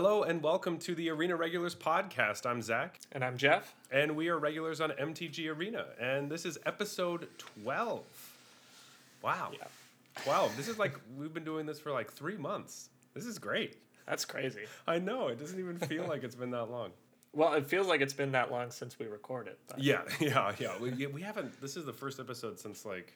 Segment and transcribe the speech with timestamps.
[0.00, 2.46] Hello and welcome to the Arena Regulars podcast.
[2.46, 3.74] I'm Zach, And I'm Jeff.
[3.90, 7.26] and we are regulars on MTG Arena, and this is episode
[7.64, 8.04] 12.
[9.22, 9.50] Wow.
[9.52, 9.64] Yeah.
[10.22, 10.56] 12.
[10.56, 12.90] This is like, we've been doing this for like three months.
[13.12, 13.74] This is great.
[14.06, 14.66] That's crazy.
[14.86, 16.90] I know, it doesn't even feel like it's been that long.
[17.32, 19.56] Well, it feels like it's been that long since we recorded.
[19.66, 20.78] But Yeah, yeah, yeah.
[20.80, 23.14] We, yeah, we haven't, this is the first episode since like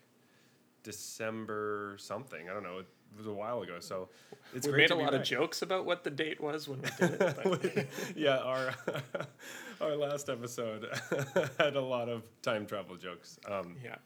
[0.82, 2.50] December something.
[2.50, 2.82] I don't know.
[3.14, 4.08] It was a while ago, so
[4.54, 6.88] it's we great made a lot of jokes about what the date was when we
[6.98, 7.88] did it.
[8.16, 8.74] Yeah, our
[9.80, 10.88] our last episode
[11.58, 13.96] had a lot of time travel jokes, um, yeah.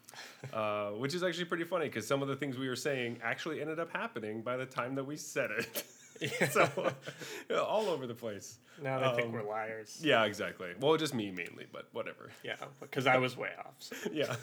[0.53, 3.61] uh, which is actually pretty funny because some of the things we were saying actually
[3.61, 5.85] ended up happening by the time that we said it.
[6.51, 6.93] so
[7.57, 8.59] all over the place.
[8.83, 9.99] Now they think Um, we're liars.
[10.03, 10.69] Yeah, exactly.
[10.81, 12.31] Well, just me mainly, but whatever.
[12.45, 13.75] Yeah, because I was way off.
[13.79, 14.35] so- Yeah.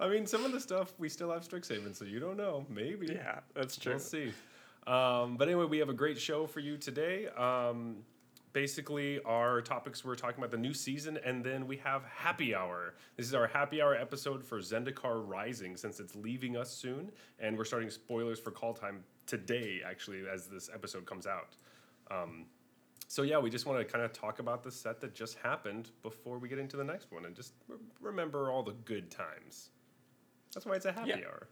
[0.00, 2.64] I mean, some of the stuff we still have Strixhaven, so you don't know.
[2.68, 3.08] Maybe.
[3.08, 3.92] Yeah, that's true.
[3.92, 4.32] We'll see.
[4.86, 7.28] Um, but anyway, we have a great show for you today.
[7.28, 7.98] Um,
[8.52, 12.94] basically, our topics we're talking about the new season, and then we have happy hour.
[13.16, 17.56] This is our happy hour episode for Zendikar Rising, since it's leaving us soon, and
[17.56, 18.98] we're starting spoilers for Kaldheim
[19.32, 21.56] today, actually, as this episode comes out.
[22.10, 22.44] Um,
[23.08, 25.90] so yeah, we just want to kind of talk about the set that just happened
[26.02, 29.70] before we get into the next one, and just re- remember all the good times.
[30.52, 31.26] That's why it's a happy Yeah.
[31.26, 31.48] hour.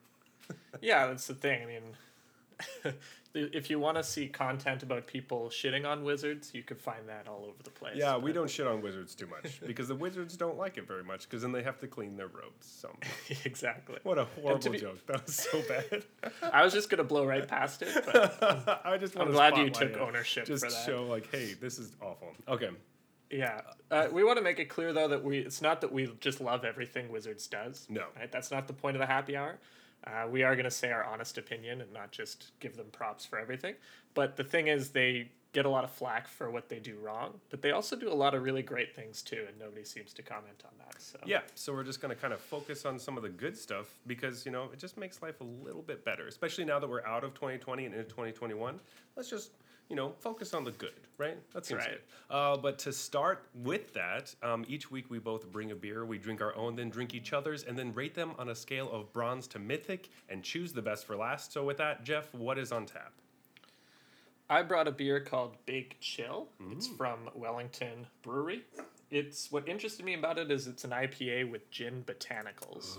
[0.83, 1.63] Yeah, that's the thing.
[1.63, 2.95] I mean,
[3.35, 7.29] if you want to see content about people shitting on wizards, you could find that
[7.29, 7.97] all over the place.
[7.97, 11.05] Yeah, we don't shit on wizards too much because the wizards don't like it very
[11.05, 12.67] much because then they have to clean their robes.
[12.67, 12.91] So
[13.45, 13.99] exactly.
[14.03, 15.07] what a horrible be- joke.
[15.07, 16.05] That was so bad.
[16.53, 19.97] I was just gonna blow right past it, but I just I'm glad you took
[19.99, 20.87] ownership Just for that.
[20.87, 22.33] show like, hey, this is awful.
[22.49, 22.71] Okay.
[23.31, 23.61] Yeah,
[23.93, 26.41] uh, we want to make it clear though that we it's not that we just
[26.41, 27.87] love everything Wizards does.
[27.89, 28.07] No.
[28.19, 28.31] right?
[28.31, 29.61] That's not the point of the happy hour.
[30.07, 33.25] Uh, we are going to say our honest opinion and not just give them props
[33.25, 33.75] for everything.
[34.15, 37.35] But the thing is, they get a lot of flack for what they do wrong,
[37.51, 40.23] but they also do a lot of really great things too, and nobody seems to
[40.23, 41.01] comment on that.
[41.01, 43.57] So Yeah, so we're just going to kind of focus on some of the good
[43.57, 46.89] stuff because, you know, it just makes life a little bit better, especially now that
[46.89, 48.79] we're out of 2020 and into 2021.
[49.17, 49.51] Let's just,
[49.91, 51.37] you know, focus on the good, right?
[51.53, 51.91] That seems Right.
[51.91, 52.35] good.
[52.35, 56.17] Uh, but to start with that, um, each week we both bring a beer, we
[56.17, 59.13] drink our own, then drink each other's, and then rate them on a scale of
[59.13, 61.53] bronze to mythic and choose the best for last.
[61.53, 63.13] So with that, Jeff, what is on tap?
[64.49, 66.49] I brought a beer called Big Chill.
[66.71, 68.65] It's from Wellington Brewery.
[69.11, 72.99] It's what interested me about it is it's an IPA with gin botanicals.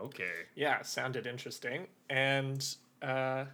[0.00, 0.46] Okay.
[0.56, 1.86] Yeah, sounded interesting.
[2.10, 2.64] And
[3.02, 3.44] uh,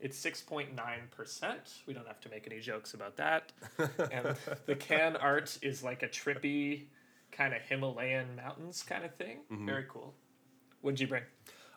[0.00, 1.54] it's 6.9%.
[1.86, 3.52] We don't have to make any jokes about that.
[4.12, 4.36] and
[4.66, 6.84] the can art is like a trippy
[7.32, 9.38] kind of Himalayan mountains kind of thing.
[9.50, 10.14] Very cool.
[10.80, 11.24] What'd you bring?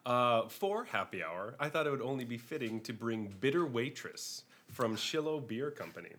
[0.06, 4.44] Uh, for happy hour, I thought it would only be fitting to bring Bitter Waitress
[4.70, 6.12] from Shiloh Beer Company.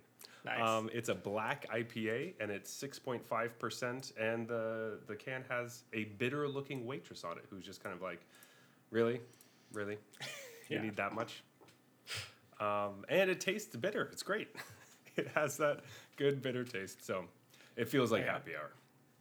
[0.45, 0.61] Nice.
[0.61, 4.13] Um, it's a black IPA and it's 6.5%.
[4.19, 8.03] And the, the can has a bitter looking waitress on it who's just kind of
[8.03, 8.21] like,
[8.91, 9.21] really?
[9.73, 9.99] Really?
[10.69, 10.83] You Yeah.
[10.83, 11.43] need that much?
[12.62, 14.09] Um, and it tastes bitter.
[14.12, 14.49] It's great.
[15.17, 15.81] it has that
[16.17, 17.05] good bitter taste.
[17.05, 17.25] So
[17.77, 18.33] it feels like Yeah.
[18.33, 18.71] happy hour.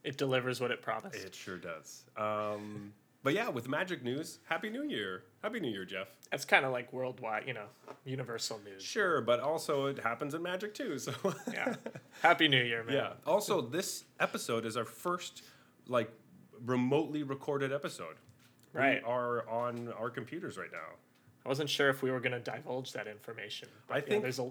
[0.04, 1.16] It delivers what it promised.
[1.24, 2.04] It sure does.
[2.16, 2.92] Um,
[3.22, 5.22] but yeah, with magic news, Happy New Year.
[5.44, 6.08] Happy New Year, Jeff.
[6.32, 7.66] That's kind of like worldwide, you know,
[8.04, 8.82] universal news.
[8.82, 10.98] Sure, but also it happens in Magic too.
[10.98, 11.12] So
[11.52, 11.76] Yeah.
[12.22, 12.94] Happy New Year, man.
[12.96, 13.12] yeah.
[13.26, 15.42] Also, this episode is our first
[15.86, 16.10] like
[16.64, 18.16] remotely recorded episode.
[18.72, 19.02] Right.
[19.04, 20.96] We are on our computers right now.
[21.44, 23.68] I wasn't sure if we were going to divulge that information.
[23.88, 24.50] But I think- there's a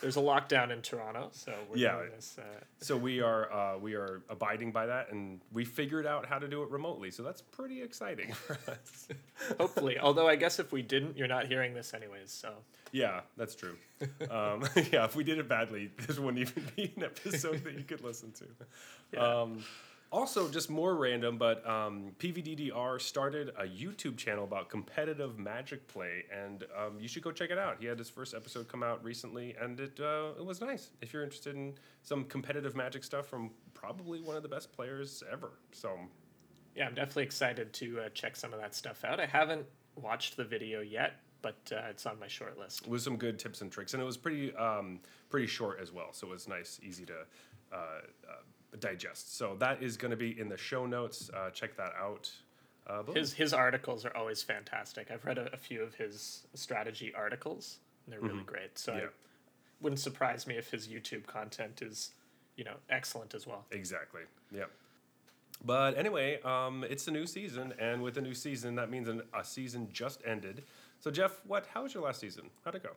[0.00, 1.96] there's a lockdown in Toronto, so we're Yeah.
[1.98, 2.38] doing this.
[2.38, 2.42] Uh,
[2.78, 6.48] So we are uh, we are abiding by that, and we figured out how to
[6.48, 7.10] do it remotely.
[7.10, 9.08] So that's pretty exciting for us.
[9.58, 12.30] hopefully, although I guess if we didn't, you're not hearing this anyways.
[12.30, 12.54] So
[12.92, 13.76] Yeah, that's true.
[14.30, 17.84] Um, yeah, if we did it badly, this wouldn't even be an episode that you
[17.84, 18.44] could listen to.
[19.12, 19.40] Yeah.
[19.42, 19.64] Um,
[20.12, 26.24] also, just more random, but um, PVDDR started a YouTube channel about competitive Magic play,
[26.36, 27.76] and um, you should go check it out.
[27.78, 30.90] He had his first episode come out recently, and it uh, it was nice.
[31.00, 35.22] If you're interested in some competitive Magic stuff from probably one of the best players
[35.30, 35.90] ever, so
[36.74, 39.20] yeah, I'm definitely excited to uh, check some of that stuff out.
[39.20, 42.86] I haven't watched the video yet, but uh, it's on my short list.
[42.88, 44.98] with some good tips and tricks, and it was pretty um,
[45.28, 47.14] pretty short as well, so it was nice, easy to
[47.72, 48.42] uh, uh,
[48.78, 49.36] digest.
[49.36, 51.30] So that is going to be in the show notes.
[51.34, 52.30] Uh, check that out.
[52.86, 53.02] Uh.
[53.12, 55.10] His his articles are always fantastic.
[55.10, 58.78] I've read a, a few of his strategy articles, and they're really great.
[58.78, 59.00] So Yeah.
[59.04, 59.08] I
[59.80, 62.10] wouldn't surprise me if his YouTube content is,
[62.56, 63.64] you know, excellent as well.
[63.70, 64.22] Exactly.
[64.52, 64.64] Yeah.
[65.64, 69.22] But anyway, um, it's a new season, and with a new season, that means an,
[69.34, 70.62] a season just ended.
[71.00, 71.66] So Jeff, what?
[71.74, 72.50] How was your last season?
[72.64, 72.90] How'd it go?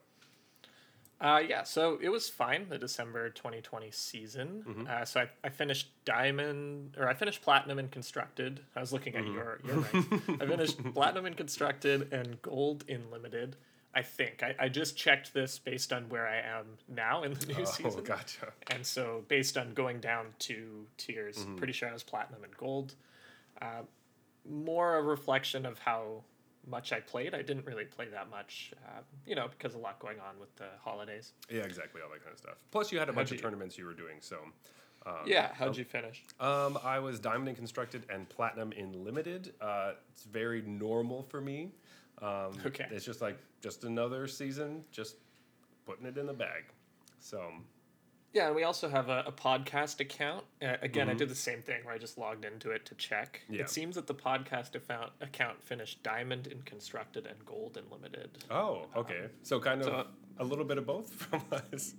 [1.21, 4.63] Uh, yeah, so it was fine the December 2020 season.
[4.68, 4.88] Mm-hmm.
[4.89, 8.60] Uh, so I, I finished diamond or I finished platinum in constructed.
[8.75, 9.33] I was looking at Mm-hmm.
[9.33, 10.42] your your rank.
[10.42, 13.56] I finished platinum in constructed and gold in limited.
[13.95, 17.45] I think I, I just checked this based on where I am now in the
[17.45, 17.86] new season.
[17.86, 18.04] Oh, season.
[18.04, 18.51] gotcha.
[18.71, 21.56] And so, based on going down two tiers, Mm-hmm.
[21.57, 22.95] pretty sure I was platinum and gold.
[23.62, 23.83] Uh,
[24.50, 26.24] more a reflection of how
[26.68, 27.33] much I played.
[27.33, 30.56] I didn't really play that much, uh, you know, because a lot going on with
[30.56, 31.33] the holidays.
[31.50, 32.56] Yeah, exactly, all that kind of stuff.
[32.71, 34.38] Plus, you had a bunch How'd of you- tournaments you were doing, so.
[35.06, 36.24] Um, yeah, how'd you finish?
[36.39, 39.54] Um, I was diamond in constructed and platinum in limited.
[39.60, 41.71] Uh, it's very normal for me.
[42.21, 42.88] Um, Okay.
[42.89, 45.18] It's just like just another season, just
[45.86, 46.63] putting it in the bag.
[47.19, 47.51] So
[48.33, 50.44] Yeah, and we also have a, a podcast account.
[50.62, 53.41] Uh, again, I did the same thing where I just logged into it to check.
[53.45, 53.53] Mm-hmm.
[53.56, 53.62] Yeah.
[53.62, 58.30] It seems that the podcast account, account finished diamond in constructed and gold in limited.
[58.50, 59.27] oh, okay.
[59.44, 60.07] So kind of so-
[60.39, 61.94] a little bit of both from us.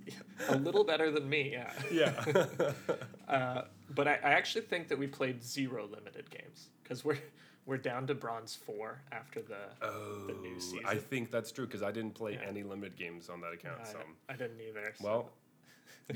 [0.49, 1.71] a little better than me, yeah.
[1.91, 2.25] Yeah.
[3.27, 7.17] Uh, but I, I actually think that we played zero limited games because we're
[7.65, 10.81] we're down to bronze four after the oh, the new season.
[10.85, 12.47] I think that's true because I didn't play Yeah.
[12.47, 13.79] any limited games on that account.
[13.83, 13.97] I, so
[14.29, 14.93] I didn't either.
[14.99, 15.29] so- well,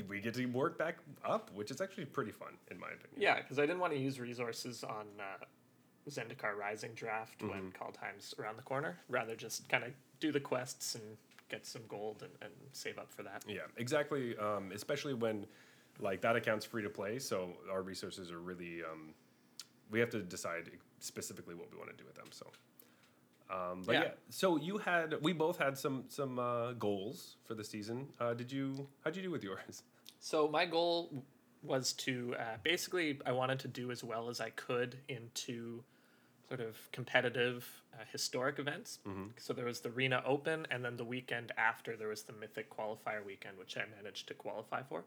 [0.08, 3.16] we get to work back up, which is actually pretty fun in my opinion.
[3.20, 5.44] yeah, because I didn't want to use resources on uh,
[6.08, 7.48] Zendikar Rising draft Mm-hmm.
[7.50, 8.98] when Kaldheim's around the corner.
[9.08, 9.90] Rather just kind of
[10.20, 11.04] do the quests and
[11.48, 13.42] get some gold and, and save up for that.
[13.48, 14.36] Yeah, exactly.
[14.38, 15.46] Um, especially when
[15.98, 19.12] like that account's free to play, so our resources are really um,
[19.90, 20.70] we have to decide
[21.00, 22.26] specifically what we want to do with them.
[22.30, 22.46] So,
[23.50, 24.02] um, but yeah.
[24.02, 24.08] Yeah.
[24.28, 28.08] So you had we both had some some uh, goals for the season.
[28.20, 28.86] Uh, did you?
[29.04, 29.82] How'd you do with yours?
[30.20, 31.24] So my goal
[31.62, 35.82] was to uh, basically I wanted to do as well as I could into
[36.48, 38.98] sort of competitive uh, historic events.
[39.36, 42.68] So there was the Arena Open, and then the weekend after there was the Mythic
[42.76, 45.04] Qualifier weekend, which I managed to qualify for.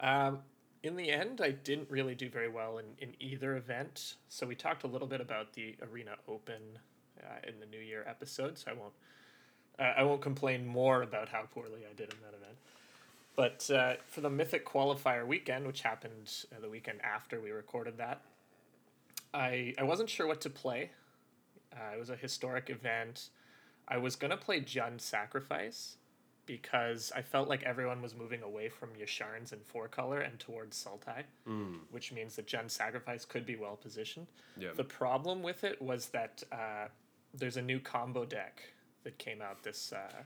[0.00, 0.38] Um,
[0.84, 4.16] in the end, I didn't really do very well in, in either event.
[4.28, 6.60] So we talked a little bit about the Arena Open
[7.18, 8.58] uh, in the New Year episode.
[8.58, 8.92] So I won't
[9.78, 12.56] uh, I won't complain more about how poorly I did in that event.
[13.34, 17.96] But uh, for the Mythic Qualifier weekend, which happened uh, the weekend after we recorded
[17.96, 18.20] that,
[19.32, 20.90] I I wasn't sure what to play.
[21.72, 23.30] Uh, it was a historic event.
[23.88, 25.96] I was gonna play Jund Sacrifice
[26.46, 30.82] because I felt like everyone was moving away from Yasharns and four color and towards
[30.82, 31.24] Sultai,
[31.90, 34.26] which means that Jund Sacrifice could be well positioned.
[34.58, 34.70] Yeah.
[34.76, 36.88] The problem with it was that uh,
[37.32, 38.62] there's a new combo deck
[39.04, 40.22] that came out this uh,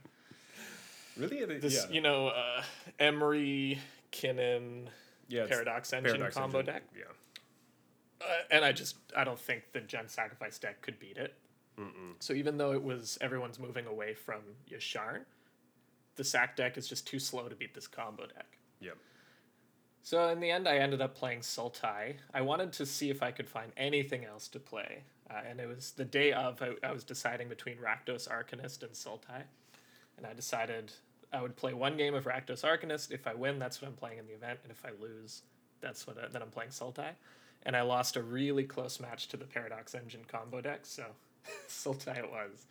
[1.17, 1.43] Really?
[1.59, 1.93] This yeah.
[1.93, 2.63] you know uh,
[2.99, 3.79] Emery
[4.11, 4.87] Kinnan
[5.27, 5.47] yeah.
[5.47, 8.25] Paradox Engine Paradox combo Engine, deck, Yeah.
[8.25, 11.35] uh, and I just I don't think the Jund Sacrifice deck could beat it.
[12.19, 15.21] So even though it was everyone's moving away from Yasharn,
[16.19, 18.57] the Sack deck is just too slow to beat this combo deck.
[18.81, 18.91] Yeah.
[20.03, 22.15] So in the end, I ended up playing Sultai.
[22.33, 25.67] I wanted to see if I could find anything else to play, uh, and it
[25.67, 26.61] was the day of.
[26.61, 29.43] I, I was deciding between Rakdos Arcanist and Sultai,
[30.17, 30.91] and I decided
[31.31, 33.11] I would play one game of Rakdos Arcanist.
[33.11, 35.43] If I win, that's what I'm playing in the event, and if I lose,
[35.79, 37.11] that's what I, then I'm playing Sultai.
[37.63, 41.05] And I lost a really close match to the Paradox Engine combo deck, so
[41.69, 42.65] Sultai it was.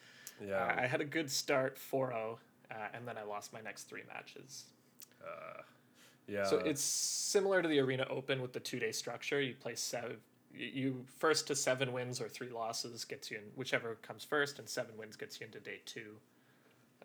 [0.46, 0.56] Yeah.
[0.56, 2.38] Uh, I had a good start, 4 0,
[2.70, 4.64] uh, and then I lost my next three matches.
[6.26, 6.44] yeah.
[6.44, 9.40] So it's similar to the Arena Open with the two day structure.
[9.40, 10.16] You play seven.
[10.54, 14.58] You you first to seven wins or three losses gets you in whichever comes first,
[14.58, 16.16] and seven wins gets you into day two,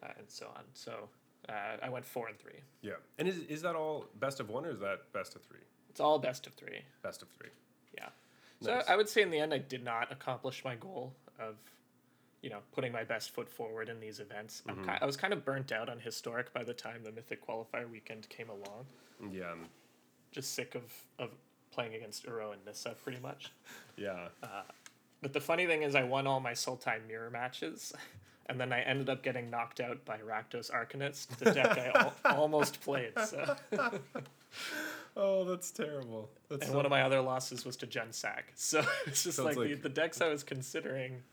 [0.02, 0.64] uh, and so on.
[0.74, 1.10] So
[1.50, 2.62] uh, I went four and three.
[2.82, 2.94] yeah.
[3.20, 5.60] And is is that all best of one or is that best of three?
[5.90, 6.82] It's all best of three.
[7.04, 7.50] Best of three.
[7.96, 8.10] Yeah.
[8.62, 11.56] So I would say in the end, I did not accomplish my goal of,
[12.44, 14.62] you know, putting my best foot forward in these events.
[14.68, 14.90] I'm mm-hmm.
[14.90, 17.90] ki- I was kind of burnt out on historic by the time the Mythic Qualifier
[17.90, 18.86] weekend came along.
[19.32, 19.54] Yeah.
[20.32, 20.84] Just sick of
[21.18, 21.30] of
[21.72, 23.52] playing against Uro and Nissa pretty much.
[23.98, 24.28] Yeah.
[24.44, 24.64] Uh,
[25.22, 27.94] but the funny thing is, I won all my Sultai mirror matches,
[28.48, 32.14] and then I ended up getting knocked out by Rakdos Arcanist, the deck I al-
[32.38, 33.14] almost played.
[33.26, 33.56] So,
[35.16, 36.30] oh, that's terrible.
[36.50, 38.14] That's and so- one of my other losses was to Jund
[38.56, 41.24] So it's just it's like, the, like- the decks I was considering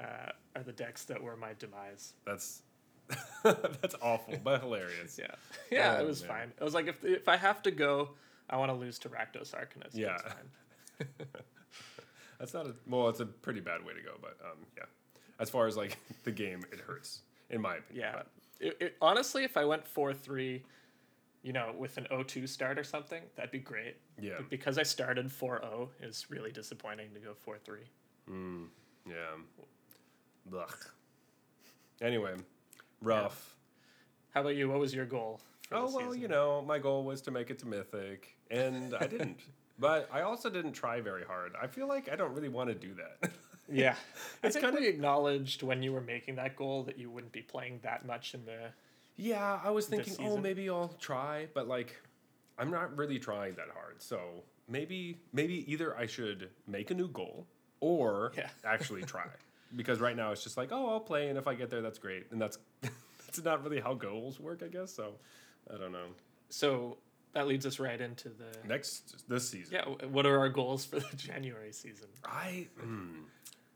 [0.00, 2.14] uh, are the decks that were my demise.
[2.26, 2.62] that's
[3.44, 5.18] that's awful, but hilarious.
[5.18, 5.26] Yeah,
[5.70, 6.28] yeah, Oh, it was man.
[6.30, 6.52] fine.
[6.60, 8.10] I was like, if if I have to go,
[8.48, 9.94] I want to lose to Rakdos Arcanist.
[9.94, 10.14] Yeah.
[10.14, 11.08] it's fine.
[12.38, 13.08] That's not a well.
[13.08, 14.84] It's a pretty bad way to go, but um, yeah.
[15.38, 17.20] As far as like the game, it hurts
[17.50, 18.06] in my opinion.
[18.14, 18.22] Yeah.
[18.68, 20.62] It, it, honestly, if I went 4 3,
[21.42, 23.96] you know, with an 0 2 start or something, that'd be great.
[24.20, 27.80] yeah, But because I started 4 0, it's really disappointing to go 4 3.
[29.06, 29.14] yeah.
[30.52, 30.76] Ugh.
[32.00, 32.34] Anyway,
[33.00, 33.54] rough.
[34.34, 34.68] How about you?
[34.68, 35.40] What was your goal?
[35.72, 36.20] Oh well, season?
[36.20, 39.38] you know, my goal was to make it to Mythic, and I didn't.
[39.78, 41.52] but I also didn't try very hard.
[41.60, 43.30] I feel like I don't really want to do that.
[43.72, 43.94] Yeah,
[44.42, 48.04] It's kinda- acknowledged when you were making that goal that you wouldn't be playing that
[48.04, 48.58] much in the.
[49.16, 51.98] yeah, I was thinking, oh, maybe I'll try, but like,
[52.58, 54.02] I'm not really trying that hard.
[54.02, 54.20] So
[54.68, 57.46] maybe, maybe either I should make a new goal
[57.80, 58.50] or Yeah.
[58.66, 59.24] actually try.
[59.76, 61.98] Because right now it's just like, oh, I'll play, and if I get there, that's
[61.98, 64.92] great, and that's that's not really how goals work, I guess.
[64.94, 65.14] So
[65.72, 66.06] I don't know.
[66.48, 66.98] So
[67.32, 68.68] that leads us right into the.
[68.68, 69.74] Next this season.
[69.74, 72.08] Yeah, what are our goals for the January season?
[72.24, 73.22] I mm,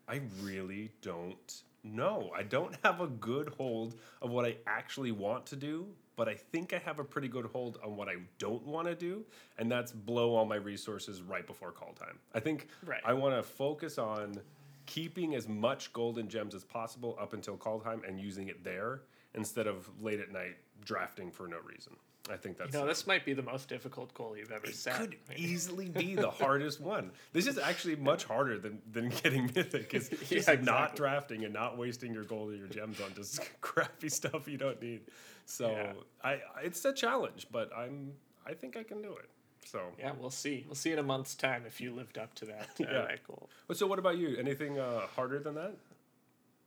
[0.09, 2.31] I really don't know.
[2.37, 5.87] I don't have a good hold of what I actually want to do,
[6.17, 8.95] but I think I have a pretty good hold on what I don't want to
[8.95, 9.25] do,
[9.59, 12.17] and that's blow all my resources right before Kaldheim.
[12.35, 13.01] I think Right.
[13.05, 14.41] I want to focus on
[14.89, 19.03] keeping as much golden gems as possible up until Kaldheim and using it there
[19.35, 21.95] instead of late at night drafting for no reason.
[22.31, 24.97] I think that's You know, this might be the most difficult goal you've ever set.
[24.97, 27.11] could easily be the hardest one.
[27.33, 29.95] This is actually much harder than, than getting mythic.
[29.95, 33.41] Is Yeah, just not drafting and not wasting your gold or your gems on just
[33.61, 35.03] crappy stuff you don't need.
[35.47, 35.93] So Yeah.
[36.25, 38.13] I it's a challenge, but I'm
[38.47, 39.29] I think I can do it.
[39.71, 40.65] So Yeah, we'll see.
[40.67, 43.03] We'll see in a month's time if you lived up to that, uh, Yeah.
[43.09, 43.49] that goal.
[43.73, 44.37] so what about you?
[44.39, 45.75] Anything uh, harder than that?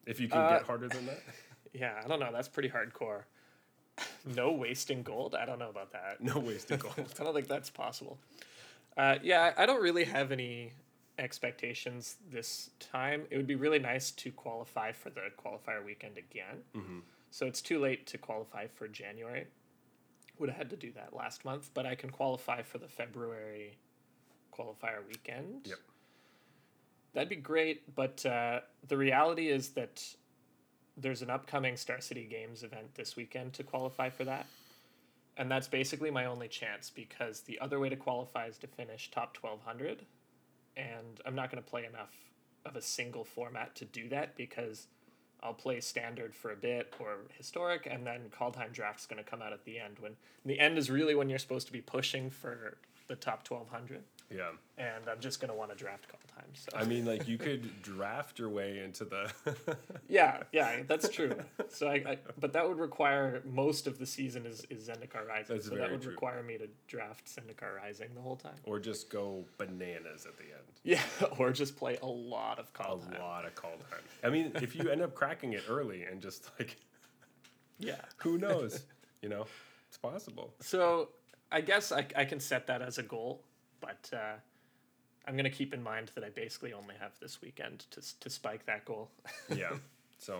[0.05, 1.20] If you can Uh, get harder than that,
[1.74, 2.31] Yeah, I don't know.
[2.31, 3.24] That's pretty hardcore.
[4.36, 5.36] no wasting gold?
[5.36, 6.22] I don't know about that.
[6.22, 6.93] no wasting gold.
[7.20, 8.20] I don't think that's possible.
[8.98, 10.74] Uh, yeah, I don't really have any
[11.17, 13.24] expectations this time.
[13.29, 16.58] It would be really nice to qualify for the qualifier weekend again.
[16.75, 17.00] Mm-hmm.
[17.31, 19.46] So it's too late to qualify for January.
[20.39, 23.77] Would have had to do that last month, but I can qualify for the February
[24.51, 25.67] qualifier weekend.
[25.67, 25.77] Yep.
[27.13, 30.03] That'd be great, but uh, the reality is that
[30.97, 34.45] there's an upcoming Star City Games event this weekend to qualify for that.
[35.38, 39.09] And that's basically my only chance because the other way to qualify is to finish
[39.11, 40.05] top 1200.
[40.77, 42.13] And I'm not going to play enough
[42.65, 44.88] of a single format to do that because
[45.43, 49.41] I'll play standard for a bit or historic, and then Kaldheim draft's going to come
[49.41, 49.98] out at the end.
[50.00, 54.03] When the end is really when you're supposed to be pushing for the top 1200.
[54.33, 54.50] Yeah.
[54.77, 56.45] And I'm just going to want to draft call time.
[56.53, 59.31] So I mean, like you could draft your way into the.
[60.07, 61.33] Yeah, yeah, that's true.
[61.69, 65.55] so I, I, but that would require most of the season is, is Zendikar Rising.
[65.55, 66.11] That's so that would true.
[66.11, 68.55] require me to draft Zendikar Rising the whole time.
[68.65, 70.51] or just go bananas at the end.
[70.83, 71.01] Yeah,
[71.38, 73.19] or just play a lot of A Kaldheim.
[73.19, 74.01] lot of call time.
[74.23, 76.75] I mean, if you end up cracking it early and just like,
[77.79, 77.95] Yeah.
[78.17, 78.83] who knows?
[79.21, 79.45] You know,
[79.88, 80.53] it's possible.
[80.59, 81.09] So
[81.51, 83.43] I guess I, I can set that as a goal,
[83.81, 84.35] but uh,
[85.27, 88.65] I'm gonna keep in mind that I basically only have this weekend to to spike
[88.65, 89.09] that goal.
[89.55, 89.71] Yeah.
[90.17, 90.38] So,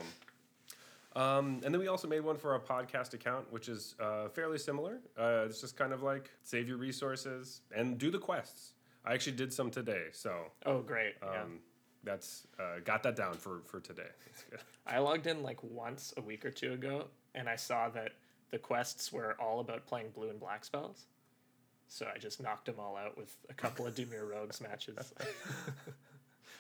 [1.16, 4.60] um, and then we also made one for our podcast account, which is uh, fairly
[4.60, 5.00] similar.
[5.18, 8.74] Uh, it's just kind of like save your resources and do the quests.
[9.04, 11.16] I actually did some today, so oh, great!
[11.24, 11.42] yeah.
[11.42, 11.60] um,
[12.04, 14.12] that's uh, got that down for for today.
[14.88, 18.14] I logged in like once a week or two ago, and I saw that
[18.52, 21.06] the quests were all about playing blue and black spells.
[21.92, 25.14] So I just knocked them all out with a couple of Dimir Rogues matches.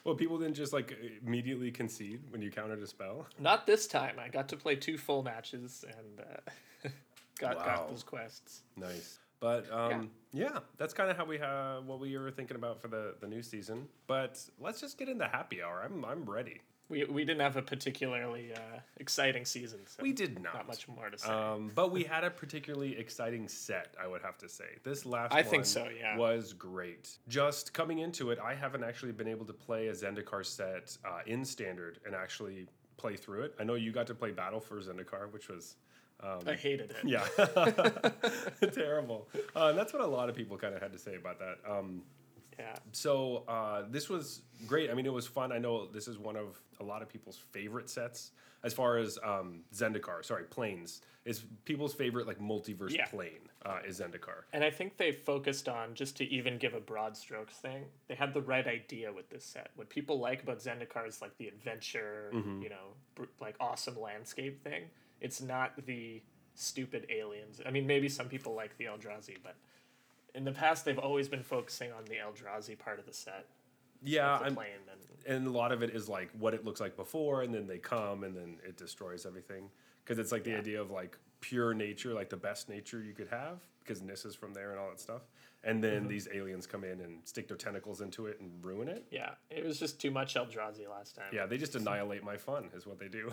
[0.03, 3.27] Well, people didn't just like immediately concede when you countered a spell.
[3.39, 4.15] Not this time.
[4.19, 6.89] I got to play two full matches and uh,
[7.39, 7.65] got Wow.
[7.65, 8.61] got those quests.
[8.75, 9.19] Nice.
[9.39, 10.59] But um, yeah.
[10.77, 13.43] that's kind of how we have what we were thinking about for the, the new
[13.43, 13.87] season.
[14.07, 15.83] But let's just get into happy hour.
[15.85, 16.61] I'm I'm ready.
[16.89, 20.53] We, we didn't have a particularly uh, exciting season, so We did not.
[20.53, 21.29] not much more to say.
[21.29, 24.65] Um, but we had a particularly exciting set, I would have to say.
[24.83, 26.17] This last I think so, yeah.
[26.17, 27.17] was great.
[27.29, 31.19] Just coming into it, I haven't actually been able to play a Zendikar set uh,
[31.25, 33.55] in standard and actually play through it.
[33.59, 35.77] I know you got to play Battle for Zendikar, which was
[36.45, 36.97] I hated it.
[37.03, 37.25] yeah,
[38.73, 39.27] terrible.
[39.55, 41.57] Uh, that's what a lot of people kind of had to say about that.
[41.67, 42.03] Um,
[42.59, 42.75] Yeah.
[42.91, 44.89] so uh, this was great.
[44.91, 45.51] I mean, it was fun.
[45.51, 48.31] I know this is one of a lot of people's favorite sets
[48.63, 50.23] as far as um, Zendikar.
[50.23, 53.05] Sorry, planes is people's favorite like multiverse Yeah.
[53.05, 54.43] plane uh, is Zendikar.
[54.53, 57.85] And I think they focused on just to even give a broad strokes thing.
[58.07, 59.69] They had the right idea with this set.
[59.75, 62.61] What people like about Zendikar is like the adventure, Mm-hmm.
[62.63, 64.83] you know, br- like awesome landscape thing.
[65.19, 66.21] It's not the
[66.55, 67.61] stupid aliens.
[67.65, 69.55] I mean, maybe some people like the Eldrazi, but
[70.35, 73.45] in the past they've always been focusing on the Eldrazi part of the set,
[74.03, 74.57] Yeah, the and,
[75.27, 77.77] and a lot of it is like what it looks like before, and then they
[77.77, 79.69] come, and then it destroys everything
[80.03, 83.27] because it's like the idea of like pure nature, like the best nature you could
[83.29, 85.21] have, because Nissa's from there and all that stuff.
[85.63, 89.05] And then these aliens come in and stick their tentacles into it and ruin it.
[89.11, 91.27] Yeah, it was just too much Eldrazi last time.
[91.31, 93.31] Yeah, they just annihilate my fun, is what they do.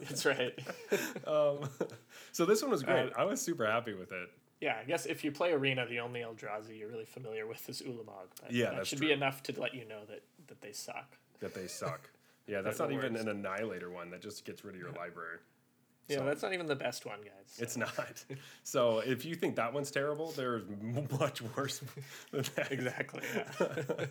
[0.00, 0.58] That's right.
[1.26, 1.68] um,
[2.32, 3.12] so this one was great.
[3.12, 4.30] Uh, I was super happy with it.
[4.60, 7.82] Yeah, I guess if you play Arena, the only Eldrazi you're really familiar with is
[7.82, 8.28] Ulamog.
[8.42, 9.08] But Yeah, that that's should true.
[9.08, 11.16] be enough to let you know that, that they suck.
[11.40, 12.08] That they suck.
[12.48, 14.10] Yeah, that's not even an annihilator one.
[14.10, 15.38] That just gets rid of your library.
[16.06, 17.32] Yeah, So- that's not even the best one, guys.
[17.48, 18.24] so- It's not.
[18.62, 20.62] So if you think that one's terrible, there's
[21.18, 21.82] much worse
[22.30, 22.70] than that.
[22.70, 23.22] exactly.
[23.34, 24.06] Yeah.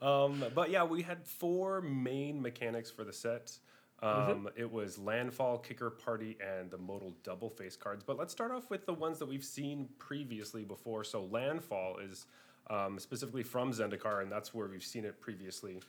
[0.04, 3.52] Um, but yeah, we had four main mechanics for the set.
[4.02, 8.02] Um, It was landfall, kicker party, and the modal double face cards.
[8.02, 11.04] But let's start off with the ones that we've seen previously before.
[11.04, 12.26] So landfall is
[12.68, 15.80] um, specifically from Zendikar, and that's where we've seen it previously.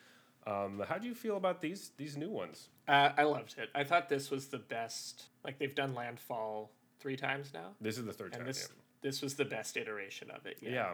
[0.48, 2.70] Um, how do you feel about these these new ones?
[2.88, 3.70] uh, I loved it.
[3.76, 5.28] I thought this was the best.
[5.46, 8.46] Like they've done Landfall three times now, This is the third and time.
[8.48, 8.70] this
[9.02, 10.58] this was the best iteration of it.
[10.62, 10.72] yeah.
[10.72, 10.94] Yeah.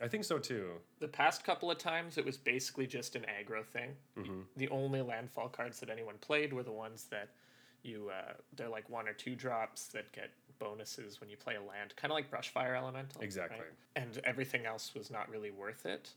[0.00, 0.70] I think so too.
[1.00, 3.90] The past couple of times, it was basically just an aggro thing.
[4.56, 7.28] The only landfall cards that anyone played were the ones that
[7.82, 11.60] you uh, they're like one or two drops that get bonuses when you play a
[11.62, 13.20] land, kind of like Brushfire Elemental.
[13.20, 13.24] right?
[13.24, 13.58] Exactly.
[13.96, 16.10] And everything else was not really worth it.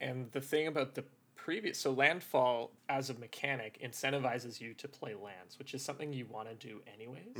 [0.00, 1.04] And the thing about the
[1.36, 6.26] previous so landfall as a mechanic incentivizes you to play lands, which is something you
[6.26, 7.36] want to do anyways.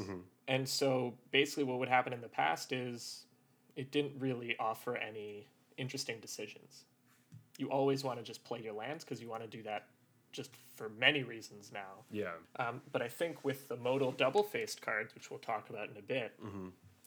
[0.48, 3.24] And so basically, what would happen in the past is
[3.76, 6.84] it didn't really offer any interesting decisions.
[7.58, 9.86] You always want to just play your lands because you want to do that
[10.32, 12.02] just for many reasons now.
[12.10, 12.32] Yeah.
[12.58, 15.96] Um, but I think with the modal double faced cards, which we'll talk about in
[15.96, 16.38] a bit,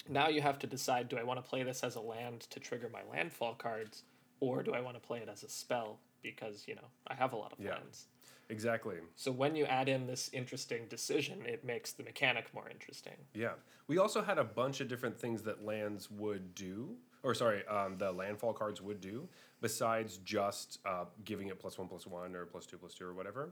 [0.09, 2.59] now you have to decide do I want to play this as a land to
[2.61, 4.03] trigger my landfall cards,
[4.39, 7.33] or do I want to play it as a spell because, you know, I have
[7.33, 7.71] a lot of Yeah.
[7.71, 8.07] lands.
[8.49, 8.95] Exactly.
[9.15, 13.17] So when you add in this interesting decision, it makes the mechanic more interesting.
[13.33, 13.53] Yeah.
[13.87, 16.95] We also had a bunch of different things that lands would do,
[17.27, 19.27] or sorry, um, the landfall cards would do,
[19.59, 23.13] besides just uh, giving it plus one, plus one, or plus two, plus two, or
[23.13, 23.49] whatever.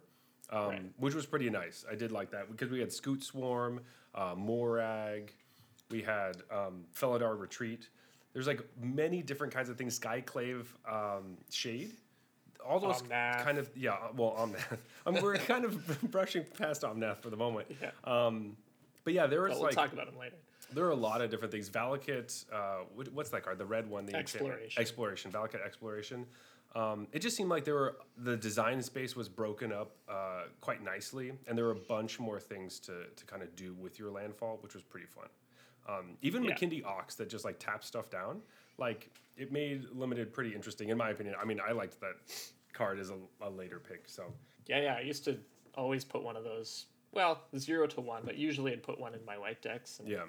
[0.49, 0.81] Um, Right.
[0.97, 1.83] Which was pretty nice.
[1.91, 3.81] I did like that because we had Scute Swarm,
[4.13, 5.27] uh, Moraug,
[5.91, 7.89] we had um, Felidar Retreat.
[8.31, 9.99] There's like many different kinds of things.
[9.99, 11.91] Skyclave um, Shade.
[12.65, 13.43] All those Omnath.
[13.43, 13.97] kind of yeah.
[14.15, 14.77] Well, Omnath.
[15.05, 17.67] I mean, we're kind of brushing past Omnath for the moment.
[17.81, 17.91] Yeah.
[18.05, 18.55] Um,
[19.03, 20.37] but yeah, there was But we'll like talk about them later.
[20.73, 21.69] There are a lot of different things.
[21.69, 23.57] Valakut, uh, what, what's that card?
[23.57, 24.05] The red one.
[24.05, 24.81] The Exploration.
[24.81, 25.31] Exploration.
[25.31, 26.25] Valakut Exploration.
[26.75, 30.83] Um, it just seemed like there were the design space was broken up uh, quite
[30.83, 34.11] nicely, and there were a bunch more things to to kind of do with your
[34.11, 35.27] landfall, which was pretty fun.
[35.87, 36.51] Um, even Yeah.
[36.55, 38.41] Makindi Ox that just like taps stuff down,
[38.77, 41.35] like it made limited pretty interesting in my opinion.
[41.41, 42.15] I mean, I liked that
[42.73, 44.03] card as a, a later pick.
[44.07, 44.33] So
[44.67, 44.95] Yeah, yeah.
[44.95, 45.37] I used to
[45.75, 46.87] always put one of those.
[47.13, 49.99] Well, zero to one, but usually I'd put one in my white decks.
[49.99, 50.25] And Yeah.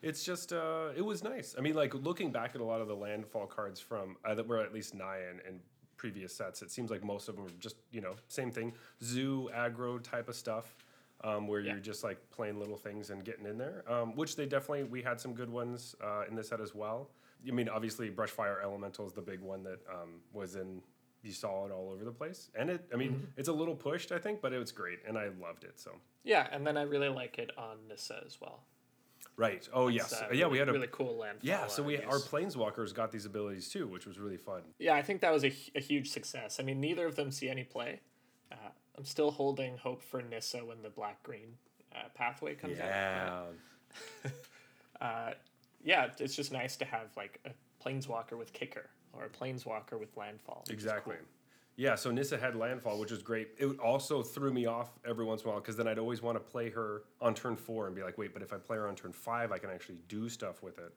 [0.00, 1.54] It's just, uh, it was nice.
[1.58, 4.46] I mean, like looking back at a lot of the landfall cards from uh, that
[4.46, 5.60] were at least Naya and, and
[5.96, 9.50] previous sets, it seems like most of them were just, you know, same thing, zoo
[9.56, 10.76] aggro type of stuff,
[11.24, 11.72] um, where Yeah.
[11.72, 13.82] you're just like playing little things and getting in there.
[13.90, 17.10] Um, which they definitely, we had some good ones uh, in this set as well.
[17.46, 20.80] I mean, obviously, Brushfire Elemental is the big one that um, was in.
[21.22, 22.84] You saw it all over the place, and it.
[22.92, 23.24] I mean, Mm-hmm.
[23.36, 25.80] it's a little pushed, I think, but it was great, and I loved it.
[25.80, 25.90] So
[26.22, 28.60] Yeah, and then I really like it on Nissa as well.
[29.38, 29.66] Right.
[29.72, 30.46] Oh yes, uh, yeah.
[30.46, 31.48] We had a really cool landfall.
[31.48, 34.62] Yeah, so we our planeswalkers got these abilities too, which was really fun.
[34.78, 36.58] Yeah, I think that was a, a huge success.
[36.60, 38.00] I mean, neither of them see any play.
[38.52, 38.56] Uh,
[38.96, 41.54] I'm still holding hope for Nissa when the black green
[41.94, 43.54] uh, pathway comes out.
[45.00, 45.32] Uh,
[45.84, 47.50] yeah, it's just nice to have like a
[47.84, 50.64] planeswalker with kicker or a planeswalker with landfall.
[50.68, 51.14] exactly.
[51.14, 51.24] cool.
[51.78, 53.50] Yeah, so Nissa had landfall, which was great.
[53.56, 56.34] It also threw me off every once in a while because then I'd always want
[56.36, 58.88] to play her on turn four and be like, wait, but if I play her
[58.88, 60.92] on turn five, I can actually do stuff with it.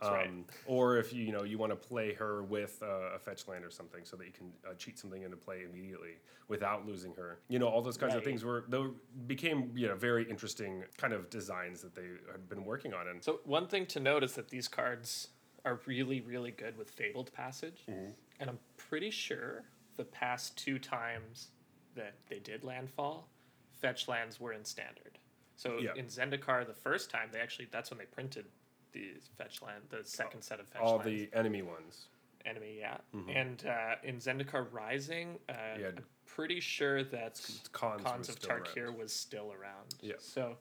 [0.00, 0.30] Um, right.
[0.64, 3.62] Or if you you know you want to play her with uh, a fetch land
[3.62, 6.14] or something, so that you can uh, cheat something into play immediately
[6.48, 7.40] without losing her.
[7.48, 8.82] You know, all those kinds of things were they
[9.26, 13.06] became you know very interesting kind of designs that they had been working on.
[13.06, 15.28] And So one thing to note is that these cards
[15.66, 18.12] are really, really good with Fabled Passage, Mm-hmm.
[18.40, 19.62] and I'm pretty sure
[20.02, 21.48] the past two times
[21.94, 23.28] that they did landfall,
[23.80, 25.16] fetch lands were in standard.
[25.54, 25.94] So Yeah.
[25.94, 28.46] in Zendikar, the first time they actually that's when they printed
[28.90, 31.04] the fetch land, the second set of fetch all lands.
[31.06, 32.08] the enemy ones.
[32.44, 32.96] enemy, yeah.
[33.28, 35.86] And uh, in Zendikar Rising, uh, Yeah.
[35.96, 37.40] I'm pretty sure that
[37.72, 38.64] Khans Khans of still around.
[38.66, 39.94] Tarkir was still around.
[40.00, 40.14] Yeah.
[40.18, 40.58] So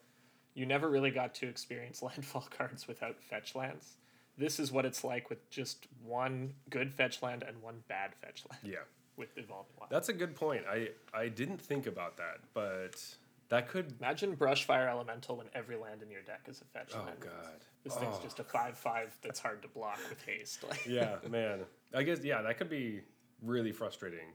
[0.53, 3.97] you never really got to experience landfall cards without fetch lands.
[4.37, 8.43] This is what it's like with just one good fetch land and one bad fetch
[8.51, 8.83] land Yeah.
[9.17, 9.89] With Evolving Wild.
[9.91, 10.63] That's a good point.
[10.69, 13.03] I I didn't think about that, but
[13.49, 13.93] That could.
[13.99, 17.19] Imagine Brushfire Elemental when every land in your deck is a fetch Oh land.
[17.19, 17.65] god.
[17.83, 18.23] This thing's Oh.
[18.23, 20.63] just a five five that's hard to block with haste.
[20.69, 21.65] Like, yeah, man.
[21.93, 23.01] I guess yeah, that could be
[23.41, 24.33] really frustrating.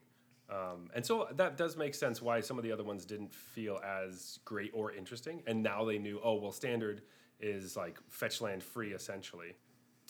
[0.50, 3.80] Um, and so that does make sense why some of the other ones didn't feel
[3.84, 5.42] as great or interesting.
[5.46, 7.02] And now they knew, oh well, standard
[7.40, 9.54] is like fetch land free essentially.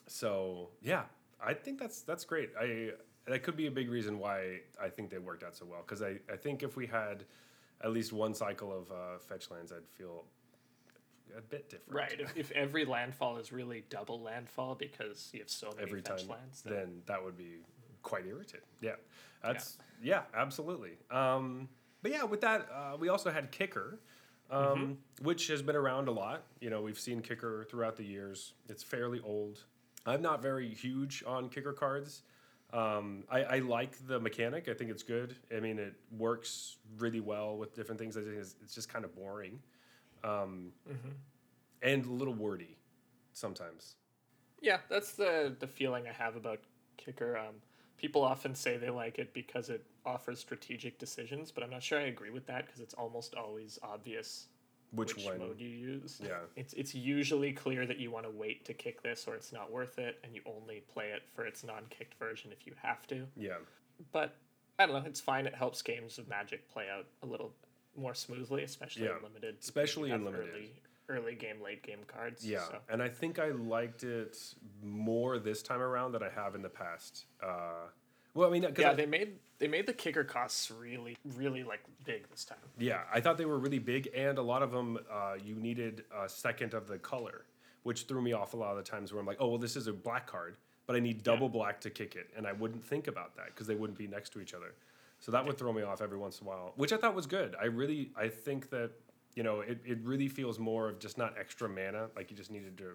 [0.09, 1.05] So yeah,
[1.41, 2.51] I think that's that's great.
[2.61, 2.91] I
[3.27, 5.81] that could be a big reason why I think they worked out so well.
[5.85, 7.25] Because I, I think if we had
[7.83, 10.25] at least one cycle of uh, fetch lands, I'd feel
[11.37, 11.95] a bit different.
[11.95, 12.21] right.
[12.21, 16.21] If, if every landfall is really double landfall because you have so many every fetch
[16.23, 17.59] time, lands, then then that would be
[18.03, 18.67] quite irritating.
[18.81, 18.93] Yeah,
[19.43, 20.93] that's yeah, absolutely.
[21.11, 21.69] Um,
[22.03, 23.99] but yeah, with that, uh, we also had Kicker,
[24.51, 25.25] um, Mm-hmm.
[25.25, 26.45] which has been around a lot.
[26.61, 28.53] You know, we've seen Kicker throughout the years.
[28.69, 29.65] It's fairly old.
[30.07, 32.23] I'm not very huge on Kicker cards.
[32.73, 34.69] Um, I, I like the mechanic.
[34.69, 35.37] I think it's good.
[35.57, 38.17] I mean, it works really well with different things.
[38.17, 39.61] I think it's, it's just kind of boring,
[40.25, 41.11] um, Mm-hmm.
[41.83, 42.77] and a little wordy
[43.33, 43.97] sometimes.
[44.61, 46.61] Yeah, that's the the feeling I have about
[46.97, 47.37] kicker.
[47.37, 47.57] Um,
[47.99, 51.99] people often say they like it because it offers strategic decisions, but I'm not sure
[51.99, 54.49] I agree with that because it's almost always obvious
[54.93, 55.39] Which, which, one?
[55.39, 56.21] mode you use.
[56.23, 56.39] Yeah.
[56.55, 59.71] It's it's usually clear that you want to wait to kick this or it's not
[59.71, 63.27] worth it, and you only play it for its non-kicked version if you have to.
[63.37, 63.57] Yeah.
[64.13, 64.37] But
[64.79, 65.47] I don't know, it's fine.
[65.47, 67.53] It helps games of Magic play out a little
[67.97, 69.57] more smoothly, especially Yeah, in limited.
[69.61, 70.51] especially in limited.
[70.55, 70.73] Early,
[71.09, 72.47] early game, late game cards.
[72.47, 72.79] Yeah, so.
[72.91, 74.37] and I think I liked it
[74.83, 77.25] more this time around than I have in the past.
[77.43, 77.89] Uh,
[78.37, 81.83] well, I mean, Yeah, I, they made they made the kicker costs really really like
[82.05, 82.59] big this time.
[82.79, 86.05] yeah, I thought they were really big, and a lot of them uh, you needed
[86.17, 87.47] a second of the color,
[87.83, 89.77] which threw me off a lot of the times where I'm like, oh well, this
[89.77, 92.85] is a black card, but I need double black to kick it, and I wouldn't
[92.85, 94.75] think about that because they wouldn't be next to each other.
[95.19, 97.27] So that would throw me off every once in a while, which I thought was
[97.27, 97.57] good.
[97.61, 98.91] I really, I think that
[99.35, 102.51] you know, it, it really feels more of just not extra mana, like you just
[102.51, 102.93] needed to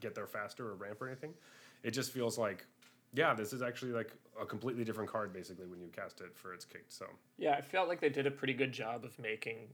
[0.00, 1.34] get there faster or ramp or anything.
[1.82, 2.64] It just feels like,
[3.12, 6.54] yeah, this is actually like a completely different card basically when you cast it for
[6.54, 6.92] its kicked.
[6.92, 7.06] So
[7.38, 9.68] Yeah, I felt like they did a pretty good job of making,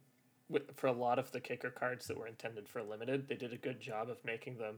[0.49, 3.53] with- for a lot of the kicker cards that were intended for limited, they did
[3.53, 4.77] a good job of making them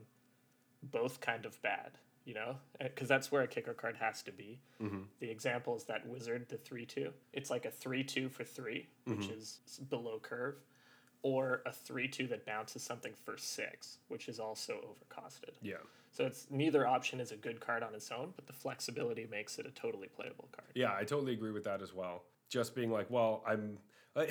[0.82, 1.92] both kind of bad.
[2.24, 4.60] You know, because that's where a kicker card has to be.
[4.82, 4.98] Mm-hmm.
[5.18, 7.10] The example is that wizard, the three two.
[7.32, 9.38] It's like a three two for three, which Mm-hmm.
[9.38, 10.56] is below curve,
[11.22, 15.54] or a three two that bounces something for six, which is also overcosted.
[15.62, 15.76] yeah,
[16.10, 19.58] So it's neither option is a good card on its own, but the flexibility makes
[19.58, 20.68] it a totally playable card.
[20.74, 22.24] yeah, I totally agree with that as well.
[22.48, 23.78] Just being like, well, I'm.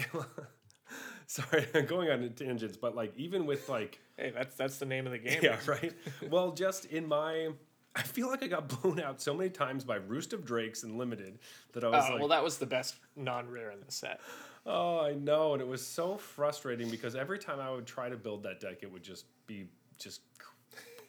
[1.27, 5.05] Sorry, I'm going on tangents, but like even with like Hey, that's that's the name
[5.05, 5.39] of the game.
[5.43, 5.93] Yeah, right.
[6.29, 7.49] well, just in my,
[7.95, 10.97] I feel like I got blown out so many times by Roost of Drakes and
[10.97, 11.39] Limited
[11.73, 14.21] that I was Oh, like, well, that was the best non-rare in the set.
[14.65, 18.17] oh, I know, and it was so frustrating because every time I would try to
[18.17, 19.67] build that deck, it would just be
[19.99, 20.21] just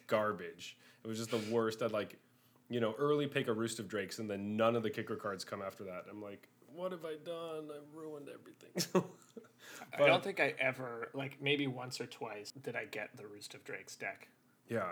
[0.09, 0.77] garbage.
[1.03, 1.81] It was just the worst.
[1.81, 2.17] I'd like,
[2.69, 5.45] you know, early pick a Roost of Drakes, and then none of the kicker cards
[5.45, 6.05] come after that.
[6.11, 7.69] I'm like, what have I done?
[7.73, 9.03] I've ruined everything.
[9.97, 13.53] I don't think I ever, like maybe once or twice, did I get the Roost
[13.53, 14.27] of Drakes deck.
[14.67, 14.83] Yeah,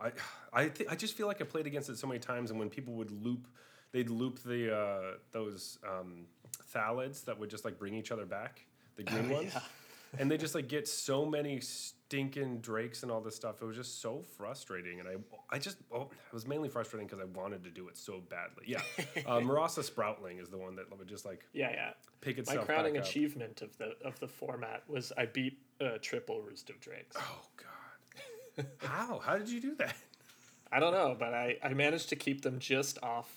[0.00, 0.12] I
[0.52, 2.68] I th- I just feel like I played against it so many times, and when
[2.70, 3.48] people would loop,
[3.92, 5.00] they'd loop the uh,
[5.32, 6.26] those um,
[6.74, 8.64] thalids that would just like bring each other back,
[8.96, 9.60] the green Oh, ones, yeah.
[10.18, 13.60] And they just like get so many stinking drakes and all this stuff.
[13.60, 15.14] It was just so frustrating, and I
[15.54, 18.64] I just oh, it was mainly frustrating because I wanted to do it so badly.
[18.66, 18.80] Yeah,
[19.26, 21.90] uh, Murasa Sproutling is the one that would just like Yeah, yeah.
[22.20, 22.60] pick itself.
[22.60, 26.80] My crowning achievement of the of the format was I beat a triple Roost of
[26.80, 27.16] Drakes.
[27.18, 29.96] Oh God, how how did you do that?
[30.70, 33.32] I don't know, but I, I managed to keep them just off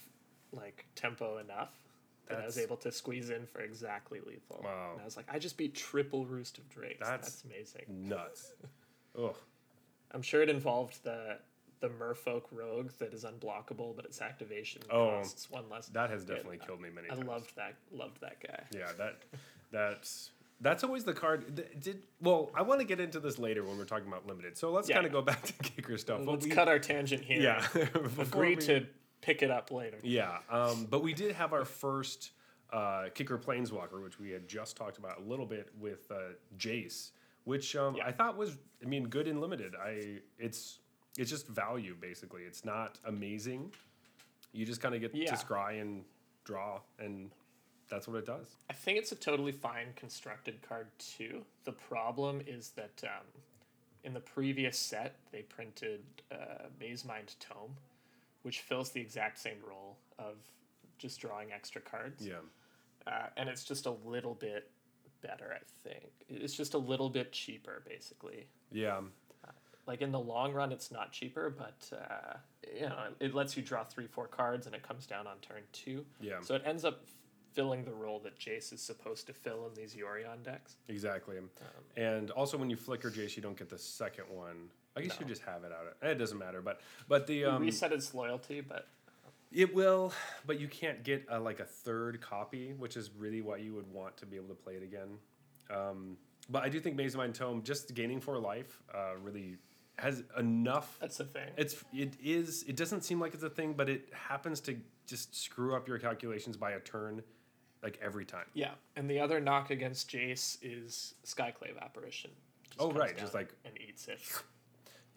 [0.52, 1.72] like tempo enough
[2.30, 4.62] that I was able to squeeze in for exactly lethal.
[4.64, 4.92] Wow.
[4.94, 7.00] And I was like, I just beat triple Roost of Drakes.
[7.00, 8.10] That's- That's, amazing.
[8.10, 8.54] Nuts.
[9.22, 9.36] Ugh.
[10.12, 11.38] I'm sure it involved the
[11.80, 15.88] the Merfolk Rogue that is unblockable, but its activation Oh, costs one less.
[15.90, 17.28] That has definitely killed me many I times.
[17.28, 17.76] loved that.
[17.92, 18.64] Loved that guy.
[18.74, 19.18] Yeah, that
[19.72, 21.56] that's that's always the card.
[21.56, 22.50] th- Did well?
[22.56, 24.58] I want to get into this later when we're talking about limited.
[24.58, 24.96] So let's Yeah.
[24.96, 26.22] kind of go back to kicker stuff.
[26.26, 27.42] Let's we- cut our tangent here.
[27.42, 27.68] Yeah,
[28.20, 28.88] Agree we- to
[29.22, 29.98] pick it up later.
[30.04, 32.32] Yeah, um, but we did have our first
[32.72, 37.12] uh, kicker planeswalker, which we had just talked about a little bit with uh, Jace,
[37.46, 38.06] which um, Yeah.
[38.08, 39.74] I thought was, I mean, good and limited.
[39.76, 40.80] I it's
[41.18, 42.44] it's just value basically.
[42.44, 43.74] It's not amazing.
[44.54, 45.34] You just kind of get Yeah.
[45.34, 46.04] to scry and
[46.44, 47.32] draw, and
[47.90, 48.56] that's what it does.
[48.70, 51.44] I think it's a totally fine constructed card too.
[51.64, 53.26] The problem is that um,
[54.04, 56.02] in the previous set they printed
[56.32, 57.76] uh, Maze Mind Tome,
[58.48, 60.36] which fills the exact same role of
[60.98, 62.26] just drawing extra cards.
[62.26, 62.36] Yeah.
[63.06, 64.72] uh, and it's just a little bit
[65.22, 65.54] better.
[65.54, 68.48] I think it's just a little bit cheaper, basically.
[68.72, 69.02] Yeah.
[69.86, 72.38] Like in the long run, it's not cheaper, but uh,
[72.74, 75.64] you know it lets you draw three, four cards, and it comes down on turn
[75.74, 76.06] two.
[76.22, 76.40] Yeah.
[76.42, 77.04] So it ends up
[77.54, 80.76] filling the role that Jace is supposed to fill in these Yorion decks.
[80.88, 81.36] Exactly.
[81.98, 84.70] and also, when you flicker Jace, you don't get the second one.
[84.98, 85.30] I guess you No.
[85.30, 85.96] just have it out.
[86.10, 88.88] It doesn't matter, but but the um, Reset its loyalty, but
[89.52, 90.14] it will.
[90.46, 93.92] But you can't get a, like a third copy, which is really what you would
[93.92, 95.18] want to be able to play it again.
[95.70, 96.18] Um,
[96.50, 99.58] but I do think Maze of Mind Tome just gaining for life uh, really
[99.98, 101.50] has enough that's the thing.
[101.58, 105.36] It's it is it doesn't seem like it's a thing, but it happens to just
[105.36, 107.24] screw up your calculations by a turn,
[107.82, 108.46] like every time.
[108.54, 112.32] Yeah, and the other knock against Jace is Skyclave Apparition.
[112.66, 114.20] Just Oh, right, just like- and eats it.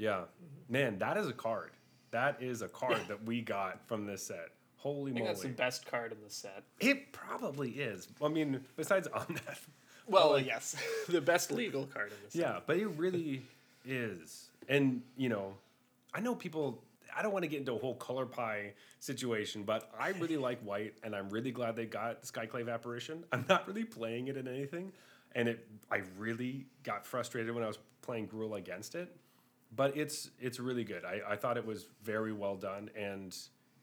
[0.01, 0.73] Yeah, mm-hmm.
[0.73, 1.71] man, that is a card.
[2.11, 4.51] That is a card that we got from this set.
[4.77, 6.65] Holy I think that's the best card in the set.
[6.81, 8.09] It probably is.
[8.23, 9.67] I mean, besides Omnath.
[10.09, 10.75] Well, yes,
[11.09, 12.41] the best legal card in the set.
[12.41, 13.43] Yeah, but it really
[13.85, 14.49] is.
[14.69, 15.55] And, you know,
[16.15, 16.83] I know people
[17.15, 20.61] I don't want to get into a whole color pie situation, but I really like
[20.63, 23.25] white and I'm really glad they got Skyclave Apparition.
[23.33, 24.93] I'm not really playing it in anything,
[25.35, 29.15] and it I really got frustrated when I was playing Gruul against it.
[29.75, 31.05] But it's it's really good.
[31.05, 33.37] I, I thought it was very well done and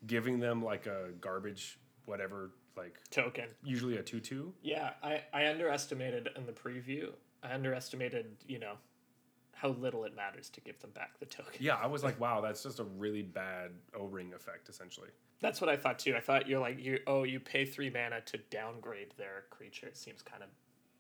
[0.06, 3.46] giving them like a garbage whatever like Token.
[3.64, 4.54] usually a two two.
[4.62, 7.10] Yeah, I, I underestimated in the preview.
[7.44, 8.74] I underestimated, you know,
[9.54, 11.54] how little it matters to give them back the token.
[11.60, 15.10] Yeah, I was like, wow, that's just a really bad O ring effect essentially.
[15.40, 16.16] That's what I thought too.
[16.16, 19.88] I thought you're like you oh you pay three mana to downgrade their creature.
[19.88, 20.50] It seems kind of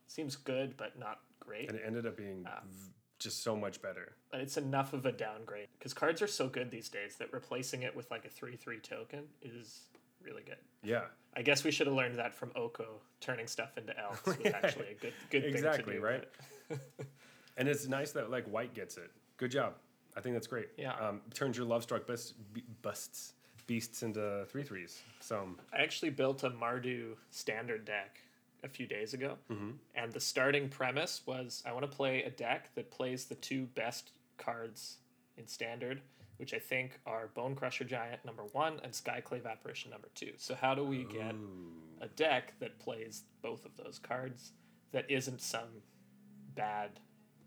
[0.07, 1.69] seems good but not great.
[1.69, 2.61] and it ended up being Ah.
[2.69, 4.13] v- just so much better.
[4.31, 7.83] But it's enough of a downgrade because cards are so good these days that replacing
[7.83, 9.81] it with like a three three token is
[10.23, 10.57] really good.
[10.83, 11.03] Yeah,
[11.35, 12.99] I guess we should have learned that from Oko.
[13.21, 16.03] Turning stuff into elves was Yeah, actually a good good exactly, thing to do.
[16.05, 16.27] right?
[17.57, 19.11] and it's nice that like White gets it.
[19.37, 19.73] Good job.
[20.15, 20.69] I think that's great.
[20.77, 20.93] Yeah.
[20.95, 23.33] um, turns your love struck bust, be- busts
[23.67, 25.01] beasts into three threes.
[25.19, 28.19] So I actually built a Mardu standard deck
[28.63, 29.71] a few days ago, Mm-hmm.
[29.95, 33.65] and the starting premise was I want to play a deck that plays the two
[33.75, 34.97] best cards
[35.37, 36.01] in standard,
[36.37, 40.31] which I think are Bonecrusher Giant number one and Skyclave Apparition number two.
[40.37, 41.35] So how do we get
[42.01, 44.51] a deck that plays both of those cards
[44.91, 45.81] that isn't some
[46.55, 46.99] bad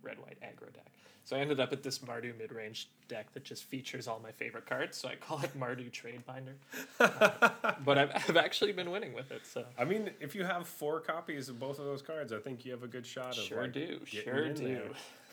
[0.02, 0.92] red white aggro deck?
[1.24, 4.33] So I ended up with this Mardu mid range deck that just features all my
[4.33, 4.96] favorite cards.
[4.96, 6.54] So I call it Mardu Trade Binder.
[6.98, 9.42] but I've, I've actually been winning with it.
[9.46, 12.64] So I mean, if you have four copies of both of those cards, I think
[12.64, 14.64] you have a good shot of Sure like, do, sure do.
[14.64, 14.83] there.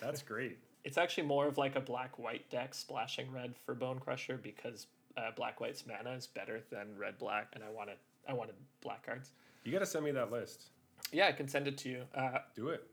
[0.02, 0.58] That's great.
[0.84, 5.32] it's actually more of like a black white deck splashing red for Bonecrusher because uh,
[5.36, 7.98] black white's mana is better than red black, and I wanted
[8.30, 9.32] I wanted black cards.
[9.64, 10.66] You got to send me that list.
[11.12, 12.04] Yeah, I can send it to you.
[12.14, 12.84] Uh, Do it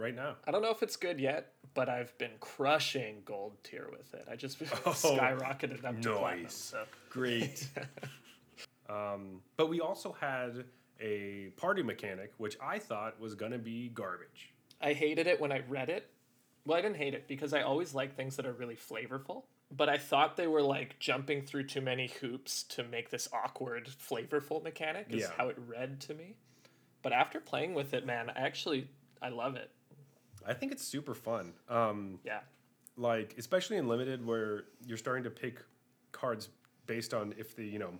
[0.00, 0.36] right now.
[0.46, 4.26] I don't know if it's good yet, but I've been crushing gold tier with it.
[4.30, 6.42] I just Oh, skyrocketed up to platinum.
[6.42, 6.54] nice.
[6.54, 7.68] So Great.
[8.88, 10.64] um, but we also had
[11.00, 14.52] a party mechanic, which I thought was going to be garbage.
[14.80, 16.08] I hated it when I read it.
[16.66, 19.44] Well, I didn't hate it because I always like things that are really flavorful.
[19.74, 23.88] But I thought they were like jumping through too many hoops to make this awkward,
[23.88, 25.06] flavorful mechanic.
[25.10, 25.30] Is Yeah.
[25.36, 26.34] how it read to me.
[27.02, 28.88] But after playing with it, man, I actually
[29.22, 29.70] I love it.
[30.46, 31.52] I think it's super fun.
[31.68, 32.40] Um, Yeah,
[32.96, 35.62] like especially in limited where you're starting to pick
[36.12, 36.48] cards
[36.86, 37.92] based on if the you know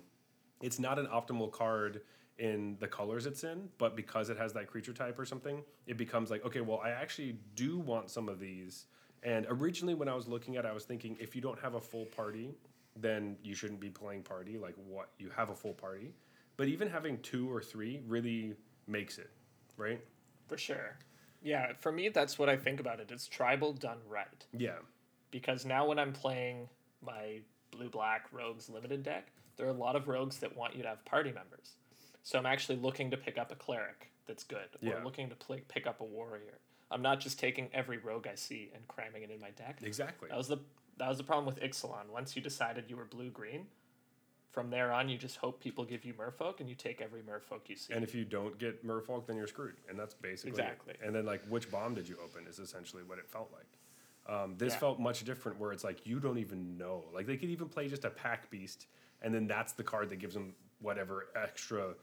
[0.61, 2.01] it's not an optimal card
[2.37, 5.95] in the colors it's in but because it has that creature type or something it
[5.95, 8.85] becomes like okay well i actually do want some of these.
[9.23, 11.75] And originally when i was looking at it i was thinking if you don't have
[11.75, 12.53] a full party
[12.95, 14.57] then you shouldn't be playing party.
[14.57, 16.13] Like what you have a full party.
[16.57, 18.55] But even having two or three really
[18.87, 19.29] makes it
[19.77, 20.01] right?
[20.47, 20.97] For sure.
[21.41, 23.09] Yeah, for me, that's what I think about it.
[23.11, 24.45] It's tribal done right.
[24.57, 24.77] yeah
[25.31, 26.67] because now when I'm playing
[27.01, 27.39] my
[27.71, 30.89] blue black rogues limited deck, there are a lot of rogues that want you to
[30.89, 31.75] have party members.
[32.23, 35.03] So I'm actually looking to pick up a cleric that's good, or Yeah.
[35.03, 36.59] looking to play, pick up a warrior.
[36.91, 39.79] I'm not just taking every rogue I see and cramming it in my deck.
[39.81, 40.57] exactly That was the
[40.97, 42.09] that was the problem with Ixalan.
[42.09, 43.67] Once you decided you were blue green,
[44.51, 47.61] from there on you just hope people give you merfolk and you take every merfolk
[47.67, 47.93] you see.
[47.93, 49.75] And if you don't get Merfolk, then you're screwed.
[49.89, 50.59] And that's basically it.
[50.59, 50.93] Exactly.
[51.03, 54.35] And then like which bomb did you open is essentially what it felt like.
[54.35, 54.79] Um, this Yeah.
[54.79, 57.05] felt much different where it's like you don't even know.
[57.13, 58.87] Like they could even play just a pack beast,
[59.21, 61.95] and then that's the card that gives them whatever extra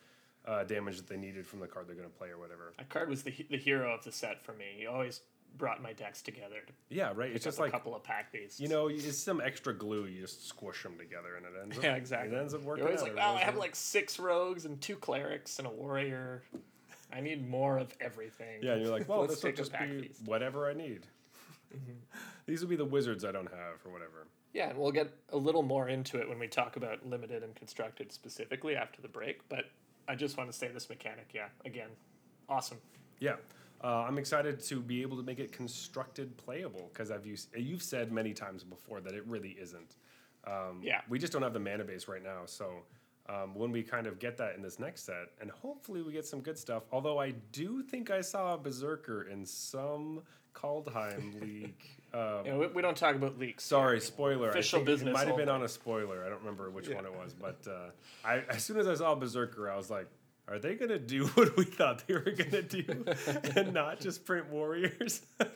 [0.47, 2.73] uh, damage that they needed from the card they're going to play or whatever.
[2.79, 4.65] that card was the the hero of the set for me.
[4.77, 5.21] He always
[5.57, 7.33] brought my decks together to Yeah, right.
[7.35, 8.61] It's just like a couple of pack beasts.
[8.61, 10.07] you know, it's some extra glue.
[10.07, 11.85] You just squish them together, and it ends up.
[11.85, 12.37] Yeah, exactly.
[12.37, 12.85] It ends up working.
[12.85, 13.09] You're always out.
[13.09, 16.43] like, wow, oh, I have like six rogues and two clerics and a warrior.
[17.13, 18.63] I need more of everything.
[18.63, 20.23] Yeah, and you're like, well, this will take just pack be feast.
[20.27, 21.07] whatever I need.
[21.75, 21.93] Mm-hmm.
[22.47, 24.27] These will be the wizards I don't have or whatever.
[24.53, 27.55] Yeah, and we'll get a little more into it when we talk about limited and
[27.55, 29.47] constructed specifically after the break.
[29.49, 29.65] But
[30.09, 31.89] I just want to say this mechanic, yeah, again,
[32.49, 32.79] awesome.
[33.21, 33.37] Yeah.
[33.83, 37.83] Uh, I'm excited to be able to make it constructed playable because I've used you've
[37.83, 39.97] said many times before that it really isn't.
[40.47, 41.01] Um, Yeah.
[41.09, 42.83] We just don't have the mana base right now, so
[43.29, 46.25] um, when we kind of get that in this next set, and hopefully we get
[46.27, 46.85] some good stuff.
[46.91, 50.23] Although I do think I saw a berserker in some
[50.55, 51.79] Kaldheim leak.
[52.15, 53.65] Um, know, we, we don't talk about leaks.
[53.65, 54.49] Sorry, spoiler.
[54.49, 56.25] Official business It might have been on a spoiler.
[56.25, 56.97] I don't remember which Yeah.
[56.97, 57.91] one it was, but uh,
[58.25, 60.09] I as soon as I saw Berserker, I was like,
[60.51, 63.05] "Are they gonna do what we thought they were gonna do,
[63.57, 65.23] and not just print warriors?"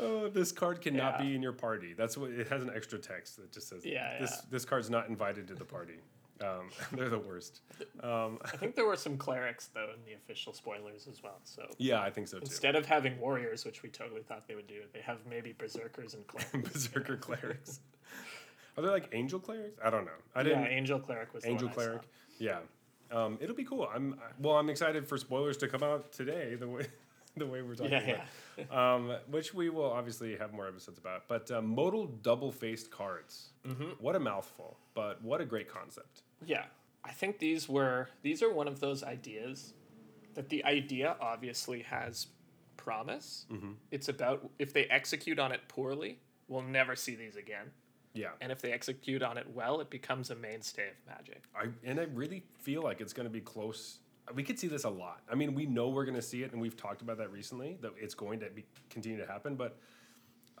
[0.00, 1.26] oh, this card cannot Yeah.
[1.26, 1.94] be in your party.
[1.94, 4.40] That's what it has an extra text that just says, Yeah, this yeah.
[4.50, 5.98] this card's not invited to the party."
[6.40, 7.60] Um, they're the worst.
[8.02, 11.38] Um, I think there were some clerics though in the official spoilers as well.
[11.44, 12.42] So yeah, I think so too.
[12.44, 16.14] instead of having warriors, which we totally thought they would do, they have maybe berserkers
[16.14, 16.72] and clerics.
[16.72, 17.78] Berserker clerics.
[18.76, 19.78] Are they like angel clerics?
[19.84, 20.10] I don't know.
[20.34, 20.66] I didn't.
[20.66, 21.84] angel cleric was the Angel one I saw.
[21.90, 22.02] Cleric.
[22.38, 22.58] Yeah.
[23.12, 23.88] Um, it'll be cool.
[23.94, 24.56] I'm well.
[24.56, 26.54] I'm excited for spoilers to come out today.
[26.54, 26.86] The way,
[27.36, 28.24] the way we're talking Yeah,
[28.70, 31.28] about, um, which we will obviously have more episodes about.
[31.28, 33.50] But uh, modal double-faced cards.
[33.66, 33.90] Mm-hmm.
[34.00, 36.22] What a mouthful, but what a great concept.
[36.44, 36.64] Yeah,
[37.04, 39.74] I think these were these are one of those ideas
[40.34, 42.28] that the idea obviously has
[42.76, 43.46] promise.
[43.52, 43.72] Mm-hmm.
[43.90, 47.70] It's about if they execute on it poorly, we'll never see these again.
[48.14, 48.28] Yeah.
[48.40, 51.44] And if they execute on it well, it becomes a mainstay of Magic.
[51.54, 53.98] I and I really feel like it's going to be close.
[54.34, 55.22] We could see this a lot.
[55.30, 57.78] I mean, we know we're going to see it, and we've talked about that recently.
[57.80, 59.78] That it's going to be, continue to happen, but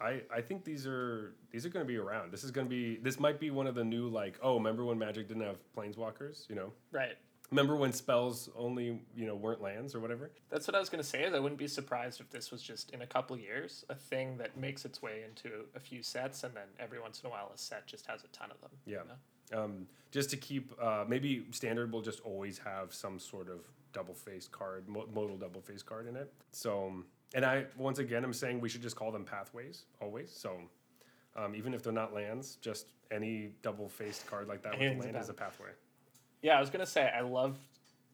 [0.00, 2.32] I I think these are these are going to be around.
[2.32, 4.84] This is going to be this might be one of the new like oh remember
[4.84, 6.48] when Magic didn't have planeswalkers?
[6.48, 7.16] You know, Right.
[7.52, 10.30] Remember when spells only you know weren't lands or whatever?
[10.50, 11.22] That's what I was going to say.
[11.22, 14.38] Is I wouldn't be surprised if this was just in a couple years a thing
[14.38, 17.52] that makes its way into a few sets, and then every once in a while
[17.54, 18.70] a set just has a ton of them.
[18.86, 19.02] you Yeah.
[19.08, 19.62] know?
[19.64, 23.60] Um, just to keep uh, maybe standard will just always have some sort of
[23.92, 26.32] double faced card, mo- modal double faced card in it.
[26.52, 26.90] So,
[27.34, 30.30] and I once again I'm saying we should just call them pathways always.
[30.30, 30.56] So,
[31.36, 35.16] um, even if they're not lands, just any double faced card like that with land
[35.16, 35.68] is a pathway.
[36.42, 37.60] Yeah, I was gonna say I loved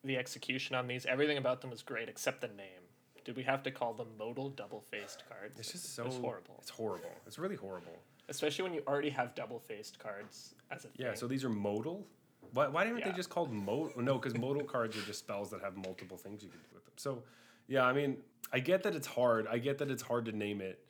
[0.04, 1.06] the execution on these.
[1.06, 2.82] Everything about them was great except the name.
[3.24, 5.58] Did we have to call them modal double faced cards?
[5.58, 6.56] It's just so It's horrible.
[6.60, 7.10] It's horrible.
[7.26, 7.98] It's really horrible.
[8.28, 11.08] Especially when you already have double faced cards as a Yeah.
[11.08, 11.16] thing.
[11.16, 12.06] So these are modal.
[12.52, 13.16] Why, why didn't they Yeah.
[13.16, 13.92] just called modal?
[14.00, 16.84] No, because modal cards are just spells that have multiple things you can do with
[16.84, 16.94] them.
[16.96, 17.22] So,
[17.66, 19.46] yeah, I mean, I get that it's hard.
[19.46, 20.86] I get that it's hard to name it,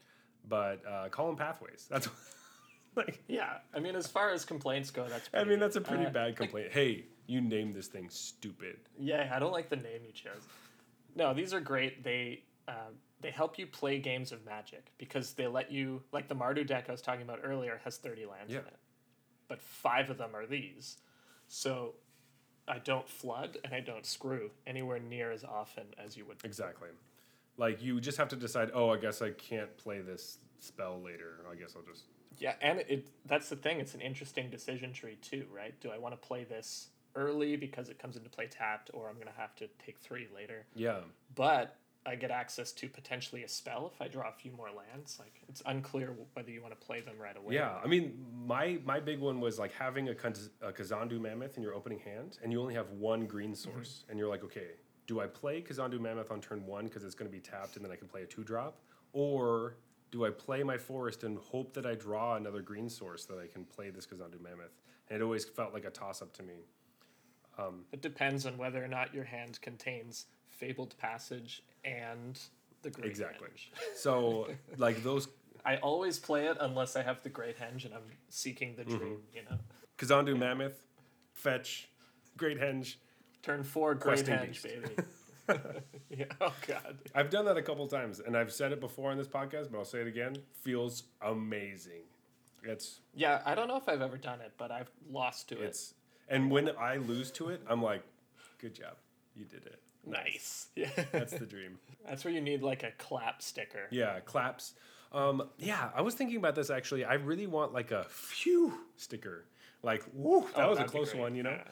[0.48, 1.86] but uh, call them pathways.
[1.90, 2.08] That's
[2.96, 5.28] like, yeah, I mean, as far as complaints go, that's.
[5.28, 6.72] Pretty I mean, that's a pretty Uh, bad complaint.
[6.72, 8.76] hey, you named this thing stupid.
[8.98, 10.42] Yeah, I don't like the name you chose.
[11.14, 12.02] No, these are great.
[12.02, 16.34] They um, they help you play games of Magic because they let you like the
[16.34, 18.60] Mardu deck I was talking about earlier has thirty lands Yeah.
[18.60, 18.76] in it,
[19.48, 20.98] but five of them are these,
[21.48, 21.94] so
[22.66, 26.36] I don't flood and I don't screw anywhere near as often as you would.
[26.44, 26.88] Exactly.
[27.56, 28.70] Like you just have to decide.
[28.74, 31.40] Oh, I guess I can't play this spell later.
[31.50, 32.04] I guess I'll just.
[32.38, 33.80] Yeah, and it that's the thing.
[33.80, 35.78] It's an interesting decision tree too, right?
[35.80, 39.18] Do I want to play this early because it comes into play tapped, or I'm
[39.18, 40.66] gonna have to take three later?
[40.74, 41.00] Yeah.
[41.34, 45.18] but I get access to potentially a spell if I draw a few more lands.
[45.18, 47.54] Like it's unclear whether you want to play them right away.
[47.54, 51.56] Yeah, I mean, my my big one was like having a, Kaz- a Kazandu Mammoth
[51.56, 53.72] in your opening hand, and you only have one green mm-hmm.
[53.72, 54.68] source, and you're like, okay,
[55.06, 57.84] do I play Kazandu Mammoth on turn one because it's going to be tapped, and
[57.84, 58.80] then I can play a two drop,
[59.12, 59.76] or
[60.10, 63.46] do I play my forest and hope that I draw another green source that I
[63.46, 64.72] can play this Kazandu Mammoth?
[65.08, 66.64] And it always felt like a toss up to me.
[67.92, 72.38] It depends on whether or not your hand contains Fabled Passage and
[72.82, 73.48] the Great Exactly.
[73.48, 73.70] Henge.
[73.96, 75.26] So like those
[75.64, 78.96] I always play it unless I have the Great Henge and I'm seeking the Mm-hmm.
[78.98, 79.18] dream.
[79.34, 79.58] You know,
[79.98, 80.80] Kazandu Mammoth,
[81.34, 81.88] fetch,
[82.36, 82.94] Great Henge.
[83.42, 84.62] turn four Great Henge, Beast.
[84.62, 84.94] baby.
[86.10, 86.24] yeah.
[86.40, 86.98] Oh God.
[87.14, 89.78] I've done that a couple times, and I've said it before on this podcast, but
[89.78, 90.36] I'll say it again.
[90.62, 92.02] Feels amazing.
[92.64, 95.78] It's Yeah, I don't know if I've ever done it, but I've lost to it.
[96.28, 98.02] and when I lose to it, I'm like,
[98.60, 98.94] good job,
[99.36, 99.80] you did it.
[100.06, 100.68] nice.
[100.74, 100.90] Yeah.
[101.12, 101.78] That's the dream.
[102.08, 103.86] That's where you need like a clap sticker.
[103.90, 104.74] Yeah, claps.
[105.12, 107.04] Um, yeah, I was thinking about this actually.
[107.04, 109.44] I really want like a phew sticker.
[109.82, 111.50] Like, woo, that Oh, was a close one, you know?
[111.50, 111.62] Yeah,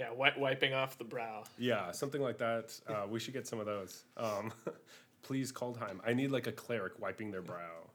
[0.00, 1.44] yeah wi- wiping off the brow.
[1.58, 2.78] Yeah, something like that.
[2.88, 4.04] Uh, we should get some of those.
[4.16, 4.50] Um,
[5.22, 6.00] please, Kaldheim.
[6.06, 7.90] I need like a cleric wiping their brow,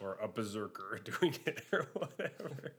[0.00, 2.72] or a berserker doing it, or whatever.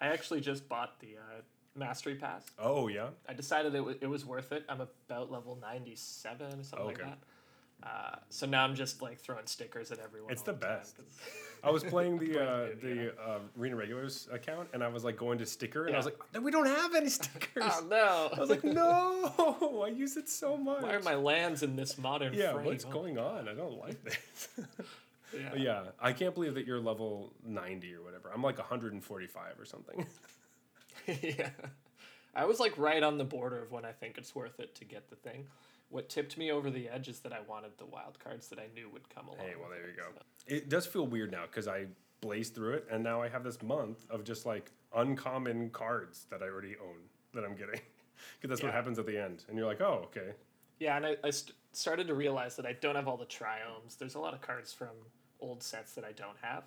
[0.00, 1.42] I actually just bought the uh,
[1.78, 2.46] Mastery Pass.
[2.58, 3.10] Oh yeah.
[3.28, 4.64] I decided it, w- it was worth it.
[4.68, 7.18] I'm about level 97 or something like that.
[7.82, 10.30] Uh, so now I'm just like throwing stickers at everyone.
[10.32, 10.96] It's all the best.
[11.64, 15.16] I was playing the uh, new, the uh, Arena Regulars account, and I was like
[15.16, 16.12] going to sticker, and I was Yeah.
[16.34, 18.30] like, "We don't have any stickers." oh no!
[18.36, 21.96] I was like, "No, I use it so much." Why are my lands in this
[21.98, 22.66] modern yeah, frame?
[22.66, 23.48] what's Oh, going on?
[23.48, 24.48] I don't like this.
[25.32, 25.54] Yeah.
[25.54, 28.30] yeah, I can't believe that you're level 90 or whatever.
[28.34, 30.04] I'm like 145 or something.
[31.06, 31.50] yeah.
[32.34, 34.84] I was like right on the border of when I think it's worth it to
[34.84, 35.46] get the thing.
[35.90, 38.66] What tipped me over the edge is that I wanted the wild cards that I
[38.74, 39.40] knew would come along.
[39.40, 40.04] Hey, well, there you it, go.
[40.14, 40.22] so-
[40.54, 41.86] It does feel weird now because I
[42.20, 46.42] blazed through it, and now I have this month of just like uncommon cards that
[46.42, 46.96] I already own
[47.34, 47.80] that I'm getting.
[48.38, 50.32] Because that's what happens at the end, and you're like, "Oh, okay."
[50.78, 53.96] Yeah, and I, I st- started to realize that I don't have all the triomes.
[53.98, 54.90] There's a lot of cards from
[55.40, 56.64] old sets that I don't have.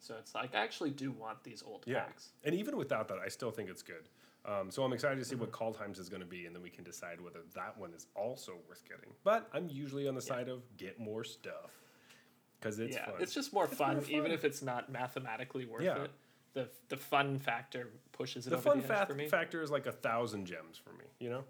[0.00, 2.04] So it's like, I actually do want these old Yeah.
[2.04, 2.30] packs.
[2.44, 4.08] And even without that, I still think it's good.
[4.44, 6.70] Um, so I'm excited to see what Kaldheim's is going to be, and then we
[6.70, 9.12] can decide whether that one is also worth getting.
[9.22, 11.70] But I'm usually on the side of get more stuff
[12.58, 13.14] because it's yeah, fun.
[13.20, 16.02] it's just more fun, more even if it's not mathematically worth Yeah.
[16.04, 16.10] it.
[16.54, 19.26] The, the fun factor pushes it the over fun the edge fa- for me.
[19.28, 21.44] factor is like a thousand gems for me, you know.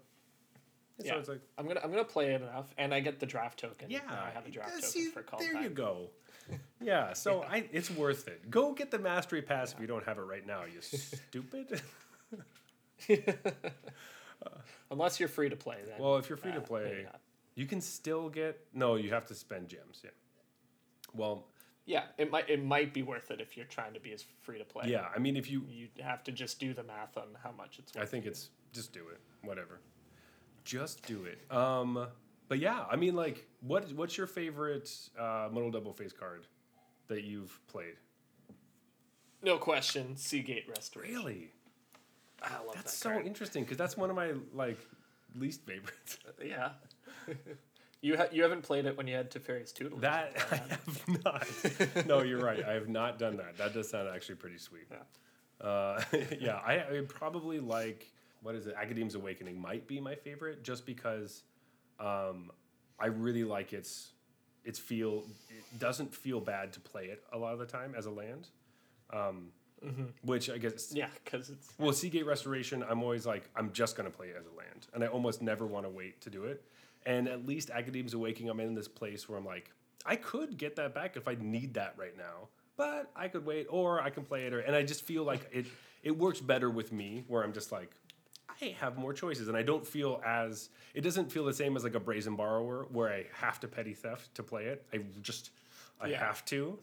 [0.99, 1.13] And Yeah.
[1.13, 3.59] So it's like, I'm gonna I'm gonna play it enough, and I get the draft
[3.59, 3.89] token.
[3.89, 5.63] yeah, I have a draft token see, for call there time.
[5.63, 6.11] you go.
[6.79, 8.49] Yeah, so I it's worth it.
[8.51, 10.61] Go get the mastery pass if you don't have it right now.
[10.71, 11.81] You stupid.
[14.91, 15.95] Unless you're free to play, then.
[15.99, 17.05] well, if you're free to uh, maybe play,
[17.55, 18.59] you can still get.
[18.73, 20.01] No, you have to spend gems.
[20.03, 20.11] Yeah.
[21.15, 21.45] Well,
[21.85, 24.57] Yeah, it might it might be worth it if you're trying to be as free
[24.59, 24.89] to play.
[24.89, 25.07] yeah.
[25.15, 27.93] I mean, if you You have to just do the math on how much it's
[27.95, 28.03] worth.
[28.03, 29.19] I think it's just do it.
[29.43, 29.79] Whatever.
[30.63, 31.39] Just do it.
[31.55, 32.07] Um,
[32.47, 36.47] but yeah, I mean, like, what what's your favorite uh, modal double face card
[37.07, 37.95] that you've played?
[39.41, 41.15] No question, Sea Gate Restoration.
[41.15, 41.51] Really?
[42.43, 43.25] I love That's that so card.
[43.25, 44.77] interesting because that's one of my like
[45.35, 46.17] least favorites.
[46.43, 46.71] Yeah.
[48.01, 50.01] you ha- you haven't played it when you had Teferi's Tutelage.
[50.01, 51.23] That I have
[51.95, 52.05] not.
[52.05, 52.63] No, you're right.
[52.63, 53.57] I have not done that.
[53.57, 54.87] That does sound actually pretty sweet.
[54.91, 55.65] Yeah.
[55.67, 56.03] Uh,
[56.39, 58.75] yeah, I, I probably like what is it?
[58.79, 61.43] Agadeem's Awakening might be my favorite, just because
[61.99, 62.51] um,
[62.99, 64.11] I really like its
[64.65, 65.23] its feel.
[65.49, 68.49] It doesn't feel bad to play it a lot of the time as a land,
[69.13, 69.47] um,
[69.85, 70.03] Mm-hmm.
[70.23, 73.95] which I guess Yeah, because it's well, Sea Gate Restoration, I'm always like, I'm just
[73.97, 74.87] going to play it as a land.
[74.93, 76.63] And I almost never want to wait to do it.
[77.05, 79.71] And at least Agadeem's Awakening, I'm in this place where I'm like,
[80.05, 82.47] I could get that back if I need that right now.
[82.77, 84.53] But I could wait, or I can play it.
[84.53, 85.65] Or, and I just feel like it,
[86.01, 87.91] it works better with me, where I'm just like,
[88.61, 89.47] I have more choices.
[89.47, 92.87] And I don't feel as, it doesn't feel the same as like a Brazen Borrower,
[92.91, 94.85] where I have to petty theft to play it.
[94.93, 95.51] I just,
[96.01, 96.19] I Yeah.
[96.19, 96.79] have to.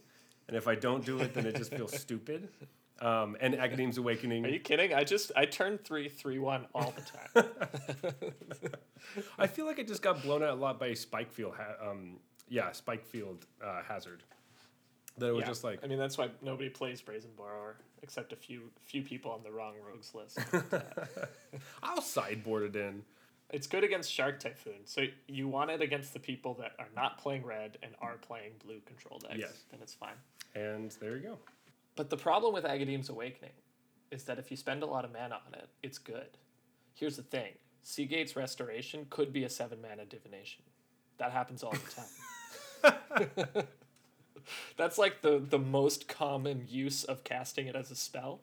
[0.49, 2.49] And if I don't do it, then it just feels stupid.
[3.01, 4.45] Um, and Agadeem's Awakening.
[4.45, 4.93] Are you kidding?
[4.93, 8.33] I just I turn three three one all the time.
[9.39, 11.55] I feel like I just got blown out a lot by Spikefield.
[11.57, 12.17] Ha- um,
[12.49, 14.23] yeah, Spikefield uh, Hazard.
[15.19, 15.47] That it was Yeah.
[15.49, 19.31] just like, I mean that's why nobody plays Brazen Borrower except a few few people
[19.31, 20.39] on the wrong rogues list.
[21.83, 23.03] I'll sideboard it in.
[23.51, 24.85] it's good against Shark Typhoon.
[24.85, 28.53] So you want it against the people that are not playing red and are playing
[28.65, 29.35] blue control decks.
[29.39, 29.65] Yes.
[29.71, 30.15] Then it's fine.
[30.55, 31.39] And there you go.
[31.97, 33.53] But the problem with Agadeem's Awakening
[34.11, 36.39] is that if you spend a lot of mana on it, it's good.
[36.95, 40.63] Here's the thing Sea Gate's Restoration could be a seven mana divination.
[41.19, 42.93] That happens all the
[43.53, 43.65] time.
[44.77, 48.41] That's like the, the most common use of casting it as a spell.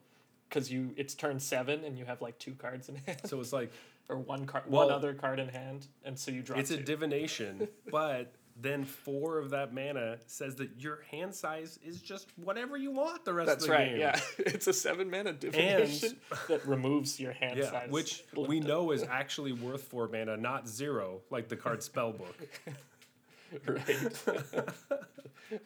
[0.48, 3.20] Because you it's turn seven and you have like two cards in hand.
[3.24, 3.70] So it's like,
[4.08, 5.86] or one card Well- one other card in hand.
[6.04, 10.70] And so you draw it's a divination, but then four of that mana says that
[10.80, 14.00] your hand size is just whatever you want the rest That's of the right, game.
[14.00, 14.20] yeah.
[14.38, 16.16] It's a seven mana divination
[16.48, 17.90] that removes your hand Yeah, size.
[17.90, 22.34] which we know is actually worth four mana, not zero, like the card Spellbook.
[23.66, 24.68] right?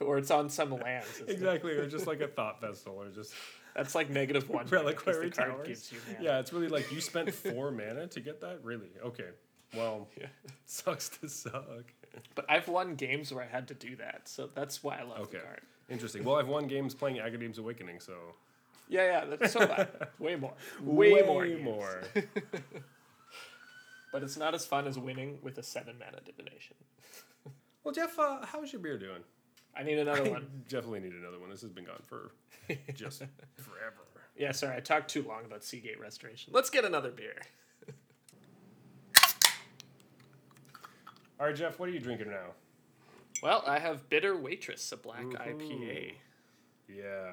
[0.01, 1.09] or it's on some lands.
[1.17, 1.33] isn't it?
[1.33, 3.33] exactly, or just like a Thought Vessel, or just
[3.75, 4.67] That's like negative one.
[4.67, 5.67] Reliquary Towers.
[5.67, 6.25] gives you mana.
[6.25, 8.63] Yeah, it's really like you spent four mana to get that?
[8.63, 8.91] Really?
[9.05, 9.29] Okay.
[9.75, 10.27] Well, Yeah.
[10.67, 11.93] sucks to suck.
[12.35, 15.21] But I've won games where I had to do that, so that's why I love
[15.21, 15.39] Okay.
[15.39, 15.61] the card.
[15.89, 16.25] Interesting.
[16.25, 18.15] Well, I've won games playing Agadeem's Awakening, so.
[18.89, 19.89] Yeah, yeah, that's so bad.
[20.19, 20.53] Way more.
[20.83, 21.47] Way, more.
[21.47, 21.63] games.
[21.65, 22.03] more.
[24.13, 26.77] But it's not as fun as winning with a seven mana divination.
[27.83, 29.23] well, Jeff, uh, how's your beer doing?
[29.75, 30.47] I need another I one.
[30.69, 31.49] definitely need another one.
[31.49, 32.33] This has been gone for
[32.95, 33.21] just
[33.57, 34.03] forever.
[34.37, 36.53] Yeah, sorry, I talked too long about Sea Gate Restoration.
[36.55, 37.37] Let's get another beer.
[41.43, 42.53] All right, Jeff, what are you drinking now?
[43.43, 46.13] Well, I have Bitter Waitress, a black IPA.
[46.89, 47.33] Yeah.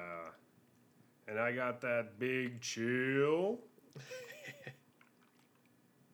[1.28, 3.60] And I got that big chill.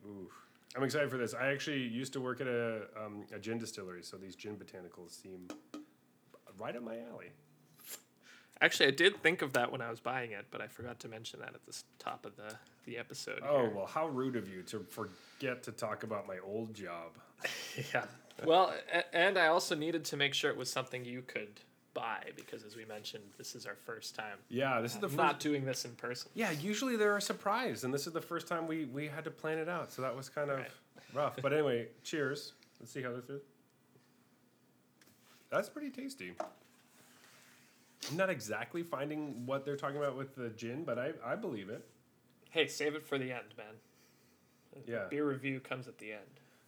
[0.07, 0.29] Ooh.
[0.77, 1.33] I'm excited for this.
[1.33, 5.23] I actually used to work at a, um, a gin distillery, so these gin botanicals
[5.23, 5.49] seem
[6.59, 7.31] right up my alley.
[8.61, 11.09] Actually, I did think of that when I was buying it, but I forgot to
[11.09, 12.55] mention that at the top of the,
[12.87, 13.41] the episode.
[13.47, 13.71] Oh, here.
[13.75, 17.13] well, how rude of you to forget to talk about my old job.
[17.93, 18.05] yeah.
[18.45, 18.73] Well,
[19.13, 21.61] and I also needed to make sure it was something you could
[21.93, 25.17] buy because, as we mentioned, this is our first time Yeah, this is the first.
[25.17, 26.31] not doing this in person.
[26.35, 29.31] Yeah, usually they're a surprise, and this is the first time we, we had to
[29.31, 30.71] plan it out, so that was kind of Right.
[31.15, 31.37] rough.
[31.43, 32.53] But anyway, cheers.
[32.81, 33.43] Let's see how this is.
[35.51, 36.33] That's pretty tasty.
[38.11, 41.69] I'm not exactly finding what they're talking about with the gin, but I, I believe
[41.69, 41.85] it.
[42.51, 43.67] Hey, save it for the end, man.
[44.87, 45.05] Yeah.
[45.11, 46.21] Beer review comes at the end.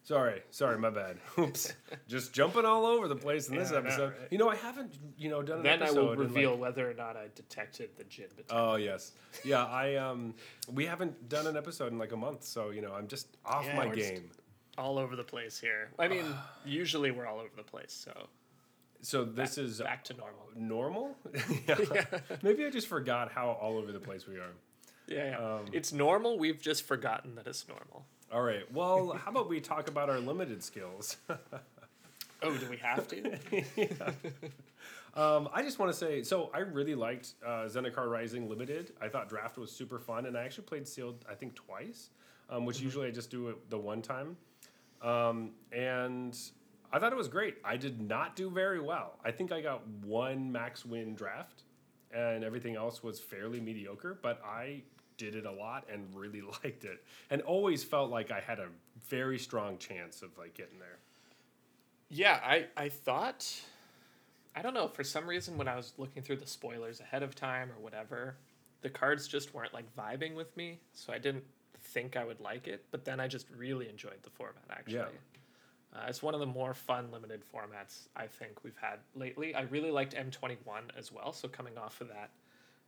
[0.02, 1.18] Sorry, sorry, my bad.
[1.38, 1.70] Oops,
[2.08, 4.08] just jumping all over the place in this Yeah, I know, episode.
[4.18, 4.28] right?
[4.30, 6.90] You know, I haven't, you know, done an Then I episode will reveal like- whether
[6.90, 8.28] or not I detected the gin.
[8.34, 9.12] But oh yes,
[9.44, 9.66] yeah.
[9.66, 10.34] I um,
[10.72, 13.66] we haven't done an episode in like a month, so you know, I'm just off
[13.66, 14.30] Yeah, my game.
[14.78, 15.90] all over the place here.
[15.98, 16.24] I mean,
[16.64, 18.28] usually we're all over the place, so
[19.00, 20.48] So this is back to normal.
[20.56, 21.16] normal.
[21.68, 22.04] yeah.
[22.42, 24.52] Maybe I just forgot how all over the place we are.
[25.06, 25.38] Yeah, yeah.
[25.38, 26.38] Um, it's normal.
[26.38, 28.04] We've just forgotten that it's normal.
[28.32, 28.70] All right.
[28.72, 31.16] Well, how about we talk about our limited skills?
[32.40, 33.36] Oh, do we have to?
[35.18, 38.92] Um, I just want to say, so I really liked uh, Zendikar Rising Limited.
[39.00, 42.10] I thought Draft was super fun, and I actually played Sealed, I think, twice,
[42.48, 44.36] um, which usually I just do it the one time.
[45.02, 46.38] Um, and
[46.92, 47.56] I thought it was great.
[47.64, 49.18] I did not do very well.
[49.24, 51.62] I think I got one max win draft,
[52.12, 54.82] and everything else was fairly mediocre, but I
[55.18, 58.68] did it a lot and really liked it, and always felt like I had a
[59.08, 60.98] very strong chance of like getting there.
[62.08, 63.60] yeah, I I thought.
[64.56, 64.88] I don't know.
[64.88, 68.34] For some reason, when I was looking through the spoilers ahead of time or whatever,
[68.80, 71.44] the cards just weren't like vibing with me, so I didn't
[71.80, 72.84] think I would like it.
[72.90, 74.64] But then I just really enjoyed the format.
[74.70, 75.04] Actually, Yeah.
[75.94, 79.54] Uh, it's one of the more fun limited formats I think we've had lately.
[79.54, 81.32] I really liked M twenty one as well.
[81.32, 82.30] So coming off of that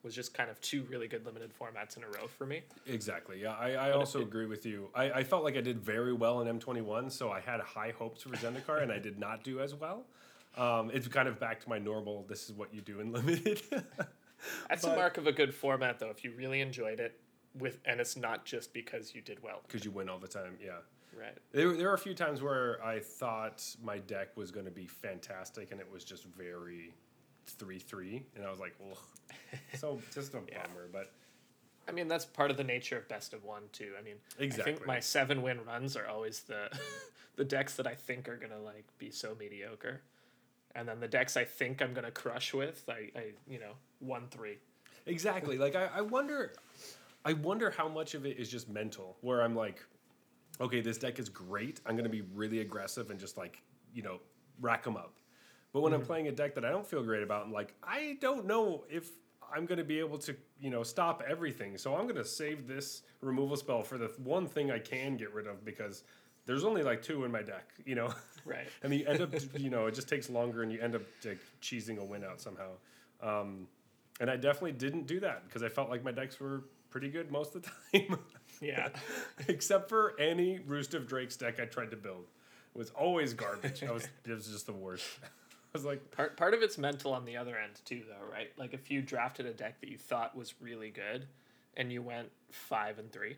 [0.03, 2.63] was just kind of two really good limited formats in a row for me.
[2.87, 3.41] Exactly.
[3.43, 4.89] Yeah, I, I also it- agree with you.
[4.95, 8.23] I, I felt like I did very well in M21, so I had high hopes
[8.23, 10.05] for Zendikar, and I did not do as well.
[10.57, 12.25] Um, it's kind of back to my normal.
[12.29, 13.61] This is what you do in limited.
[14.69, 16.09] That's But- a mark of a good format, though.
[16.11, 17.21] If you really enjoyed it,
[17.59, 20.57] with and it's not just because you did well, Because you win all the time.
[20.65, 20.79] Yeah.
[21.19, 21.37] Right?
[21.53, 24.73] There, were there are a few times where I thought my deck was going to
[24.73, 26.93] be fantastic, and it was just very
[27.47, 28.99] three three, and I was like, ugh.
[29.79, 30.63] So just a Yeah.
[30.67, 31.13] bummer, but
[31.89, 33.93] I mean, that's part of the nature of best of one too.
[33.99, 34.73] I mean, exactly.
[34.73, 36.69] I think my seven win runs are always the
[37.37, 40.03] the decks that I think are gonna like be so mediocre,
[40.75, 44.29] and then the decks I think I'm gonna crush with, I, I you know, one
[44.31, 44.59] three.
[45.07, 45.59] Exactly.
[45.59, 46.53] Like I, I wonder
[47.25, 49.85] I wonder how much of it is just mental, where I'm like,
[50.61, 51.81] okay, this deck is great.
[51.87, 53.63] I'm gonna be really aggressive and just like,
[53.95, 54.21] you know,
[54.61, 55.17] rack them up.
[55.73, 58.19] But when I'm playing a deck that I don't feel great about, I'm like, I
[58.21, 59.11] don't know if
[59.55, 61.77] I'm gonna be able to, you know, stop everything.
[61.79, 65.47] So I'm gonna save this removal spell for the one thing I can get rid
[65.47, 66.03] of because
[66.47, 68.13] there's only like two in my deck, you know.
[68.45, 68.67] Right.
[68.83, 71.39] and you end up, you know, it just takes longer, and you end up like
[71.63, 72.71] cheesing a win out somehow.
[73.23, 73.69] Um,
[74.21, 77.31] and I definitely didn't do that because I felt like my decks were pretty good
[77.31, 78.19] most of the time,
[78.61, 78.89] Yeah.
[79.49, 82.27] except for any Roost of Drakes deck I tried to build.
[82.75, 83.83] It was always garbage.
[83.83, 85.07] I was, it was just the worst.
[85.23, 85.29] I
[85.73, 88.51] was like, Part part of it's mental on the other end too, though, right?
[88.57, 91.27] Like if you drafted a deck that you thought was really good,
[91.77, 93.37] and you went five and three,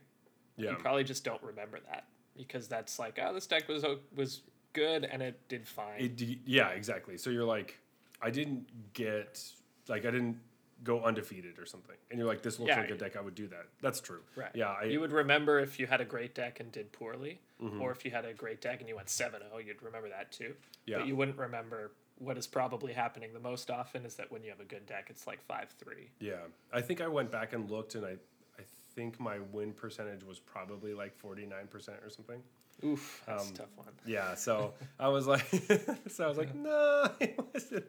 [0.57, 2.05] yeah, you probably just don't remember that
[2.37, 3.85] because that's like, oh, this deck was
[4.16, 4.41] was
[4.73, 6.01] good and it did fine.
[6.01, 7.18] it, yeah, exactly.
[7.18, 7.79] So you're like,
[8.23, 9.43] I didn't get
[9.89, 10.39] like I didn't
[10.85, 12.80] go undefeated or something, and you're like, this looks Yeah.
[12.80, 13.66] like a deck I would do that.
[13.80, 14.20] That's true.
[14.37, 14.51] Right.
[14.55, 17.80] Yeah, I, you would remember if you had a great deck and did poorly, Mm-hmm.
[17.80, 20.33] or if you had a great deck and you went 7 0, you'd remember that
[20.33, 20.55] too.
[20.85, 20.99] Yeah.
[20.99, 24.51] But you wouldn't remember what is probably happening the most often is that when you
[24.51, 26.11] have a good deck, it's like 5 3.
[26.18, 26.35] Yeah,
[26.72, 28.16] I think I went back and looked, and I,
[28.59, 28.62] I
[28.97, 32.43] think my win percentage was probably like forty nine percent or something.
[32.85, 33.89] Oof, that's Um, a tough one.
[34.07, 35.47] Yeah, so I was like,
[36.09, 37.85] so I was like, no, it wasn't.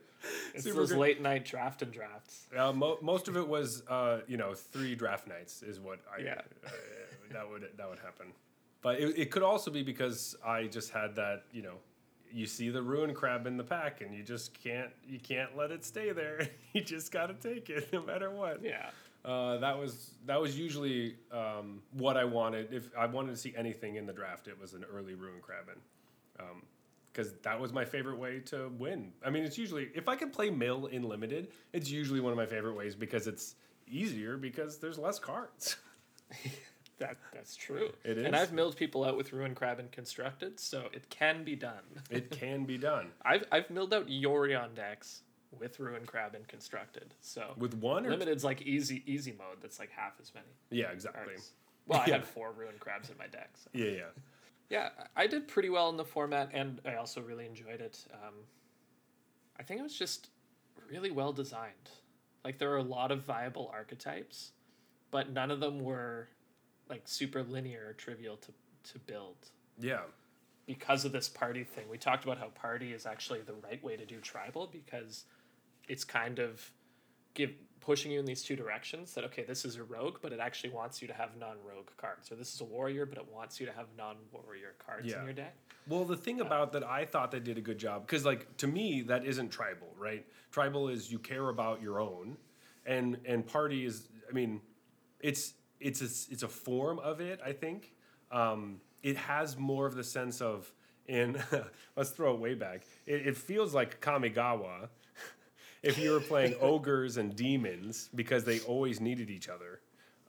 [0.53, 2.47] It's those good." late night draft and drafts.
[2.55, 6.21] Uh, mo- most of it was, uh, you know, three draft nights is what I.
[6.21, 6.41] Yeah.
[6.65, 6.69] Uh,
[7.31, 8.27] that would that would happen,
[8.81, 11.75] but it, it could also be because I just had that, you know.
[12.35, 15.69] You see the ruin crab in the pack, and you just can't you can't let
[15.71, 16.47] it stay there.
[16.73, 18.63] you just got to take it, no matter what.
[18.63, 18.89] Yeah.
[19.25, 22.73] Uh, that was that was usually um, what I wanted.
[22.73, 25.75] If I wanted to see anything in the draft, it was an early ruin crabbin,
[27.11, 29.13] because that was my favorite way to win.
[29.25, 32.37] I mean, it's usually if I can play mill in limited, it's usually one of
[32.37, 33.55] my favorite ways because it's
[33.87, 35.77] easier because there's less cards.
[36.99, 37.89] That that's true.
[38.03, 38.35] It And.
[38.35, 41.83] I've milled people out with ruin crab and constructed, so it can be done.
[42.09, 45.23] It can be done I've I've milled out Yorion decks
[45.59, 47.13] with ruin crab and constructed.
[47.21, 49.57] So with one or limited's like easy easy mode.
[49.61, 50.47] That's like half as many.
[50.69, 51.25] yeah, exactly.
[51.33, 51.51] cards.
[51.87, 52.13] Well, I Yeah.
[52.15, 53.51] had four ruin crabs in my deck.
[53.55, 53.69] So.
[53.73, 54.01] Yeah, yeah.
[54.69, 58.05] Yeah, I I did pretty well in the format, and I also really enjoyed it.
[58.13, 58.33] Um,
[59.59, 60.29] I think it was just
[60.89, 61.89] really well designed.
[62.43, 64.51] Like there are a lot of viable archetypes,
[65.11, 66.27] but none of them were
[66.89, 68.51] like super linear or trivial to
[68.91, 69.37] to build
[69.79, 70.01] Yeah.
[70.65, 71.85] because of this party thing.
[71.89, 75.23] We talked about how party is actually the right way to do tribal because
[75.87, 76.71] it's kind of
[77.33, 80.39] give pushing you in these two directions that okay this is a rogue but it
[80.39, 83.59] actually wants you to have non-rogue cards or this is a warrior but it wants
[83.59, 85.19] you to have non-warrior cards Yeah.
[85.19, 85.55] in your deck
[85.89, 88.67] Well, the thing about that I thought they did a good job because, like, to
[88.67, 90.25] me, that isn't tribal, right?
[90.49, 92.37] Tribal is you care about your own,
[92.85, 94.61] and and party is, I mean,
[95.19, 97.41] it's it's a it's a form of it.
[97.45, 97.91] I think
[98.31, 100.71] um, it has more of the sense of
[101.07, 101.43] in.
[101.97, 102.83] let's throw it way back.
[103.05, 104.87] It, it feels like Kamigawa.
[105.83, 109.81] If you were playing ogres and demons because they always needed each other.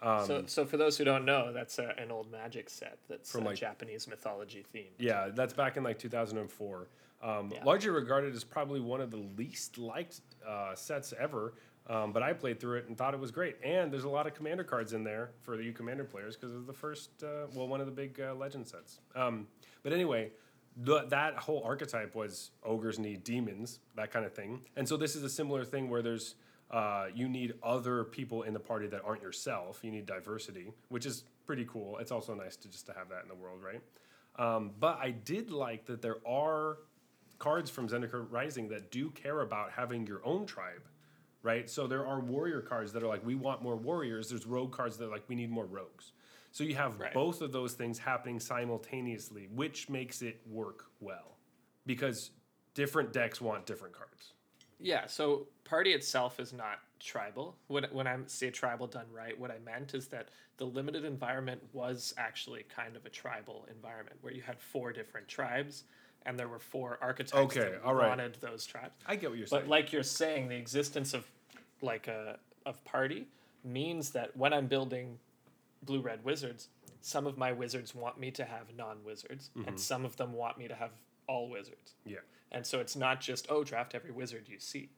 [0.03, 3.31] Um, so, so for those who don't know that's a, an old magic set that's
[3.31, 6.89] From, like- japanese mythology themed Yeah, that's back in like 2004.
[7.23, 7.65] Um, Yeah.
[7.65, 11.55] Largely regarded as probably one of the least liked uh, sets ever.
[11.87, 13.57] Um, but I played through it and thought it was great.
[13.63, 16.55] And there's a lot of commander cards in there for the U Commander players because
[16.55, 19.01] it's the first, uh, well, one of the big uh, legend sets.
[19.15, 19.47] Um,
[19.83, 20.31] but anyway,
[20.77, 24.61] the, that whole archetype was ogres need demons, that kind of thing.
[24.77, 26.35] And so this is a similar thing where there's
[26.71, 29.81] uh, you need other people in the party that aren't yourself.
[29.83, 31.99] You need diversity, which is pretty cool.
[31.99, 33.81] It's also nice to just to have that in the world, right?
[34.37, 36.79] Um, but I did like that there are
[37.39, 40.89] cards from Zendikar Rising that do care about having your own tribe,
[41.43, 41.69] right?
[41.71, 44.31] So there are warrior cards that are like, we want more warriors.
[44.31, 46.13] There's rogue cards that are like, we need more rogues.
[46.55, 47.13] So you have Right.
[47.13, 51.37] both of those things happening simultaneously, which makes it work well
[51.85, 52.31] because
[52.75, 54.35] different decks want different cards.
[54.79, 57.57] Yeah, so party itself is not tribal.
[57.67, 61.61] When when I say tribal done right, what I meant is that the limited environment
[61.73, 65.85] was actually kind of a tribal environment where you had four different tribes
[66.25, 68.09] and there were four archetypes Okay, that right.
[68.09, 68.95] wanted those tribes.
[69.07, 69.63] I get what you're saying.
[69.65, 71.27] But like you're saying, the existence of
[71.83, 73.27] like a of party
[73.65, 75.19] means that when I'm building
[75.85, 76.69] blue red wizards,
[77.01, 79.77] some of my wizards want me to have non wizards, and mm-hmm.
[79.77, 80.91] some of them want me to have
[81.27, 81.95] all wizards.
[82.05, 82.19] yeah.
[82.53, 84.91] And so it's not just oh draft every wizard you see.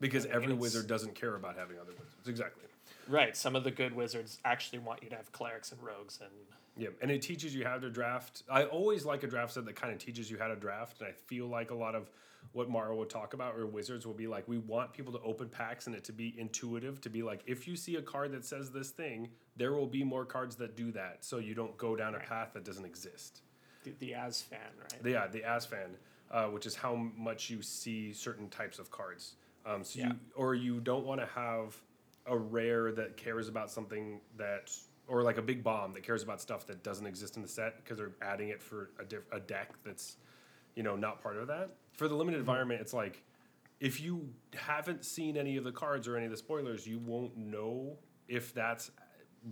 [0.00, 2.28] Because I mean, every wizard doesn't care about having other wizards.
[2.28, 2.64] Exactly.
[3.08, 3.36] Right.
[3.36, 6.30] Some of the good wizards actually want you to have clerics and rogues and
[6.76, 8.42] Yeah, and it teaches you how to draft.
[8.50, 11.08] I always like a draft set that kind of teaches you how to draft, and
[11.08, 12.10] I feel like a lot of
[12.52, 14.48] what Maro would talk about or Wizards will be like.
[14.48, 17.68] We want people to open packs and it to be intuitive, to be like, if
[17.68, 20.90] you see a card that says this thing, there will be more cards that do
[20.92, 23.42] that, so you don't go down a path that doesn't exist.
[23.84, 25.00] the, the as fan, right?
[25.04, 25.90] Yeah, the ASFAN,
[26.30, 29.34] uh, which is how much you see certain types of cards.
[29.66, 30.08] Um, so Yeah.
[30.08, 31.76] you or you don't want to have
[32.26, 34.70] a rare that cares about something that,
[35.12, 37.76] or like a big bomb that cares about stuff that doesn't exist in the set
[37.76, 40.16] because they're adding it for a, diff- a deck that's,
[40.74, 41.72] you know, not part of that.
[41.92, 43.22] For the limited environment, it's like
[43.78, 47.36] if you haven't seen any of the cards or any of the spoilers, you won't
[47.36, 48.90] know if that's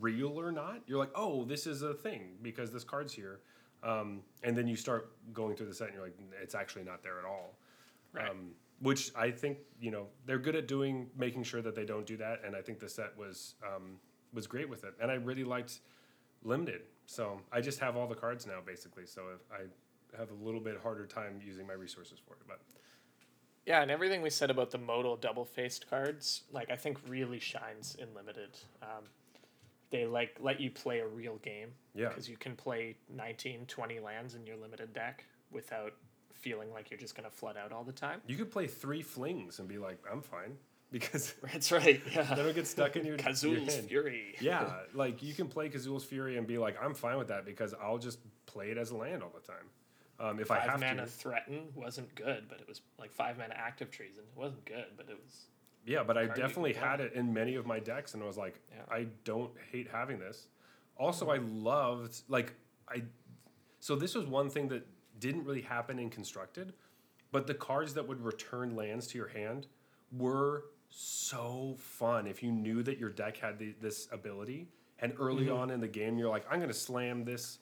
[0.01, 0.81] real or not.
[0.87, 3.41] You're like, oh, this is a thing because this card's here.
[3.83, 7.03] Um, and then you start going through the set and you're like, it's actually not
[7.03, 7.59] there at all.
[8.15, 8.31] Right.
[8.31, 12.07] Um, which I think, you know, they're good at doing, making sure that they don't
[12.07, 12.41] do that.
[12.47, 13.99] And I think the set was, um,
[14.33, 14.95] was great with it.
[15.01, 15.81] And I really liked
[16.45, 16.83] limited.
[17.07, 19.07] So I just have all the cards now basically.
[19.07, 19.23] So
[19.53, 19.63] I
[20.19, 22.61] have a little bit harder time using my resources for it, but
[23.67, 27.39] Yeah, and everything we said about the modal double faced cards, like I think really
[27.39, 28.51] shines in limited.
[28.83, 29.05] Um,
[29.91, 31.73] they like let you play a real game.
[31.95, 32.09] Yeah.
[32.09, 35.95] Because you can play 19, 20 lands in your limited deck without
[36.33, 38.23] feeling like you're just going to flood out all the time.
[38.27, 40.57] you could play three flings and be like, I'm fine
[40.91, 42.03] because That's right.
[42.13, 42.35] Yeah.
[42.35, 43.37] don't get stuck in your, hand.
[43.37, 44.35] Fury.
[44.41, 47.75] yeah, like you can play Kazul's Fury and be like, I'm fine with that because
[47.81, 49.67] I'll just play it as a land all the time.
[50.19, 51.07] Um, if I have mana to.
[51.07, 54.25] threaten wasn't good, but it was like five mana active treason.
[54.31, 55.47] It wasn't good, but it was
[55.87, 58.61] Yeah, but I definitely had it in many of my decks, and I was like,
[58.71, 58.95] Yeah.
[58.95, 60.49] I don't hate having this.
[60.97, 62.53] Also, I loved like
[62.89, 63.03] I.
[63.79, 64.87] So this was one thing that
[65.19, 66.75] didn't really happen in constructed,
[67.33, 69.69] but the cards that would return lands to your hand
[70.13, 74.69] were so fun if you knew that your deck had the, this ability.
[75.03, 75.55] And early Mm-hmm.
[75.57, 77.59] on in the game, you're like, I'm going to slam this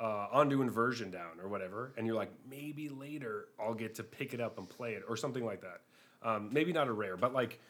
[0.00, 4.32] uh, Ondu Inversion down or whatever, and you're like, maybe later I'll get to pick
[4.32, 5.80] it up and play it or something like that.
[6.22, 7.60] Um, maybe not a rare, but like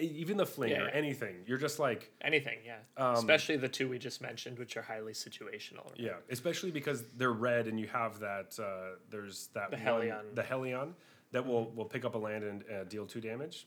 [0.00, 0.90] even the flinger, Yeah, yeah.
[0.92, 1.36] anything.
[1.46, 2.76] You're just like, Anything, yeah.
[2.96, 5.90] Um, Especially the two we just mentioned, which are highly situational.
[5.96, 8.56] yeah, especially because they're red and you have that.
[8.58, 10.34] Uh, there's that The one- Helion.
[10.34, 10.92] the Helion
[11.32, 13.66] that will will pick up a land and uh, deal two damage.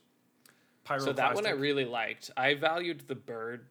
[0.98, 2.30] So that one I really liked.
[2.36, 3.66] I valued the bird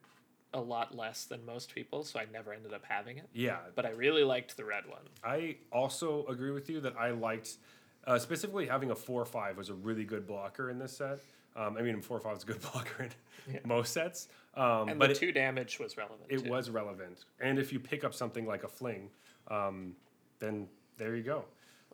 [0.54, 3.30] a lot less than most people, so I never ended up having it.
[3.34, 5.02] yeah, But I really liked the red one.
[5.24, 7.58] I also agree with you that I liked
[8.06, 11.20] uh, specifically having a four five was a really good blocker in this set.
[11.56, 13.10] Um, I mean, four five is a good blocker in
[13.54, 13.60] Yeah.
[13.66, 16.22] most sets, um, And but the it, two damage was relevant.
[16.30, 16.50] it too.
[16.50, 17.26] was relevant.
[17.40, 19.10] And if you pick up something like a fling,
[19.50, 19.96] um,
[20.40, 21.46] then there you go.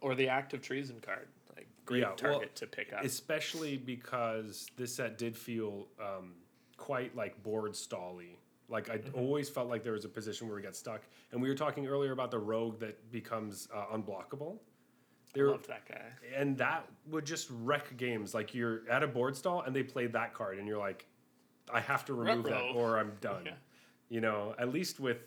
[0.01, 1.28] Or the act of treason card.
[1.55, 3.03] Like great Yeah, well, target to pick up.
[3.03, 6.33] Especially because this set did feel um,
[6.77, 8.35] quite like board stally.
[8.69, 9.17] Like I Mm-hmm.
[9.17, 11.01] always felt like there was a position where we got stuck.
[11.31, 14.55] And we were talking earlier about the rogue that becomes uh, unblockable.
[14.57, 16.05] I There, loved that guy.
[16.35, 18.33] and that would just wreck games.
[18.33, 21.05] Like you're at a board stall and they played that card, and you're like,
[21.73, 22.73] I have to remove that Ruh-roh.
[22.73, 23.43] or I'm done.
[23.45, 23.53] Yeah.
[24.09, 25.17] You know, at least with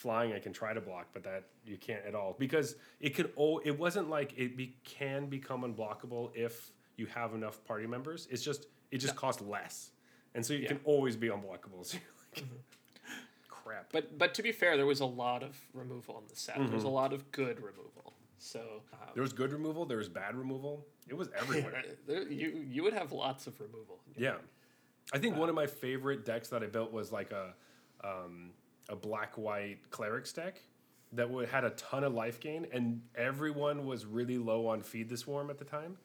[0.00, 3.32] flying, I can try to block, but that you can't at all because it could.
[3.36, 8.26] Oh, it wasn't like it be, can become unblockable if you have enough party members.
[8.30, 9.90] It's just it just costs less,
[10.34, 10.68] and so you Yeah.
[10.68, 11.84] can always be unblockable.
[11.84, 11.98] So
[12.36, 12.64] you're like,
[13.48, 13.92] crap.
[13.92, 16.56] But but to be fair, there was a lot of removal in the set.
[16.56, 16.74] There Mm-hmm.
[16.74, 18.14] was a lot of good removal.
[18.38, 19.84] So um, There was good removal.
[19.84, 20.86] There was bad removal.
[21.08, 21.82] It was everywhere.
[22.06, 24.00] there, you you would have lots of removal.
[24.16, 24.36] Yeah,
[25.12, 27.54] I think one of my favorite decks that I built was like a
[28.02, 28.52] um,
[28.90, 30.60] a black white clerics deck
[31.12, 35.08] that would, had a ton of life gain, and everyone was really low on feed
[35.08, 35.96] the swarm at the time,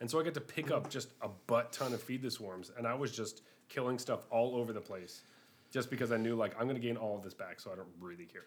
[0.00, 2.70] and so I got to pick up just a butt ton of feed the swarms,
[2.76, 5.22] and I was just killing stuff all over the place,
[5.70, 7.88] just because I knew like I'm gonna gain all of this back, so I don't
[8.00, 8.44] really care.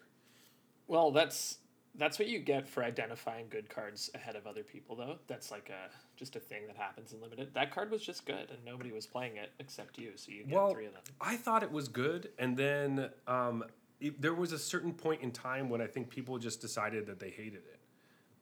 [0.86, 1.58] Well, that's
[1.94, 5.18] that's what you get for identifying good cards ahead of other people, though.
[5.26, 7.52] That's like a just a thing that happens in limited.
[7.54, 10.54] That card was just good, and nobody was playing it except you, so you get
[10.54, 11.02] Well, three of them.
[11.20, 13.64] I thought it was good, and then um,
[14.00, 17.18] it, there was a certain point in time when I think people just decided that
[17.20, 17.80] they hated it.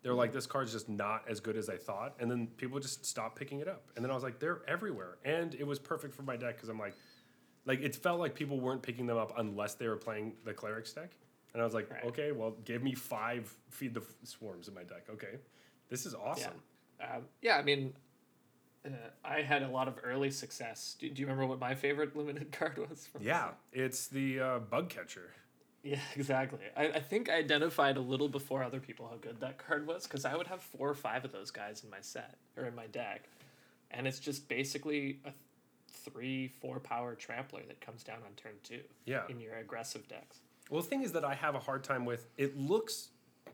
[0.03, 3.05] They're like, this card's just not as good as I thought, and then people just
[3.05, 3.91] stopped picking it up.
[3.97, 6.69] And then I was like, they're everywhere, and it was perfect for my deck because
[6.69, 6.95] I'm like,
[7.65, 10.93] like it felt like people weren't picking them up unless they were playing the clerics
[10.93, 11.11] deck,
[11.53, 12.05] and I was like, Right.
[12.05, 15.07] okay, well, give me five feed the f- swarms in my deck.
[15.11, 15.39] Okay,
[15.89, 16.53] this is awesome.
[17.01, 17.93] Um, yeah, I mean,
[18.87, 18.91] uh,
[19.25, 20.95] I had a lot of early success.
[21.01, 23.07] Do, do you remember what my favorite limited card was?
[23.09, 25.33] From Yeah, it's the uh, bug catcher.
[25.87, 26.59] Yeah, exactly.
[26.77, 30.05] I, I think I identified a little before other people how good that card was
[30.07, 32.75] because I would have four or five of those guys in my set or in
[32.75, 33.29] my deck.
[33.91, 35.31] And it's just basically a
[35.89, 39.23] three, four power trampler that comes down on turn two Yeah.
[39.29, 40.41] in your aggressive decks.
[40.71, 43.11] Well, the thing is that I have a hard time with it looks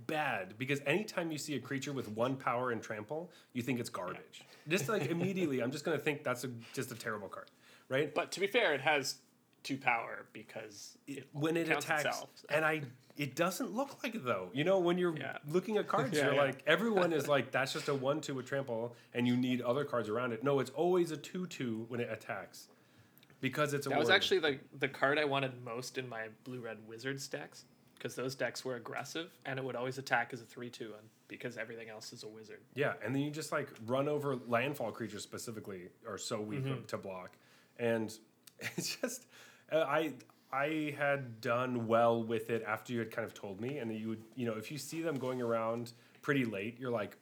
[0.07, 3.91] bad because anytime you see a creature with one power and trample, you think it's
[3.91, 4.43] garbage.
[4.69, 7.51] Just like immediately, I'm just gonna think that's a, just a terrible card,
[7.91, 8.13] right?
[8.15, 9.17] But to be fair, it has
[9.63, 12.31] two power because it when it attacks, itself.
[12.51, 12.83] and I,
[13.17, 14.51] it doesn't look like it though.
[14.53, 15.39] You know, when you're Yeah.
[15.49, 16.43] looking at cards, Yeah, you're yeah.
[16.43, 20.09] like everyone is like that's just a one-two with trample, and you need other cards
[20.09, 20.43] around it.
[20.43, 22.69] No, it's always a two-two when it attacks
[23.41, 24.15] because it's a That was word.
[24.15, 28.35] actually the the card I wanted most in my blue red wizards decks because those
[28.35, 31.89] decks were aggressive and it would always attack as a three two and because everything
[31.89, 32.61] else is a wizard.
[32.75, 36.85] Yeah, and then you just like run over landfall creatures specifically are so weak Mm-hmm.
[36.87, 37.37] to block,
[37.79, 38.13] and
[38.77, 39.27] it's just
[39.73, 40.13] uh, I
[40.53, 44.09] I had done well with it after you had kind of told me, and you
[44.11, 45.93] would you know if you see them going around
[46.23, 47.17] pretty late, you're like.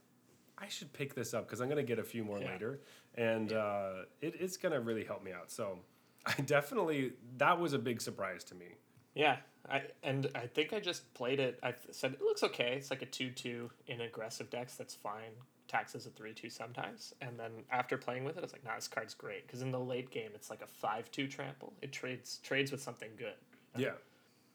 [0.63, 2.53] I should pick this up because I'm gonna get a few more Yeah.
[2.53, 2.81] later,
[3.15, 5.51] and uh, it, it's gonna really help me out.
[5.51, 5.79] So,
[6.27, 8.67] I definitely that was a big surprise to me.
[9.15, 9.37] Yeah,
[9.71, 11.59] I and I think I just played it.
[11.63, 12.75] I said it looks okay.
[12.77, 14.75] It's like a two two in aggressive decks.
[14.75, 15.33] That's fine.
[15.73, 17.15] As a three two sometimes.
[17.21, 19.71] And then after playing with it, I was like, nah, this card's great because in
[19.71, 21.73] the late game, it's like a five two trample.
[21.83, 23.35] It trades trades with something good.
[23.77, 23.93] Yeah,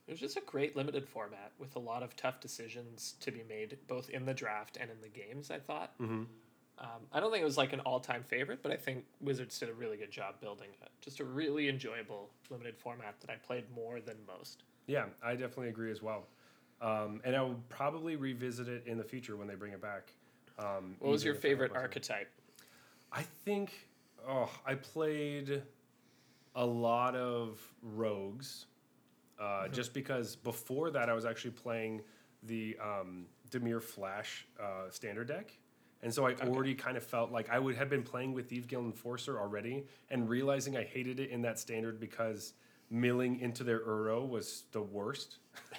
[0.07, 3.43] It was just a great limited format with a lot of tough decisions to be
[3.47, 5.51] made both in the draft and in the games.
[5.51, 5.97] I thought.
[5.99, 6.23] mm-hmm.
[6.77, 9.57] Um, I don't think it was like an all time favorite, but I think Wizards
[9.57, 10.89] did a really good job building it.
[10.99, 14.63] Just a really enjoyable limited format that I played more than most.
[14.87, 16.27] yeah, I definitely agree as well.
[16.81, 20.11] Um, and I will probably revisit it in the future when they bring it back.
[20.57, 22.29] Um, What was your favorite archetype?
[23.11, 23.73] I think
[24.27, 25.61] oh, I played
[26.55, 28.65] a lot of rogues,
[29.39, 29.73] uh, Mm-hmm.
[29.73, 32.01] just because before that I was actually playing
[32.43, 35.57] the um, Dimir Flash uh, standard deck,
[36.01, 38.67] and so I already kind of felt like I would have been playing with Thieves
[38.67, 42.53] Guild Enforcer already, and realizing I hated it in that standard because
[42.89, 45.37] milling into their Uro was the worst,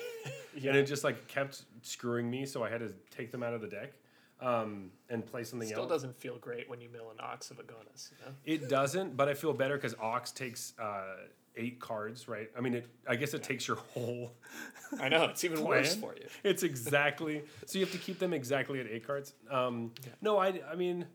[0.55, 3.61] and it just like kept screwing me, so I had to take them out of
[3.61, 3.93] the deck.
[4.41, 5.87] Um, and play something Still else.
[5.87, 8.33] Still doesn't feel great when you mill an ox of Agonas, you know?
[8.45, 11.17] It doesn't, but I feel better because Ox takes uh,
[11.57, 12.51] eight cards, right?
[12.57, 12.87] I mean, it.
[13.09, 14.33] I guess it takes your whole.
[15.01, 16.27] I know, it's even worse for you.
[16.45, 19.33] It's exactly so you have to keep them exactly at eight cards.
[19.51, 20.13] Um, Yeah.
[20.21, 20.61] No, I.
[20.71, 21.07] I mean,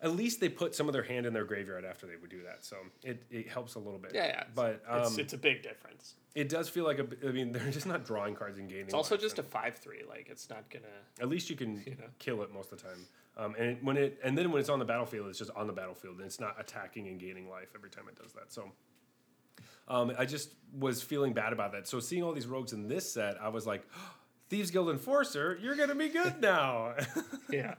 [0.00, 2.42] at least they put some of their hand in their graveyard after they would do
[2.44, 4.12] that, so it, it helps a little bit.
[4.14, 4.44] Yeah, yeah.
[4.54, 6.14] But um, it's, it's a big difference.
[6.34, 7.06] it does feel like a.
[7.26, 8.84] I mean, they're just not drawing cards and gaining.
[8.84, 10.02] It's also just a 5 3.
[10.08, 11.22] Like, it's not going to.
[11.22, 12.06] At least you can you know.
[12.18, 13.06] kill it most of the time.
[13.36, 15.66] Um, and it, when it and then when it's on the battlefield, it's just on
[15.66, 18.52] the battlefield, and it's not attacking and gaining life every time it does that.
[18.52, 18.72] So.
[19.90, 21.88] Um, I just was feeling bad about that.
[21.88, 23.82] So seeing all these rogues in this set, I was like,
[24.50, 26.94] Thieves Guild Enforcer, you're gonna be good now.
[27.50, 27.74] Yeah.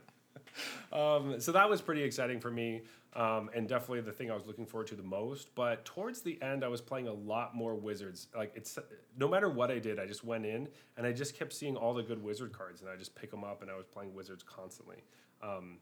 [0.92, 2.82] Um, so that was pretty exciting for me,
[3.14, 5.54] um, and definitely the thing I was looking forward to the most.
[5.54, 8.26] But towards the end, I was playing a lot more wizards.
[8.36, 8.78] Like it's
[9.16, 11.94] no matter what I did, I just went in and I just kept seeing all
[11.94, 14.42] the good wizard cards, and I just pick them up, and I was playing wizards
[14.42, 15.02] constantly.
[15.42, 15.78] Um,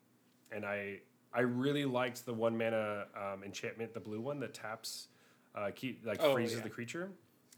[0.53, 1.01] and I
[1.32, 5.09] I really liked the one mana um, enchantment, the blue one that taps,
[5.55, 6.62] uh, keep like Oh, freezes yeah.
[6.64, 7.11] the creature.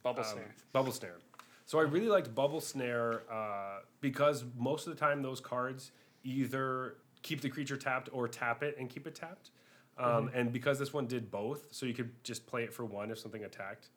[0.03, 0.55] Bubble Um, snare.
[0.72, 1.18] Bubble Snare.
[1.66, 5.93] So I really liked Bubble Snare uh, because most of the time those cards
[6.25, 9.51] either keep the creature tapped or tap it and keep it tapped.
[9.99, 13.11] Um, And because this one did both, so you could just play it for one
[13.11, 13.89] if something attacked.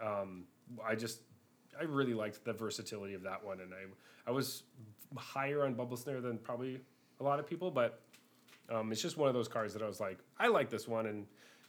[0.00, 0.44] Um,
[0.84, 1.20] I just
[1.78, 4.62] I really liked the versatility of that one, and I I was
[5.16, 6.80] higher on Bubble Snare than probably
[7.20, 8.00] a lot of people, but
[8.70, 11.06] um, it's just one of those cards that I was like, I like this one,
[11.06, 11.26] and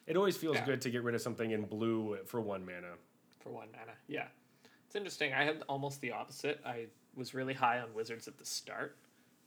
[0.08, 0.66] it always feels Yeah.
[0.66, 2.94] good to get rid of something in blue for one mana.
[3.42, 3.92] for one mana.
[4.08, 4.28] Yeah.
[4.88, 5.34] It's interesting.
[5.34, 6.62] I had almost the opposite.
[6.66, 8.98] I was really high on wizards at the start.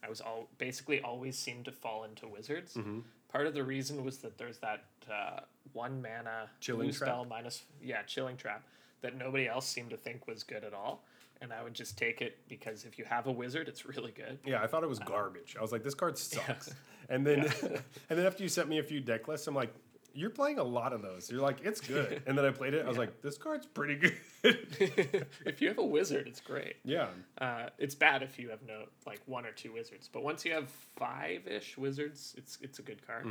[0.03, 2.73] I was all basically always seemed to fall into wizards.
[2.73, 2.99] Mm-hmm.
[3.31, 5.41] Part of the reason was that there's that uh,
[5.73, 8.63] one mana Chilling spell minus yeah chilling trap
[9.01, 11.03] that nobody else seemed to think was good at all,
[11.41, 14.39] and I would just take it because if you have a wizard, it's really good.
[14.45, 15.55] Yeah, I thought it was garbage.
[15.57, 16.73] I was like, this card sucks.
[17.09, 17.39] And then
[18.09, 19.73] and then after you sent me a few deck lists, I'm like,
[20.13, 21.31] you're playing a lot of those.
[21.31, 22.21] You're like, it's good.
[22.27, 22.85] And then I played it.
[22.85, 24.15] I was like, this card's pretty good.
[25.45, 26.75] if you have a wizard, it's great.
[26.83, 27.07] yeah.
[27.39, 30.53] Uh, it's bad if you have no like one or two wizards, but once you
[30.53, 33.25] have five ish wizards, it's it's a good card.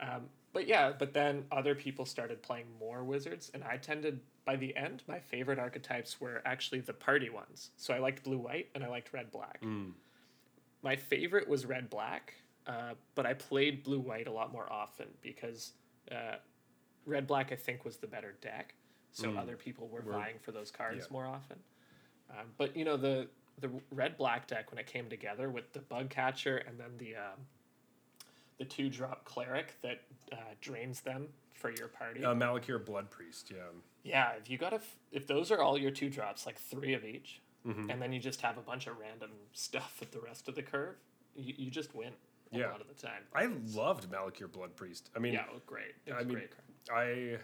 [0.00, 0.22] Um,
[0.52, 4.76] but yeah, but then other people started playing more wizards, and I tended by the
[4.76, 7.70] end, my favorite archetypes were actually the party ones.
[7.76, 9.62] So I liked blue white and I liked red black.
[10.82, 12.34] My favorite was red black,
[12.66, 15.72] uh, but I played blue white a lot more often because
[16.10, 16.36] uh,
[17.06, 18.74] red black I think was the better deck.
[19.12, 21.12] So other people were Were- vying for those cards yeah.
[21.12, 21.58] more often.
[22.30, 23.28] Um, but you know the
[23.60, 27.14] the red black deck when it came together with the bug catcher and then the
[27.14, 27.46] um,
[28.58, 30.02] the two drop cleric that
[30.32, 32.24] uh, drains them for your party.
[32.24, 33.52] Uh, Malakir Blood Priest.
[33.54, 33.62] Yeah.
[34.02, 36.94] yeah, if you got a f- if those are all your two drops, like three
[36.94, 37.88] of each, Mm-hmm.
[37.90, 40.62] and then you just have a bunch of random stuff at the rest of the
[40.62, 40.96] curve,
[41.34, 42.12] you, you just win
[42.54, 42.70] a Yeah.
[42.70, 43.22] lot of the time.
[43.34, 45.10] I loved Malakir Blood Priest.
[45.14, 45.94] I mean, yeah, it was great.
[46.06, 46.50] It was I mean, great.
[46.92, 47.38] I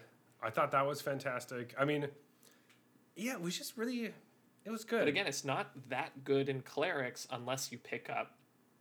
[0.45, 1.73] I thought that was fantastic.
[1.77, 2.07] I mean,
[3.15, 4.13] yeah, it was just really
[4.63, 4.99] it was good.
[4.99, 8.35] But again, it's not that good in clerics unless you pick up,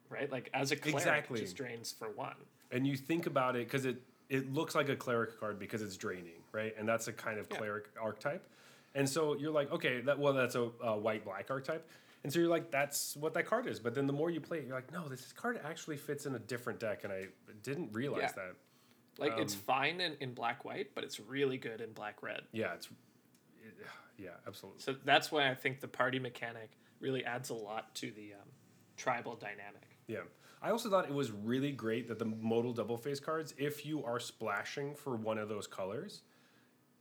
[0.08, 0.30] right?
[0.30, 1.40] Like as a cleric, Exactly.
[1.40, 2.36] it just drains for one.
[2.72, 3.96] and you think about it because it
[4.28, 6.72] it looks like a cleric card because it's draining, right?
[6.78, 7.56] And that's a kind of Yeah.
[7.58, 8.46] cleric archetype.
[8.94, 11.88] And so you're like, okay, that well, that's a, a white black archetype.
[12.22, 13.80] And so you're like, that's what that card is.
[13.80, 16.34] But then the more you play it, you're like, no, this card actually fits in
[16.34, 17.26] a different deck, and I
[17.62, 18.32] didn't realize Yeah.
[18.44, 18.56] that.
[19.18, 22.42] Like it's Um, fine in, in black white, but it's really good in black red.
[22.52, 22.86] Yeah, it's
[23.62, 23.74] it,
[24.18, 24.80] yeah, absolutely.
[24.80, 28.48] So that's why I think the party mechanic really adds a lot to the um,
[28.96, 29.88] tribal dynamic.
[30.06, 30.20] Yeah.
[30.62, 34.04] I also thought it was really great that the modal double face cards, if you
[34.04, 36.22] are splashing for one of those colors,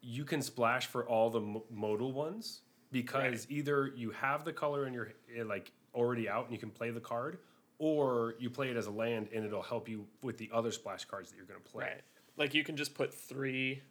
[0.01, 2.61] you can splash for all the mo- modal ones
[2.91, 6.69] because either you have the color in your eh, like already out and you can
[6.69, 7.39] play the card,
[7.77, 11.05] or you play it as a land and it'll help you with the other splash
[11.05, 11.83] cards that you're going to play.
[11.85, 12.01] Right.
[12.37, 13.81] Like you can just put three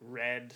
[0.00, 0.54] red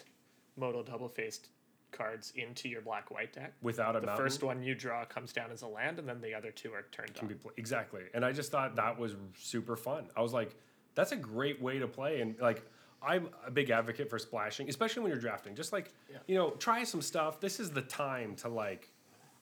[0.57, 1.49] modal double faced
[1.91, 3.53] cards into your black white deck.
[3.63, 6.21] Without a The mountain, first one you draw comes down as a land, and then
[6.21, 8.03] the other two are turned can play- exactly.
[8.15, 10.07] And I just thought that was super fun.
[10.17, 10.57] I was like,
[10.95, 12.21] that's a great way to play.
[12.21, 12.63] And like,
[13.05, 15.55] I'm a big advocate for splashing, especially when you're drafting.
[15.55, 16.19] Just like, Yeah.
[16.27, 17.41] you know, try some stuff.
[17.41, 18.91] This is the time to like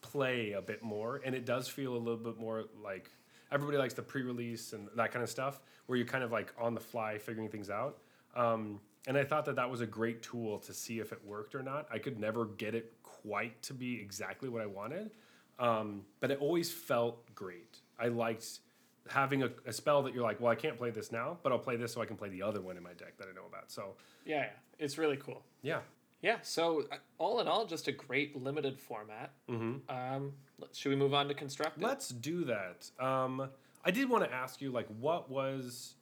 [0.01, 1.21] play a bit more.
[1.25, 3.11] And it does feel a little bit more like
[3.53, 6.73] everybody likes the pre-release and that kind of stuff, where you're kind of like on
[6.75, 7.99] the fly figuring things out.
[8.35, 11.55] Um, and I thought that that was a great tool to see if it worked
[11.55, 11.87] or not.
[11.93, 15.11] I could never get it quite to be exactly what I wanted,
[15.59, 17.79] um, but it always felt great.
[17.99, 18.61] I liked
[19.11, 21.59] having a, a spell that you're like, well, I can't play this now, but I'll
[21.59, 23.47] play this so I can play the other one in my deck that I know
[23.49, 23.71] about.
[23.71, 23.95] So
[24.25, 24.49] Yeah, yeah,
[24.79, 25.43] it's really cool.
[25.63, 25.81] yeah,
[26.23, 29.33] Yeah, so uh, all in all, just a great limited format.
[29.49, 29.91] Mm-hmm.
[29.95, 30.33] Um,
[30.73, 31.83] should we move on to constructed?
[31.83, 32.91] Let's do that.
[33.05, 33.49] Um,
[33.85, 35.95] I did want to ask you, like, what was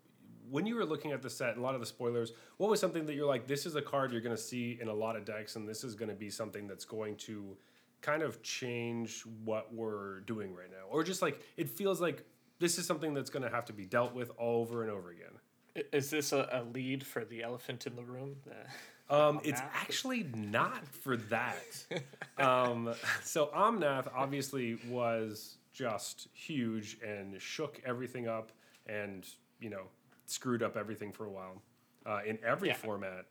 [0.50, 2.32] when you were looking at the set and a lot of the spoilers?
[2.56, 4.88] What was something that you're like, this is a card you're going to see in
[4.88, 7.56] a lot of decks, and this is going to be something that's going to
[8.00, 12.24] kind of change what we're doing right now, or just like it feels like
[12.58, 15.84] this is something that's going to have to be dealt with over and over again.
[15.92, 18.36] Is this a, a lead for the elephant in the room?
[18.44, 18.52] The-
[19.10, 21.64] Um, it's actually not for that.
[22.36, 22.92] um,
[23.22, 28.52] so Omnath obviously was just huge and shook everything up,
[28.86, 29.26] and
[29.60, 29.84] you know
[30.26, 31.62] screwed up everything for a while
[32.04, 32.74] uh, in every Yeah.
[32.74, 33.24] format,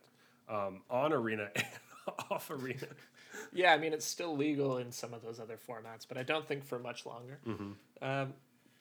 [0.48, 1.64] um, on arena and
[2.28, 2.88] off arena.
[3.52, 6.44] yeah, I mean, it's still legal in some of those other formats, but I don't
[6.48, 7.38] think for much longer.
[8.02, 8.34] Um,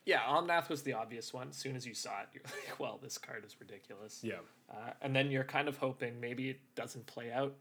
[0.08, 1.50] yeah, Omnath was the obvious one.
[1.50, 4.22] As soon as you saw it, you're like, well, this card is ridiculous.
[4.24, 4.36] Yeah,
[4.72, 7.54] Uh, and then you're kind of hoping maybe it doesn't play out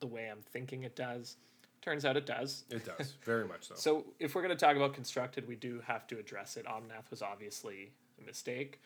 [0.00, 1.36] the way I'm thinking it does.
[1.82, 2.64] Turns out it does.
[2.70, 3.74] it does very much so.
[3.76, 6.66] So if we're going to talk about constructed, we do have to address it.
[6.66, 8.80] Omnath was obviously a mistake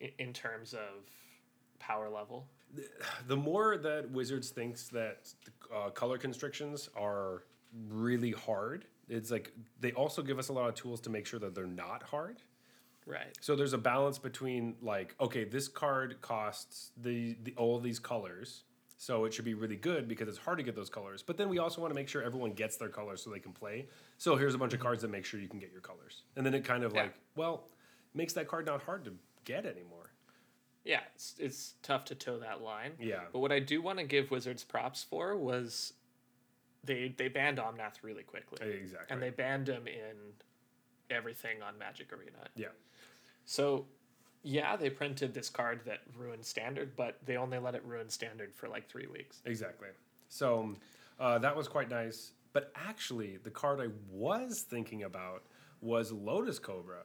[0.00, 1.08] in, in terms of
[1.78, 2.46] power level.
[3.26, 5.32] the more that Wizards thinks that
[5.74, 7.44] uh, color constrictions are
[7.88, 11.40] really hard, it's like they also give us a lot of tools to make sure
[11.40, 12.42] that they're not hard.
[13.06, 13.36] Right.
[13.40, 18.64] So there's a balance between like, okay, this card costs the, the all these colors,
[18.98, 21.22] so it should be really good because it's hard to get those colors.
[21.22, 23.52] But then we also want to make sure everyone gets their colors so they can
[23.52, 23.86] play.
[24.18, 24.86] So here's a bunch of mm-hmm.
[24.88, 27.02] cards that make sure you can get your colors, and then it kind of Yeah.
[27.02, 27.68] like, well,
[28.12, 29.12] makes that card not hard to
[29.44, 30.10] get anymore.
[30.84, 32.92] Yeah, it's, it's tough to toe that line.
[33.00, 33.22] Yeah.
[33.32, 35.94] But what I do want to give Wizards props for was
[36.86, 38.66] they they banned Omnath really quickly.
[38.66, 39.06] Exactly.
[39.10, 40.16] And they banned him in
[41.10, 42.48] everything on Magic Arena.
[42.56, 42.68] yeah.
[43.48, 43.86] So,
[44.42, 48.52] yeah, they printed this card that ruined Standard, but they only let it ruin Standard
[48.54, 49.40] for like three weeks.
[49.44, 49.88] Exactly.
[50.28, 50.74] So
[51.20, 52.32] uh, that was quite nice.
[52.52, 55.44] But actually, the card I was thinking about
[55.80, 57.02] was Lotus Cobra.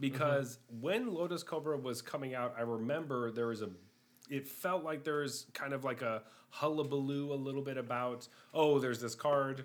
[0.00, 3.70] Because when Lotus Cobra was coming out, I remember there was a.
[4.30, 8.78] It felt like there was kind of like a hullabaloo a little bit about, oh,
[8.78, 9.64] there's this card.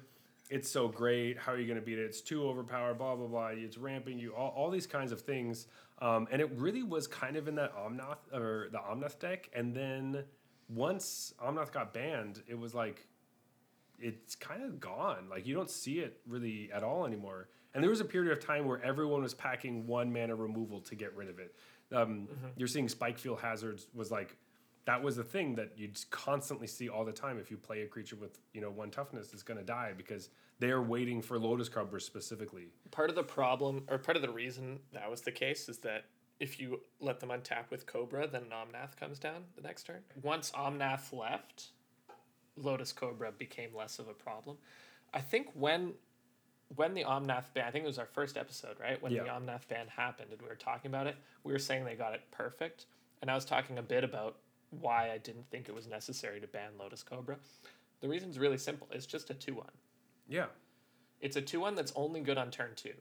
[0.49, 1.37] It's so great.
[1.37, 2.05] How are you going to beat it?
[2.05, 3.47] It's too overpowered, blah, blah, blah.
[3.47, 5.67] It's ramping you, all, all these kinds of things.
[6.01, 9.49] Um, and it really was kind of in that Omnath or the Omnath deck.
[9.53, 10.23] And then
[10.67, 13.05] once Omnath got banned, it was like
[13.99, 15.27] it's kind of gone.
[15.29, 17.49] Like you don't see it really at all anymore.
[17.73, 20.95] And there was a period of time where everyone was packing one mana removal to
[20.95, 21.53] get rid of it.
[21.91, 24.35] Um, You're seeing Spikefield Hazards was like
[24.89, 27.37] that was a thing that you'd constantly see all the time.
[27.37, 30.29] If you play a creature with you know one toughness, it's going to die because
[30.57, 32.69] they are waiting for Lotus Cobra specifically.
[32.89, 36.05] Part of the problem, or part of the reason that was the case, is that
[36.39, 40.01] if you let them untap with Cobra, then Omnath comes down the next turn.
[40.23, 41.67] Once Omnath left,
[42.57, 44.57] Lotus Cobra became less of a problem.
[45.13, 45.93] I think when
[46.75, 48.99] when the Omnath ban, I think it was our first episode, right?
[48.99, 51.93] When the Omnath ban happened and we were talking about it, we were saying they
[51.93, 52.87] got it perfect.
[53.21, 54.37] And I was talking a bit about
[54.71, 57.37] why I didn't think it was necessary to ban Lotus Cobra.
[58.01, 58.87] The reason's really simple.
[58.91, 59.65] It's just a 2 1.
[60.27, 60.45] Yeah,
[61.21, 62.91] It's a 2 1 that's only good on turn 2,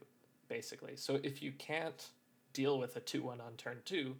[0.47, 0.95] basically.
[0.95, 2.07] So if you can't
[2.53, 4.15] deal with a 2 1 on turn 2,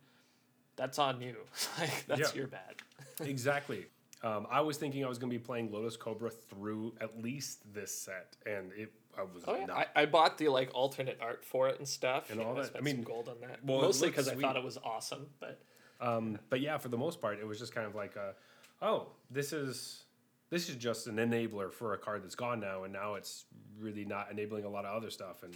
[0.75, 1.35] that's on you.
[1.79, 2.39] like, that's Yeah.
[2.39, 2.75] your bad.
[3.21, 3.87] exactly.
[4.21, 7.73] Um, I was thinking I was going to be playing Lotus Cobra through at least
[7.73, 9.65] this set, and it I was Oh, yeah.
[9.65, 9.77] not.
[9.95, 12.29] I, I bought the like alternate art for it and stuff.
[12.29, 12.67] And you all know, that.
[12.67, 13.59] I spent mean, some gold on that.
[13.65, 15.27] well, Mostly because I thought it was awesome.
[15.39, 15.61] But
[16.01, 18.33] Um, but yeah, for the most part, it was just kind of like, a,
[18.81, 20.03] oh, this is
[20.49, 23.45] this is just an enabler for a card that's gone now, and now it's
[23.79, 25.55] really not enabling a lot of other stuff, and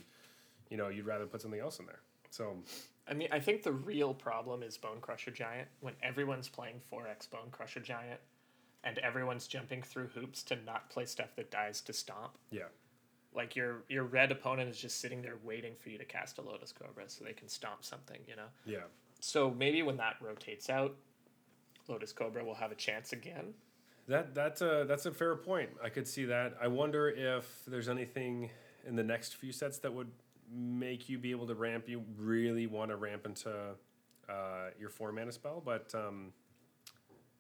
[0.70, 2.00] you know, you'd rather put something else in there.
[2.30, 2.56] So
[3.08, 5.68] I mean, I think the real problem is Bonecrusher Giant.
[5.82, 8.20] When everyone's playing 4x Bonecrusher Giant
[8.84, 12.38] and everyone's jumping through hoops to not play stuff that dies to stomp.
[12.52, 12.64] yeah,
[13.36, 16.42] Like your your red opponent is just sitting there waiting for you to cast a
[16.42, 18.48] Lotus Cobra so they can stomp something, you know?
[18.66, 18.86] yeah,
[19.24, 20.98] So maybe when that rotates out,
[21.88, 23.54] Lotus Cobra will have a chance again.
[24.10, 25.70] that that's a that's a fair point.
[25.82, 26.58] I could see that.
[26.62, 28.50] I wonder if there's anything
[28.86, 30.12] in the next few sets that would
[30.54, 31.88] make you be able to ramp.
[31.88, 33.50] You really want to ramp into
[34.28, 34.34] uh,
[34.78, 36.34] your four mana spell, but um,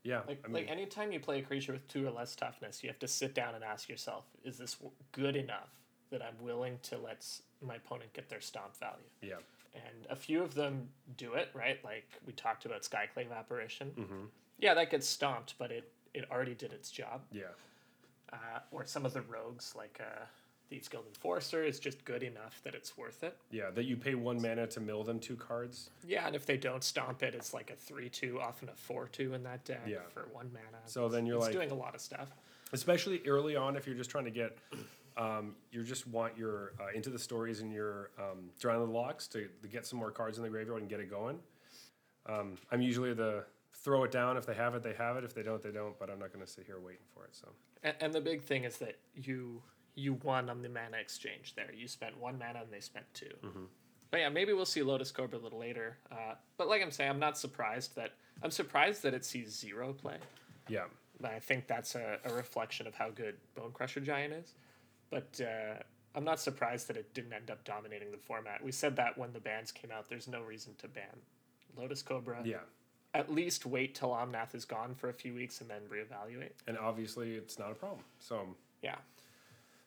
[0.03, 2.81] yeah, Like, I mean, like anytime you play a creature with two or less toughness,
[2.81, 4.77] you have to sit down and ask yourself, is this
[5.11, 5.69] good enough
[6.11, 7.25] that I'm willing to let
[7.61, 9.03] my opponent get their stomp value?
[9.21, 9.35] yeah,
[9.75, 11.83] And a few of them do it, right?
[11.83, 13.91] Like we talked about Skyclave Apparition.
[13.97, 14.25] Mm-hmm.
[14.59, 17.21] Yeah, that gets stomped, but it, it already did its job.
[17.31, 17.43] yeah.
[18.31, 20.21] Uh, or some of the rogues, like uh,
[20.67, 23.37] Thieves Guild Enforcer, is just good enough that it's worth it.
[23.51, 25.91] Yeah, that you pay one mana to mill them two cards.
[26.07, 29.07] Yeah, and if they don't stomp it, it's like a 3 2, often a 4
[29.09, 29.97] 2 in that deck Yeah.
[30.11, 30.81] for one mana.
[30.85, 32.29] So then you're it's like, doing a lot of stuff.
[32.71, 34.57] especially early on if you're just trying to get
[35.17, 39.27] um, you just want your uh, into the stories and your um, drown the locks
[39.27, 41.39] to, to get some more cards in the graveyard and get it going
[42.27, 43.43] um, i'm usually the
[43.83, 45.97] throw it down if they have it they have it if they don't they don't
[45.99, 47.47] but i'm not going to sit here waiting for it so
[47.83, 49.61] And, and the big thing is that you
[49.95, 51.71] you won on the mana exchange there.
[51.71, 53.27] You spent one mana and they spent 2
[54.09, 55.97] But yeah, maybe we'll see Lotus Cobra a little later.
[56.11, 59.93] Uh, but like I'm saying, I'm not surprised that I'm surprised that it sees zero
[59.93, 60.17] play.
[60.67, 60.85] yeah
[61.23, 64.55] I think that's a, a reflection of how good Bonecrusher Giant is.
[65.09, 65.75] But uh,
[66.15, 68.63] I'm not surprised that it didn't end up dominating the format.
[68.63, 70.09] We said that when the bans came out.
[70.09, 71.03] There's no reason to ban
[71.77, 72.41] Lotus Cobra.
[72.43, 72.57] yeah
[73.15, 76.51] At least wait till Omnath is gone for a few weeks and then reevaluate.
[76.67, 78.95] and obviously it's not a problem so Yeah.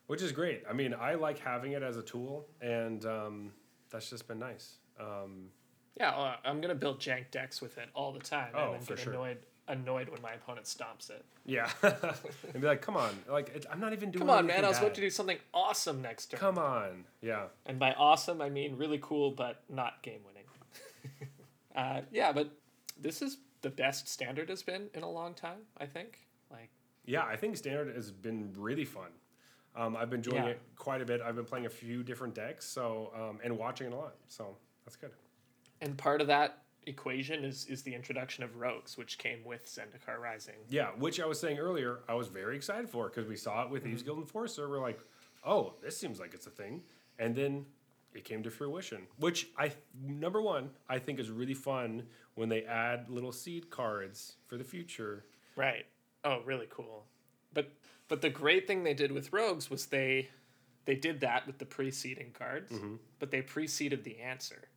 [0.09, 3.53] which is great i mean i like having it as a tool and um,
[3.91, 5.51] that's just been nice um,
[5.97, 8.81] Yeah, uh, I'm gonna build jank decks with it all the time, Oh, and then
[8.83, 9.13] for get sure.
[9.13, 9.39] annoyed
[9.69, 11.25] annoyed when my opponent stomps it.
[11.45, 14.65] yeah and be like come on like it, i'm not even doing Come on, man!
[14.65, 16.39] I was about to do something awesome next turn.
[16.41, 20.45] come on yeah And by awesome, I mean really cool, but not game winning.
[21.77, 22.51] uh, yeah, but
[23.01, 25.59] this is the best standard has been in a long time.
[25.79, 26.19] I think.
[26.51, 26.71] Like,
[27.05, 29.11] Yeah, I think standard has been really fun.
[29.75, 30.51] Um, I've been enjoying Yeah.
[30.51, 31.21] it quite a bit.
[31.21, 34.15] I've been playing a few different decks, so um, and watching it a lot.
[34.29, 35.11] So that's good.
[35.81, 40.19] and part of that equation is is the introduction of rogues, which came with Zendikar
[40.19, 40.55] Rising.
[40.69, 43.71] Yeah, which I was saying earlier, I was very excited for because we saw it
[43.71, 44.07] with Thieves mm-hmm.
[44.07, 44.69] Guild Enforcer.
[44.69, 45.01] We're like,
[45.45, 46.83] oh, this seems like it's a thing,
[47.19, 47.67] and then
[48.15, 49.03] it came to fruition.
[49.19, 49.73] Which I
[50.03, 54.65] number one, I think is really fun when they add little seed cards for the
[54.65, 55.25] future.
[55.57, 55.87] Right.
[56.25, 57.05] Oh, really cool.
[57.53, 57.71] But
[58.09, 60.29] but the great thing they did with rogues was they
[60.85, 62.95] they did that with the preceding cards, mm-hmm.
[63.19, 64.69] but they preceded the answer.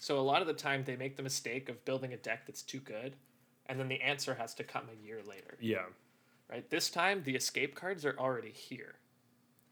[0.00, 2.62] So a lot of the time they make the mistake of building a deck that's
[2.62, 3.16] too good,
[3.66, 5.56] and then the answer has to come a year later.
[5.60, 5.84] Yeah,
[6.50, 6.68] Right?
[6.68, 8.94] This time the escape cards are already here.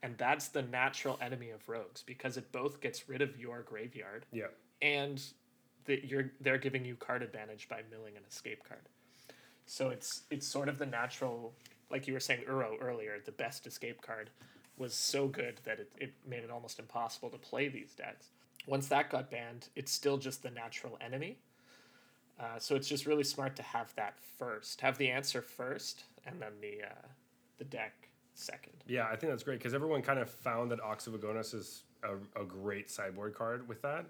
[0.02, 4.26] And that's the natural enemy of rogues because it both gets rid of your graveyard
[4.30, 4.46] yeah,
[4.80, 5.20] and
[5.86, 8.88] that you're they're giving you card advantage by milling an escape card.
[9.66, 11.52] So it's it's sort of the natural,
[11.90, 13.16] like you were saying, Uro earlier.
[13.24, 14.30] The best escape card
[14.76, 18.28] was so good that it, it made it almost impossible to play these decks.
[18.68, 21.38] Once that got banned, it's still just the natural enemy.
[22.38, 26.40] Uh, so it's just really smart to have that first, have the answer first, and
[26.40, 27.06] then the uh,
[27.56, 28.74] the deck second.
[28.86, 29.06] yeah.
[29.10, 32.88] I think that's great because everyone kind of found that Ox is a, a great
[32.88, 34.06] sideboard card with that.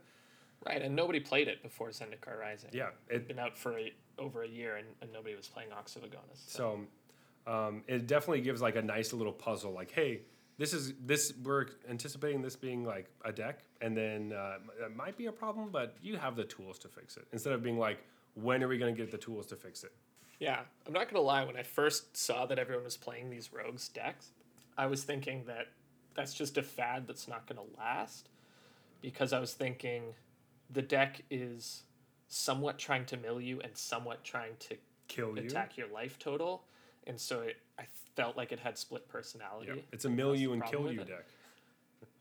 [0.66, 2.70] Right, and nobody played it before Zendikar Rising.
[2.72, 5.96] Yeah, it been out for a, over a year, and, and nobody was playing Ox
[5.96, 6.46] of Agonas.
[6.46, 6.80] So
[7.46, 9.72] um, it definitely gives like a nice little puzzle.
[9.72, 10.20] Like, hey,
[10.58, 15.16] this is this we're anticipating this being like a deck, and then uh, it might
[15.16, 17.26] be a problem, but you have the tools to fix it.
[17.32, 17.98] Instead of being like,
[18.34, 19.92] when are we going to get the tools to fix it?
[20.40, 21.44] Yeah, I'm not gonna lie.
[21.44, 24.30] When I first saw that everyone was playing these rogues decks,
[24.76, 25.66] I was thinking that
[26.14, 28.28] that's just a fad that's not gonna last,
[29.02, 30.14] because I was thinking
[30.70, 31.82] the deck is
[32.28, 34.76] somewhat trying to mill you and somewhat trying to
[35.08, 35.44] Kill you.
[35.46, 36.62] attack your life total,
[37.08, 37.84] and so it, I
[38.14, 39.72] felt like it had split personality.
[39.74, 39.82] Yeah.
[39.92, 41.26] It's a mill you and kill you deck.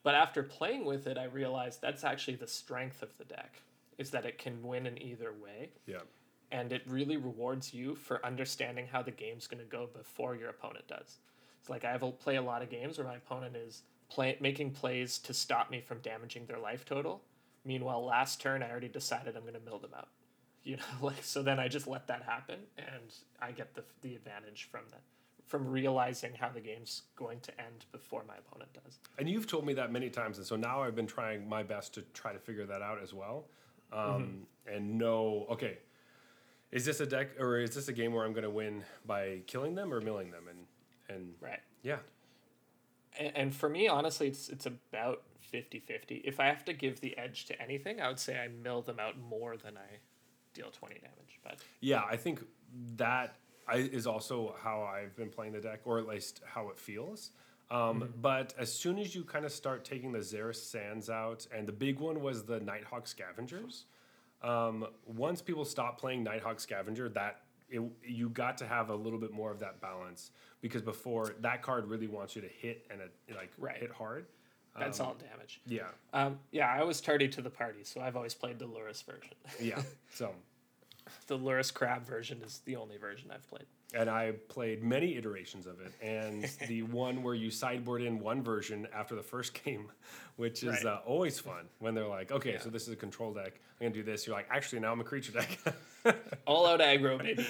[0.03, 3.61] But after playing with it, I realized that's actually the strength of the deck,
[3.97, 5.69] is that it can win in either way.
[5.85, 5.97] Yeah.
[6.51, 10.49] and it really rewards you for understanding how the game's going to go before your
[10.49, 11.17] opponent does.
[11.59, 14.37] It's like I have a, play a lot of games where my opponent is play,
[14.39, 17.21] making plays to stop me from damaging their life total.
[17.65, 20.07] Meanwhile, last turn I already decided I'm going to mill them out.
[20.67, 24.15] You know, like so then I just let that happen and I get the the
[24.15, 25.01] advantage from that
[25.45, 28.99] from realizing how the game's going to end before my opponent does.
[29.17, 31.93] And you've told me that many times, and so now I've been trying my best
[31.93, 33.45] to try to figure that out as well,
[33.93, 33.99] um,
[34.67, 34.75] Mm-hmm.
[34.75, 35.77] and know okay,
[36.71, 39.39] is this a deck or is this a game where I'm going to win by
[39.47, 40.43] killing them or milling them?
[40.49, 40.65] And
[41.15, 41.61] and Right.
[41.81, 41.99] yeah,
[43.17, 45.23] And, and for me, honestly, it's it's about
[45.53, 46.23] 50-50.
[46.25, 48.99] If I have to give the edge to anything, I would say I mill them
[48.99, 49.99] out more than I
[50.57, 51.39] deal 20 damage.
[51.43, 52.43] But Yeah, I think
[52.97, 53.35] that
[53.67, 57.31] I, is also how I've been playing the deck, or at least how it feels.
[57.69, 61.67] Um, But as soon as you kind of start taking the Zareth Sans out, and
[61.67, 63.85] the big one was the Nighthawk Scavengers,
[64.41, 69.19] um, once people stop playing Nighthawk Scavenger, that it, you got to have a little
[69.19, 70.31] bit more of that balance
[70.61, 73.77] because before that card really wants you to hit and it, like Right.
[73.77, 74.27] hit hard.
[74.77, 75.61] That's all damage.
[75.65, 75.83] Yeah,
[76.13, 79.33] Um, yeah, I was tardy to the party, so I've always played the Lurrus version.
[79.61, 79.81] yeah.
[80.13, 80.31] so
[81.27, 83.65] the Lurrus Crab version is the only version I've played.
[83.93, 88.43] and I played many iterations of it, and the one where you sideboard in one
[88.43, 89.89] version after the first game,
[90.35, 90.85] which is Right.
[90.85, 92.59] uh, always fun when they're like, okay, Yeah.
[92.59, 93.53] so this is a control deck.
[93.79, 94.27] I'm gonna do this.
[94.27, 95.57] You're like, actually, now I'm a creature deck.
[96.45, 97.45] All out aggro, baby.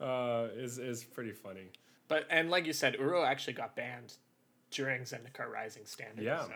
[0.00, 1.68] uh, is is pretty funny.
[2.08, 4.14] But and like you said, Uro actually got banned
[4.70, 6.24] during Zendikar Rising Standard.
[6.24, 6.44] Yeah.
[6.44, 6.52] So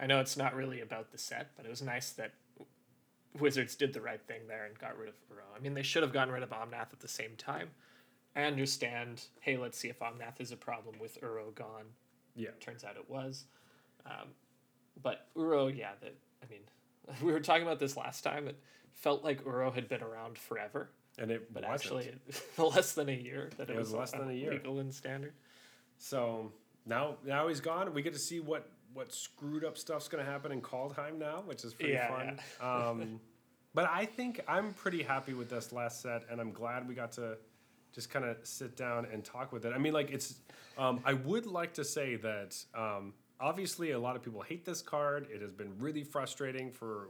[0.00, 2.32] I know it's not really about the set, but it was nice that
[3.38, 5.56] Wizards did the right thing there and got rid of Uro.
[5.56, 7.68] I mean, they should have gotten rid of Omnath at the same time.
[8.34, 9.22] I understand.
[9.40, 11.86] Hey, let's see if Omnath is a problem with Uro gone.
[12.34, 12.50] Yeah.
[12.60, 13.44] Turns out it was.
[14.06, 14.28] Um,
[15.02, 16.60] but Uro, yeah, that I mean,
[17.22, 18.48] we were talking about this last time.
[18.48, 18.58] It
[18.94, 22.04] felt like Uro had been around forever, And it but wasn't.
[22.04, 22.14] actually,
[22.58, 24.52] less than a year that it, It was less than a year.
[24.52, 25.34] legal in standard.
[25.98, 26.52] So
[26.86, 27.92] now now he's gone.
[27.92, 31.42] We get to see what what screwed up stuff's going to happen in Kaldheim now,
[31.44, 32.40] which is pretty Yeah, fun.
[32.60, 33.20] um,
[33.74, 37.12] but I think I'm pretty happy with this last set, and I'm glad we got
[37.12, 37.36] to
[37.92, 39.72] just kind of sit down and talk with it.
[39.74, 40.36] I mean, like it's.
[40.78, 44.82] Um, I would like to say that um, obviously a lot of people hate this
[44.82, 45.26] card.
[45.30, 47.08] It has been really frustrating for.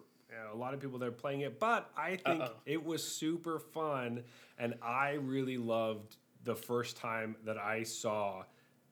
[0.52, 2.52] a lot of people that are playing it, but I think Uh-oh.
[2.66, 4.22] it was super fun,
[4.58, 8.44] and I really loved the first time that I saw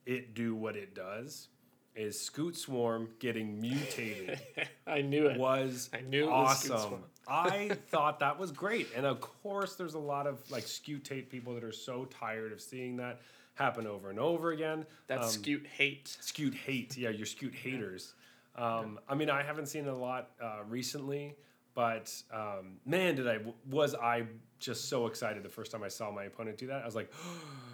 [0.06, 1.48] it do what it does.
[1.96, 4.40] Is Scute Swarm getting mutated
[4.86, 5.38] I knew it.
[5.38, 6.78] was I knew it was awesome.
[6.78, 7.02] Swarm.
[7.28, 11.54] I thought that was great, and of course, there's a lot of like Scutate people
[11.54, 13.20] that are so tired of seeing that
[13.54, 14.84] happen over and over again.
[15.06, 16.04] That's Um, Scute hate.
[16.20, 16.96] Scute hate.
[16.96, 18.14] Yeah, you're Scute haters.
[18.56, 21.36] Um, I mean, I haven't seen it a lot uh, recently,
[21.74, 23.38] but um, man, did I
[23.70, 24.24] was I
[24.58, 26.82] just so excited the first time I saw my opponent do that.
[26.82, 27.10] I was like,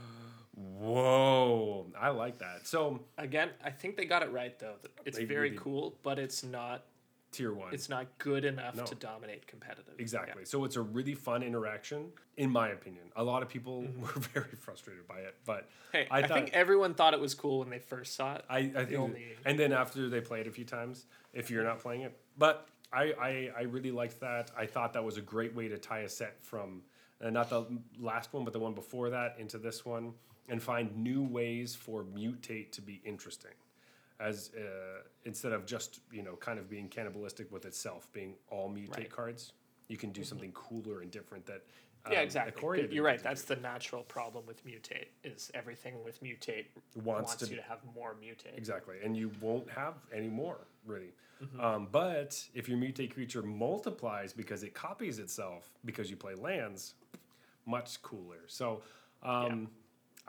[0.60, 2.66] whoa, I like that.
[2.66, 4.74] So Again, I think they got it right though.
[5.04, 6.84] It's They very cool, but it's not.
[7.32, 7.72] tier one.
[7.72, 8.84] It's not good enough No.
[8.84, 9.94] to dominate competitive.
[9.98, 10.44] Exactly.
[10.44, 13.04] So it's a really fun interaction, in my opinion.
[13.14, 16.50] A lot of people were very frustrated by it, but Hey, I I, thought- think
[16.52, 18.44] everyone thought it was cool when they first saw it.
[18.50, 21.64] I, I think, only- and then after they play it a few times, if you're
[21.64, 24.50] not playing it, but I, I, I really liked that.
[24.56, 26.82] I thought that was a great way to tie a set from
[27.24, 27.64] uh, not the
[28.00, 30.14] last one, but the one before that into this one,
[30.50, 33.52] and find new ways for mutate to be interesting,
[34.18, 38.68] as uh, instead of just you know kind of being cannibalistic with itself, being all
[38.68, 39.10] mutate Right.
[39.10, 39.52] cards.
[39.88, 41.62] You can do something cooler and different that.
[42.10, 42.60] yeah, um, exactly.
[42.60, 43.18] Good- didn't You're right.
[43.18, 43.24] do.
[43.24, 45.06] That's the natural problem with mutate.
[45.24, 48.56] Is everything with mutate Wants wants, to- you to have more mutate.
[48.56, 51.12] Exactly, and you won't have any more really.
[51.42, 51.60] Mm-hmm.
[51.60, 56.94] Um, but if your mutate creature multiplies because it copies itself because you play lands,
[57.66, 58.42] much cooler.
[58.46, 58.82] So
[59.22, 59.68] um,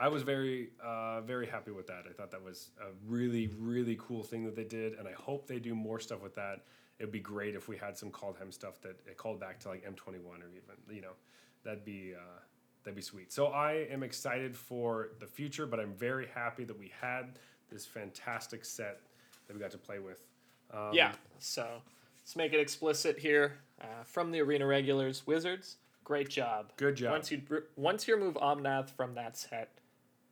[0.01, 2.03] I was very uh, very happy with that.
[2.09, 5.47] I thought that was a really really cool thing that they did, and I hope
[5.47, 6.65] they do more stuff with that.
[6.99, 9.83] It'd be great if we had some Kaldheim stuff that it called back to like
[9.85, 11.13] M21 or even you know
[11.63, 12.13] that'd be.
[12.15, 12.39] Uh,
[12.83, 13.31] That'd be sweet.
[13.31, 17.37] So I am excited for the future, but I'm very happy that we had
[17.71, 19.01] this fantastic set
[19.47, 20.25] that we got to play with.
[20.73, 21.11] Um, yeah.
[21.37, 21.67] So
[22.19, 23.59] let's make it explicit here.
[23.79, 26.71] Uh, from the arena regulars, Wizards, great job.
[26.77, 27.11] Good job.
[27.11, 27.41] Once you
[27.75, 29.69] once you remove Omnath from that set,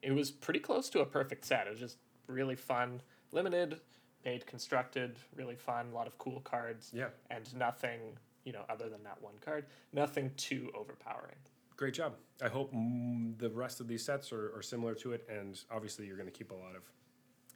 [0.02, 1.68] it was pretty close to a perfect set.
[1.68, 1.98] It was just
[2.28, 3.02] really fun,
[3.32, 3.80] limited,
[4.26, 6.92] made constructed, really fun, a lot of cool cards.
[6.94, 7.08] Yeah.
[7.30, 8.00] And nothing,
[8.44, 11.36] you know, other than that one card, nothing too overpowering.
[11.76, 12.14] Great job.
[12.44, 12.72] I hope
[13.38, 16.38] the rest of these sets are, are similar to it, and obviously you're going to
[16.38, 16.84] keep a lot of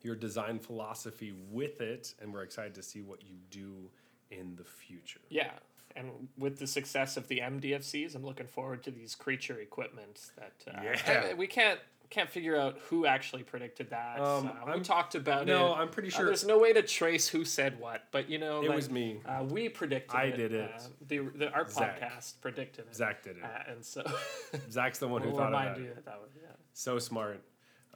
[0.01, 3.89] your design philosophy with it, and we're excited to see what you do
[4.31, 5.19] in the future.
[5.29, 5.51] Yeah.
[5.95, 10.53] And with the success of the MDFCs, I'm looking forward to these creature equipment that
[10.73, 11.27] uh, Yeah.
[11.31, 11.79] I- we can't
[12.13, 14.19] can't figure out who actually predicted that.
[14.19, 15.45] Um, Uh, we talked about it.
[15.47, 18.37] No, I'm pretty Uh, sure there's no way to trace who said what, but you
[18.37, 19.19] know, it like, was me.
[19.25, 20.15] Uh, we predicted.
[20.15, 20.37] I it.
[20.37, 20.71] did it.
[20.75, 21.99] Uh, the, the our Zach.
[21.99, 22.95] podcast predicted it.
[22.95, 23.43] Zach did it.
[23.43, 24.03] Uh, and so
[24.71, 25.79] Zach's the one who we'll thought that.
[25.79, 26.49] you that that was yeah.
[26.73, 27.41] So smart.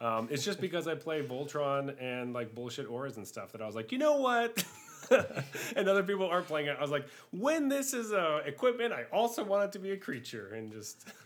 [0.00, 3.66] Um, it's just because I play Voltron and like bullshit auras and stuff that I
[3.66, 4.64] was like, you know what?
[5.76, 6.76] and other people aren't playing it.
[6.76, 9.96] I was like, when this is uh, equipment, I also want it to be a
[9.96, 11.08] creature and just.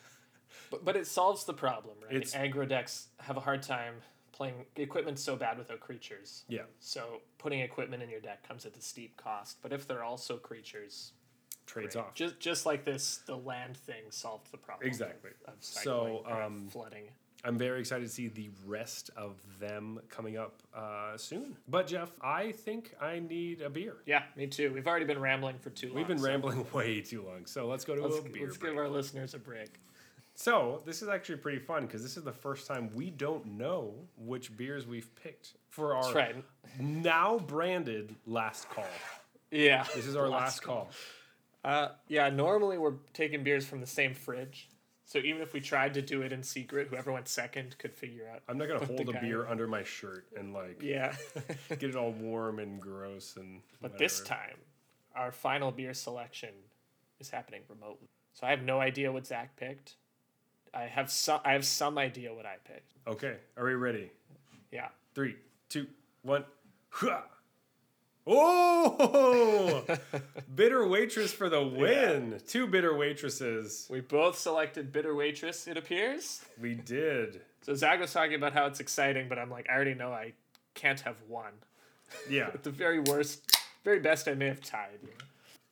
[0.73, 2.15] But, but it solves the problem, right?
[2.17, 3.95] It's- Aggro decks have a hard time
[4.33, 6.45] playing equipment so bad without creatures.
[6.49, 9.59] Yeah, So putting equipment in your deck comes at a steep cost.
[9.63, 11.13] But if they're also creatures,
[11.67, 12.05] trades great.
[12.07, 12.15] off.
[12.15, 14.89] Just just like this, the land thing solved the problem.
[14.89, 15.31] Exactly.
[15.47, 17.05] Of, of So, um, flooding.
[17.45, 21.57] I'm very excited to see the rest of them coming up uh, soon.
[21.69, 23.97] But Jeff, I think I need a beer.
[24.07, 24.73] Yeah, me too.
[24.73, 25.97] We've already been rambling for too long.
[25.97, 28.57] We've been so rambling way too long, so let's go to Let's, a beer let's
[28.57, 28.73] break.
[28.73, 29.71] give our listeners a break.
[30.35, 33.95] So this is actually pretty fun because this is the first time we don't know
[34.17, 36.37] which beers we've picked for our right.
[36.81, 38.87] now branded last call.
[39.51, 39.85] Yeah.
[39.95, 40.89] This is our last call.
[41.65, 44.69] Uh, yeah, normally we're taking beers from the same fridge.
[45.05, 48.27] So even if we tried to do it in secret, whoever went second could figure
[48.33, 48.41] out.
[48.49, 51.15] I'm not gonna hold a beer under my shirt and like Yeah.
[51.69, 53.61] get it all warm and gross and.
[53.83, 54.57] but this time,
[55.15, 56.55] our final beer selection
[57.21, 58.09] is happening remotely.
[58.33, 59.97] So I have no idea what Zach picked.
[60.75, 62.93] I have some I have some idea what I picked.
[63.07, 64.11] Okay, are we ready?
[64.71, 64.89] Yeah.
[65.15, 65.37] Three,
[65.69, 65.87] two,
[66.23, 66.45] one.
[68.27, 69.85] Oh!
[70.55, 72.41] bitter waitress for the win.
[72.47, 73.87] Two bitter waitresses.
[73.91, 76.43] We both selected Bitter Waitress, it appears.
[76.61, 77.41] We did.
[77.63, 80.33] So Zach was talking about how it's exciting, but I'm like, I already know I
[80.75, 81.53] can't have one.
[82.29, 84.99] Yeah, At the very worst, very best, I may have tied.
[85.03, 85.25] You know?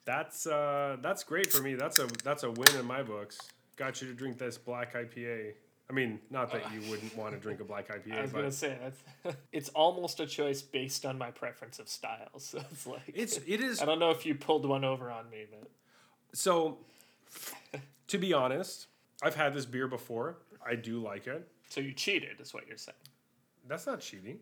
[0.04, 1.74] that's uh, that's great for me.
[1.74, 3.38] That's a that's a win in my books.
[3.80, 5.54] Got you to drink this black IPA.
[5.88, 8.12] I mean, not that you wouldn't want to drink a black IPA.
[8.18, 12.54] I was gonna say that's it's almost a choice based on my preference of styles.
[12.60, 15.30] So it's like it's it is I don't know if you pulled one over on
[15.30, 15.70] me, but
[16.34, 16.76] so.
[18.08, 18.88] To be honest,
[19.22, 20.36] I've had this beer before.
[20.66, 21.48] I do like it.
[21.70, 22.96] so you cheated, is what you're saying.
[23.66, 24.40] That's not cheating.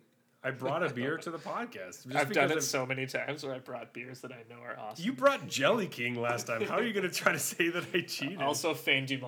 [0.49, 2.15] I brought a beer to the podcast.
[2.15, 4.79] I've done it of- so many times where I brought beers that I know are
[4.79, 5.05] awesome.
[5.05, 6.63] You brought Jelly King last time.
[6.63, 8.41] How are you going to try to say that I cheated?
[8.41, 9.19] also Fein du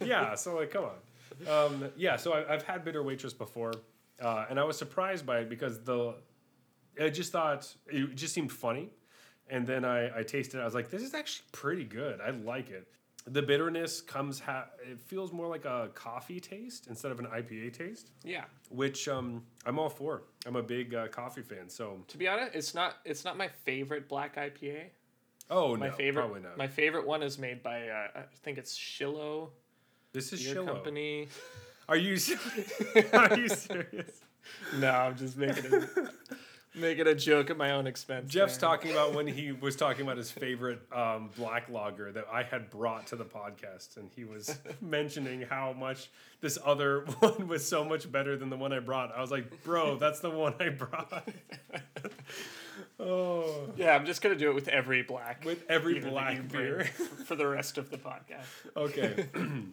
[0.04, 0.96] yeah, so like, come on.
[1.48, 3.72] Um, yeah, so I, I've had Bitter Waitress before,
[4.20, 6.14] uh, and I was surprised by it because the,
[7.00, 8.90] I just thought it just seemed funny,
[9.48, 10.62] and then I, I tasted it.
[10.62, 12.20] I was like, this is actually pretty good.
[12.20, 12.88] I like it.
[13.26, 17.72] The bitterness comes, ha- it feels more like a coffee taste instead of an IPA
[17.74, 18.44] taste, Yeah.
[18.70, 20.22] which um, I'm all for.
[20.46, 23.48] I'm a big uh, coffee fan, so To be honest, it's not it's not my
[23.64, 24.84] favorite black IPA.
[25.50, 26.56] oh My no, favorite probably not.
[26.56, 29.50] my favorite one is made by uh, I think it's Shillow
[30.12, 30.66] this is Shillow.
[30.66, 31.28] Company.
[31.88, 32.14] Are you
[33.12, 34.12] are you serious?
[34.78, 35.88] No, I'm just making it
[36.74, 38.30] making a joke at my own expense.
[38.32, 38.68] Jeff's there.
[38.68, 42.70] talking about when he was talking about his favorite um, black lager that I had
[42.70, 46.10] brought to the podcast, and he was mentioning how much
[46.40, 49.14] this other one was so much better than the one I brought.
[49.14, 51.28] I was like, "Bro, that's the one I brought."
[52.98, 56.84] oh, Yeah, I'm just gonna do it with every black with every black beer.
[57.24, 58.46] for the rest of the podcast.
[58.76, 59.26] Okay.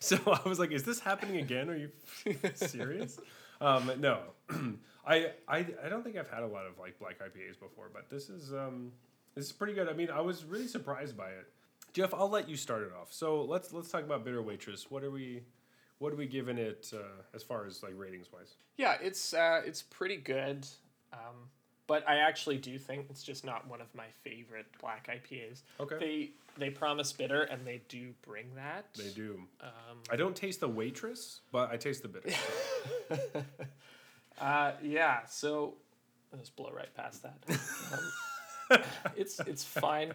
[0.00, 1.70] so I was like, "Is this happening again?
[1.70, 1.90] Are you
[2.54, 3.18] serious?"
[3.62, 4.20] Um, no,
[5.06, 8.10] I, I I don't think I've had a lot of like black IPAs before, but
[8.10, 8.92] this is um,
[9.34, 9.88] this is pretty good.
[9.88, 11.48] I mean, I was really surprised by it.
[11.92, 13.12] Jeff, I'll let you start it off.
[13.12, 14.90] So let's let's talk about Bitter Waitress.
[14.90, 15.42] What are we
[15.98, 18.54] what are we giving it uh, as far as like ratings wise?
[18.76, 20.66] Yeah, it's uh, it's pretty good,
[21.12, 21.48] um,
[21.86, 25.62] but I actually do think it's just not one of my favorite black IPAs.
[25.78, 25.98] Okay.
[25.98, 28.86] They they promise bitter and they do bring that.
[28.96, 29.40] They do.
[29.60, 32.30] Um, I don't taste the waitress, but I taste the bitter.
[34.40, 35.74] uh, yeah, so
[36.32, 37.38] let's blow right past that.
[38.72, 38.82] Um,
[39.16, 40.12] it's it's fine.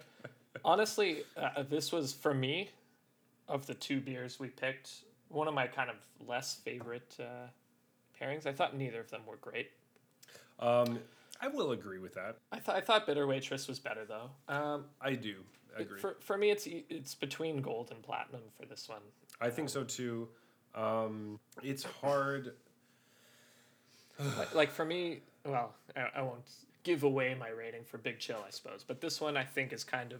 [0.63, 2.69] Honestly, uh, this was for me
[3.49, 4.91] of the two beers we picked
[5.27, 7.47] one of my kind of less favorite uh,
[8.17, 8.45] pairings.
[8.45, 9.71] I thought neither of them were great.
[10.59, 10.99] um,
[11.41, 12.37] I will agree with that.
[12.53, 14.29] I thought I thought Bitter Waitress was better though.
[14.47, 15.35] Um, I do
[15.75, 15.99] agree.
[15.99, 19.01] for for me, it's it's between gold and platinum for this one.
[19.41, 20.29] I think so too.
[20.75, 22.53] Um, it's hard.
[24.37, 26.43] Like, like for me, well, I, I won't
[26.83, 29.83] give away my rating for Big Chill, I suppose, but this one I think is
[29.83, 30.19] kind of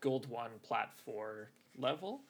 [0.00, 2.20] gold one, plat four level.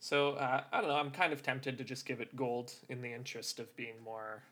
[0.00, 0.96] So uh, I don't know.
[0.96, 4.42] I'm kind of tempted to just give it gold in the interest of being more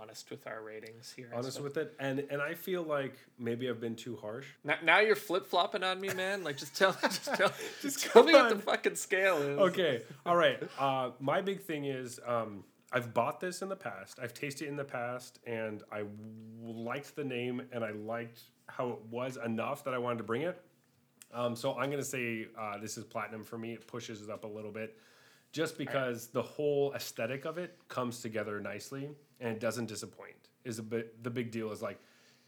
[0.00, 1.28] honest with our ratings here.
[1.34, 5.00] Honest with it and and i feel like maybe i've been too harsh Now, now
[5.00, 6.42] you're flip flopping on me, man.
[6.42, 7.52] Like just tell, just tell,
[7.82, 9.58] Just tell me what the fucking scale is.
[9.58, 14.18] okay all right uh my big thing is um i've bought this in the past.
[14.22, 16.12] I've tasted it in the past and i w-
[16.60, 20.42] liked the name and i liked how it was enough that i wanted to bring
[20.42, 20.60] it.
[21.32, 23.72] Um so i'm gonna say uh this is platinum for me.
[23.72, 24.98] It pushes it up a little bit
[25.52, 29.10] just because the whole aesthetic of it comes together nicely
[29.40, 30.36] and it doesn't disappoint.
[30.64, 31.98] Is a bit the big deal is like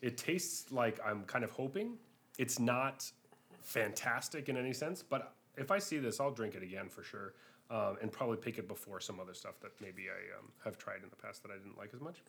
[0.03, 1.97] it tastes like i'm kind of hoping.
[2.39, 3.11] It's not
[3.63, 7.33] fantastic in any sense but if i see this i'll drink it again for sure
[7.71, 11.03] um, and probably pick it before some other stuff that maybe i um, have tried
[11.03, 12.23] in the past that i didn't like as much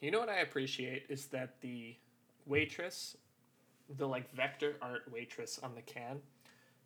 [0.00, 1.94] You know what I appreciate is that the
[2.46, 3.16] waitress,
[3.98, 6.20] the like vector art waitress on the can,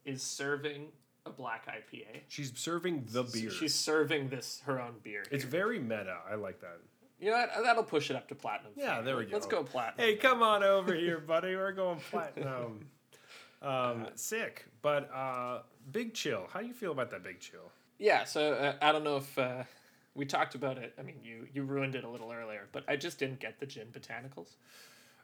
[0.05, 0.89] is serving
[1.27, 2.20] a black IPA.
[2.28, 5.23] she's serving the beer She's serving this her own beer.
[5.31, 6.78] it's very meta i like that
[7.20, 7.51] You know what?
[7.65, 8.73] That'll push it up to platinum.
[8.77, 9.32] Yeah, there we go.
[9.35, 10.05] Let's go platinum.
[10.05, 11.55] Hey, come on over here, buddy.
[11.56, 12.89] We're going platinum.
[13.64, 16.46] Um, sick, but uh, big chill.
[16.52, 17.72] How do you feel about that big chill?
[17.98, 19.64] Yeah, so uh, I don't know if uh,
[20.14, 20.94] we talked about it.
[20.98, 23.66] I mean, you you ruined it a little earlier, but I just didn't get the
[23.66, 24.56] gin botanicals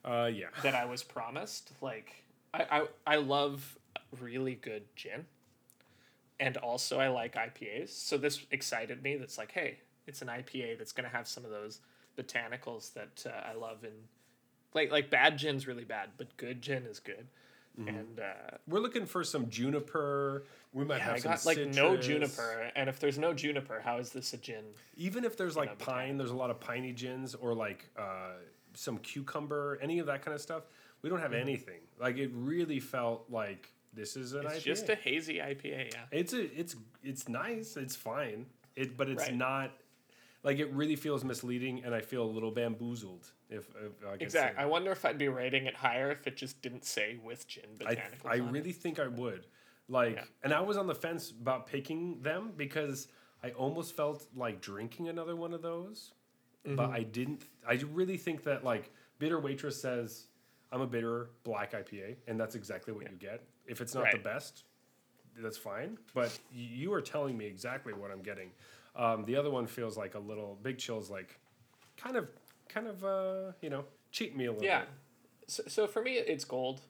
[0.05, 1.73] Uh, yeah, that I was promised.
[1.83, 2.63] Like, I
[3.07, 3.79] I, I love
[4.21, 5.27] really good gin,
[6.39, 7.91] and also I like IPAs.
[7.91, 9.17] So this excited me.
[9.17, 11.81] That's like, hey, it's an IPA that's gonna have some of those
[12.17, 13.85] botanicals that uh, I love.
[13.85, 13.95] And
[14.75, 17.27] like like bad gin's really bad, but good gin is good.
[17.89, 20.45] And uh, We're looking for some juniper.
[20.73, 22.71] We might yeah, have I some got like no juniper.
[22.77, 24.65] And if there's no juniper, how is this a gin?
[24.97, 28.33] Even if there's like pine, there's a lot of piney gins or like uh,
[28.75, 30.65] some cucumber, any of that kind of stuff.
[31.03, 31.33] We don't Mm-hmm.
[31.33, 31.81] have anything.
[31.99, 34.65] Like it really felt like this is an It's IPA.
[34.65, 35.93] just a hazy IPA.
[35.93, 36.01] Yeah.
[36.13, 37.77] It's a, it's it's nice.
[37.77, 38.47] It's fine.
[38.77, 39.35] It but it's Right.
[39.35, 39.73] not
[40.43, 43.31] like it really feels misleading, and I feel a little bamboozled.
[43.49, 44.57] If, if I Exactly.
[44.57, 44.63] say.
[44.63, 47.65] I wonder if I'd be rating it higher if it just didn't say with gin
[47.87, 48.27] I, botanicals.
[48.27, 48.53] I on it.
[48.53, 49.47] really think I would.
[49.89, 50.25] Like, Yeah.
[50.43, 53.09] and I was on the fence about picking them because
[53.43, 56.13] I almost felt like drinking another one of those,
[56.67, 56.77] Mm-hmm.
[56.77, 57.43] but I didn't.
[57.67, 60.27] I really think that like Bitter Waitress says,
[60.71, 63.43] "I'm a bitter black IPA," and that's exactly what you get.
[63.67, 64.65] If it's not the best,
[65.39, 65.97] that's fine.
[66.13, 68.51] But you are telling me exactly what I'm getting.
[68.97, 71.39] Um, the other one feels like a little Big Chill's like,
[71.97, 72.29] kind of,
[72.69, 74.81] kind of, uh, you know, cheat me a little Yeah.
[74.81, 74.89] bit.
[75.49, 76.81] So, so for me, it's gold.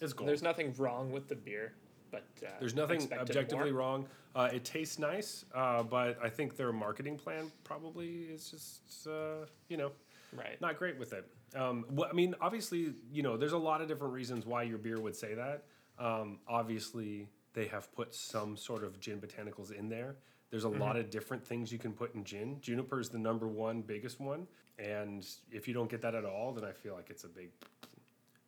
[0.00, 0.28] It's gold.
[0.28, 1.74] There's nothing wrong with the beer,
[2.10, 3.80] but uh, There's nothing objectively more.
[3.80, 4.08] wrong.
[4.34, 9.46] Uh, it tastes nice, uh, but I think their marketing plan probably is just, uh,
[9.68, 9.90] you know,
[10.32, 10.60] Right.
[10.60, 11.24] not great with it.
[11.56, 14.78] Um, wh- I mean, obviously, you know, there's a lot of different reasons why your
[14.78, 15.64] beer would say that.
[15.98, 20.16] Um, obviously, they have put some sort of gin botanicals in there.
[20.50, 22.58] There's a lot of different things you can put in gin.
[22.60, 24.46] Juniper is the number one biggest one,
[24.78, 27.50] and if you don't get that at all, then I feel like it's a big,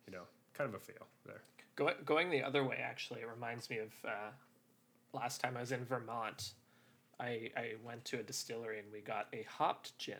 [0.07, 0.23] you know,
[0.53, 1.41] kind of a fail there.
[1.75, 4.09] Go, going the other way, actually, it reminds me of uh,
[5.13, 6.53] last time I was in Vermont.
[7.19, 10.15] I, I went to a distillery and we got a hopped gin.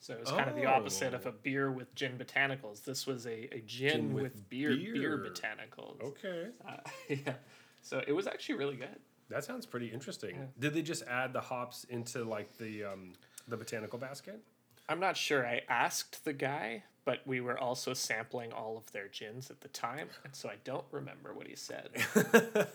[0.00, 1.28] So it was kind of the opposite of Oh.
[1.28, 2.82] a beer with gin botanicals.
[2.84, 5.18] This was a, a gin, Gin with, with beer, beer beer.
[5.30, 6.00] botanicals.
[6.02, 6.46] Okay.
[6.66, 6.76] Uh,
[7.10, 7.34] yeah.
[7.82, 8.96] So it was actually really good.
[9.30, 10.36] That sounds pretty interesting.
[10.36, 10.44] Yeah.
[10.58, 13.12] Did they just add the hops into like the um,
[13.48, 14.40] the botanical basket?
[14.88, 15.46] I'm not sure.
[15.46, 19.68] I asked the guy, but we were also sampling all of their gins at the
[19.68, 21.90] time, and so I don't remember what he said.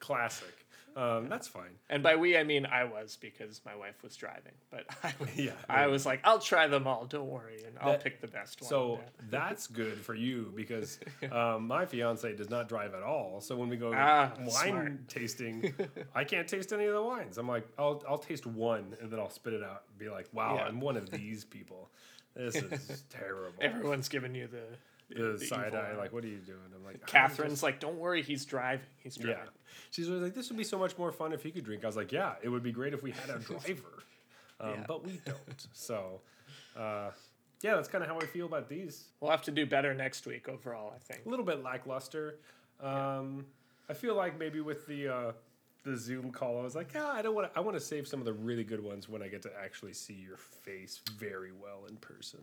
[0.00, 0.65] Classic.
[0.96, 1.72] Um, that's fine.
[1.90, 4.54] and by we, I mean I was because my wife was driving.
[4.70, 5.86] But I, Yeah, I yeah.
[5.86, 7.04] was like, I'll try them all.
[7.04, 8.68] Don't worry, and I'll That- pick the best one.
[8.70, 9.00] So
[9.30, 10.98] that's good for you because
[11.30, 13.40] um, my fiance does not drive at all.
[13.42, 15.08] So when we go Ah, wine smart.
[15.08, 15.74] tasting,
[16.14, 17.36] I can't taste any of the wines.
[17.38, 20.28] I'm like, I'll I'll taste one and then I'll spit it out and be like,
[20.32, 20.64] wow, Yeah.
[20.64, 21.90] I'm one of these people.
[22.34, 23.52] This is terrible.
[23.60, 24.64] everyone's giving you the
[25.08, 25.96] the, the side eye, eye.
[25.96, 26.58] like, what are you doing?
[26.74, 28.86] I'm like, "I'm Catherine's like, don't worry, he's driving.
[28.98, 29.44] He's driving.
[29.44, 29.50] Yeah.
[29.90, 31.84] She's like, this would be so much more fun if he could drink.
[31.84, 34.02] I was like, yeah, it would be great if we had a driver.
[34.60, 34.84] Um, Yeah.
[34.88, 35.66] But we don't.
[35.72, 36.20] So,
[36.76, 37.10] uh,
[37.62, 39.04] yeah, that's kind of how I feel about these.
[39.20, 40.92] We'll have to do better next week overall.
[40.94, 41.24] I think.
[41.26, 42.36] A little bit lackluster.
[42.80, 43.46] Um,
[43.88, 45.32] I feel like maybe with the uh,
[45.84, 47.50] the Zoom call, I was like, yeah, I don't want.
[47.54, 49.94] I want to save some of the really good ones when I get to actually
[49.94, 52.40] see your face very well in person.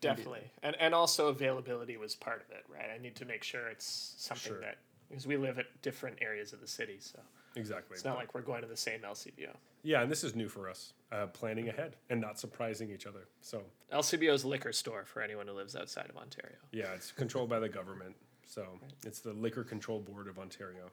[0.00, 2.88] Definitely, and and also availability was part of it, right?
[2.94, 4.60] I need to make sure it's something Sure.
[4.60, 7.18] that because we live at different areas of the city, so
[7.56, 7.94] Exactly.
[7.94, 9.56] it's not like we're going to the same LCBO.
[9.82, 13.26] yeah, and this is new for us, uh, planning ahead and not surprising each other.
[13.40, 13.62] So
[13.92, 16.56] LCBO's liquor store for anyone who lives outside of Ontario.
[16.72, 18.14] Yeah, it's controlled by the government.
[18.46, 20.90] So it's the Liquor Control Board of Ontario.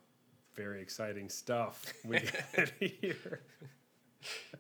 [0.56, 2.20] Very exciting stuff we
[2.56, 3.42] get here.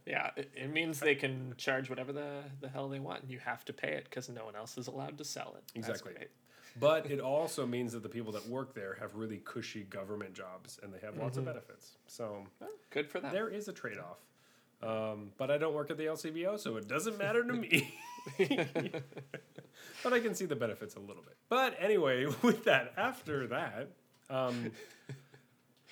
[0.06, 3.40] Yeah, it, it means they can charge whatever the, the hell they want, and you
[3.40, 5.64] have to pay it because no one else is allowed to sell it.
[5.77, 6.14] Exactly.
[6.80, 10.80] But it also means that the people that work there have really cushy government jobs
[10.84, 11.98] and they have lots of benefits.
[12.07, 13.34] So Well, good for them.
[13.34, 14.19] there is a trade off.
[14.84, 17.95] Um, but I don't work at the LCBO, so it doesn't matter to me.
[20.03, 21.36] but I can see the benefits a little bit.
[21.49, 23.90] But anyway, with that, after that,
[24.30, 24.72] um,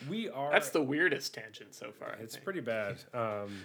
[0.10, 0.52] we are.
[0.52, 2.16] That's the weirdest tangent so far.
[2.22, 2.98] It's pretty bad.
[3.14, 3.64] Um,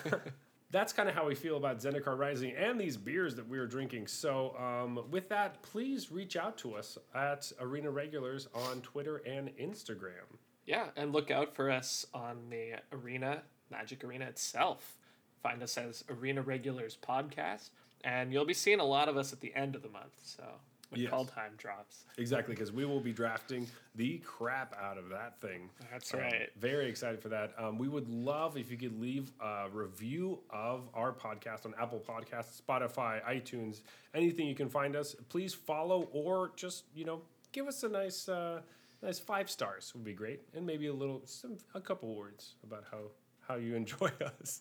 [0.70, 3.66] that's kind of how we feel about Zendikar Rising and these beers that we are
[3.66, 4.06] drinking.
[4.06, 9.50] So, um, with that, please reach out to us at Arena Regulars on Twitter and
[9.56, 10.38] Instagram.
[10.66, 14.98] Yeah, and look out for us on the Arena, Magic Arena itself.
[15.42, 17.70] Find us as Arena Regulars Podcast,
[18.04, 20.20] and you'll be seeing a lot of us at the end of the month.
[20.22, 20.44] So
[20.90, 21.12] when Yes.
[21.12, 22.04] Kaldheim drops.
[22.16, 25.68] Exactly, because we will be drafting the crap out of that thing.
[25.90, 26.50] That's Um, right.
[26.56, 27.52] Very excited for that.
[27.58, 32.00] Um, we would love if you could leave a review of our podcast on Apple
[32.00, 33.82] Podcasts, Spotify, iTunes,
[34.14, 35.14] anything you can find us.
[35.28, 38.62] Please follow or just you know give us a nice uh,
[39.02, 42.84] nice five stars would be great, and maybe a little some a couple words about
[42.90, 43.10] how
[43.48, 44.10] how you enjoy
[44.40, 44.60] us.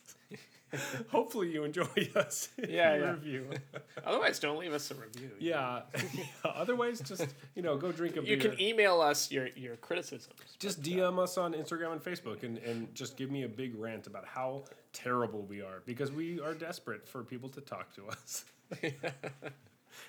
[1.09, 1.85] Hopefully you enjoy
[2.15, 2.49] us.
[2.57, 3.11] Yeah, yeah.
[3.11, 3.49] Review.
[4.05, 5.31] Otherwise, don't leave us a review.
[5.39, 5.81] yeah.
[6.13, 6.23] yeah.
[6.43, 8.31] Otherwise, just you know go drink a beer.
[8.31, 10.33] You can email us your, your criticisms.
[10.59, 13.49] Just but, uh, DM us on Instagram and Facebook and, and just give me a
[13.49, 17.93] big rant about how terrible we are because we are desperate for people to talk
[17.95, 18.45] to us.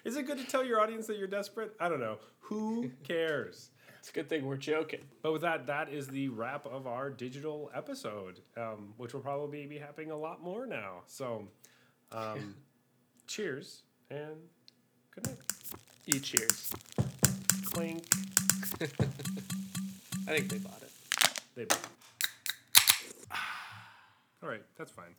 [0.04, 1.74] Is it good to tell your audience that you're desperate?
[1.80, 2.18] I don't know.
[2.40, 3.70] Who cares?
[3.98, 5.00] It's a good thing we're joking.
[5.22, 9.66] But with that, that is the wrap of our digital episode, um, which will probably
[9.66, 11.02] be happening a lot more now.
[11.06, 11.48] So,
[12.12, 12.54] um,
[13.26, 14.36] cheers and
[15.14, 15.36] good night.
[16.06, 16.72] E cheers.
[17.66, 18.04] Clink.
[20.26, 20.90] I think they bought it.
[21.54, 21.64] They.
[21.64, 23.28] Bought it.
[24.42, 25.14] All right, that's fine.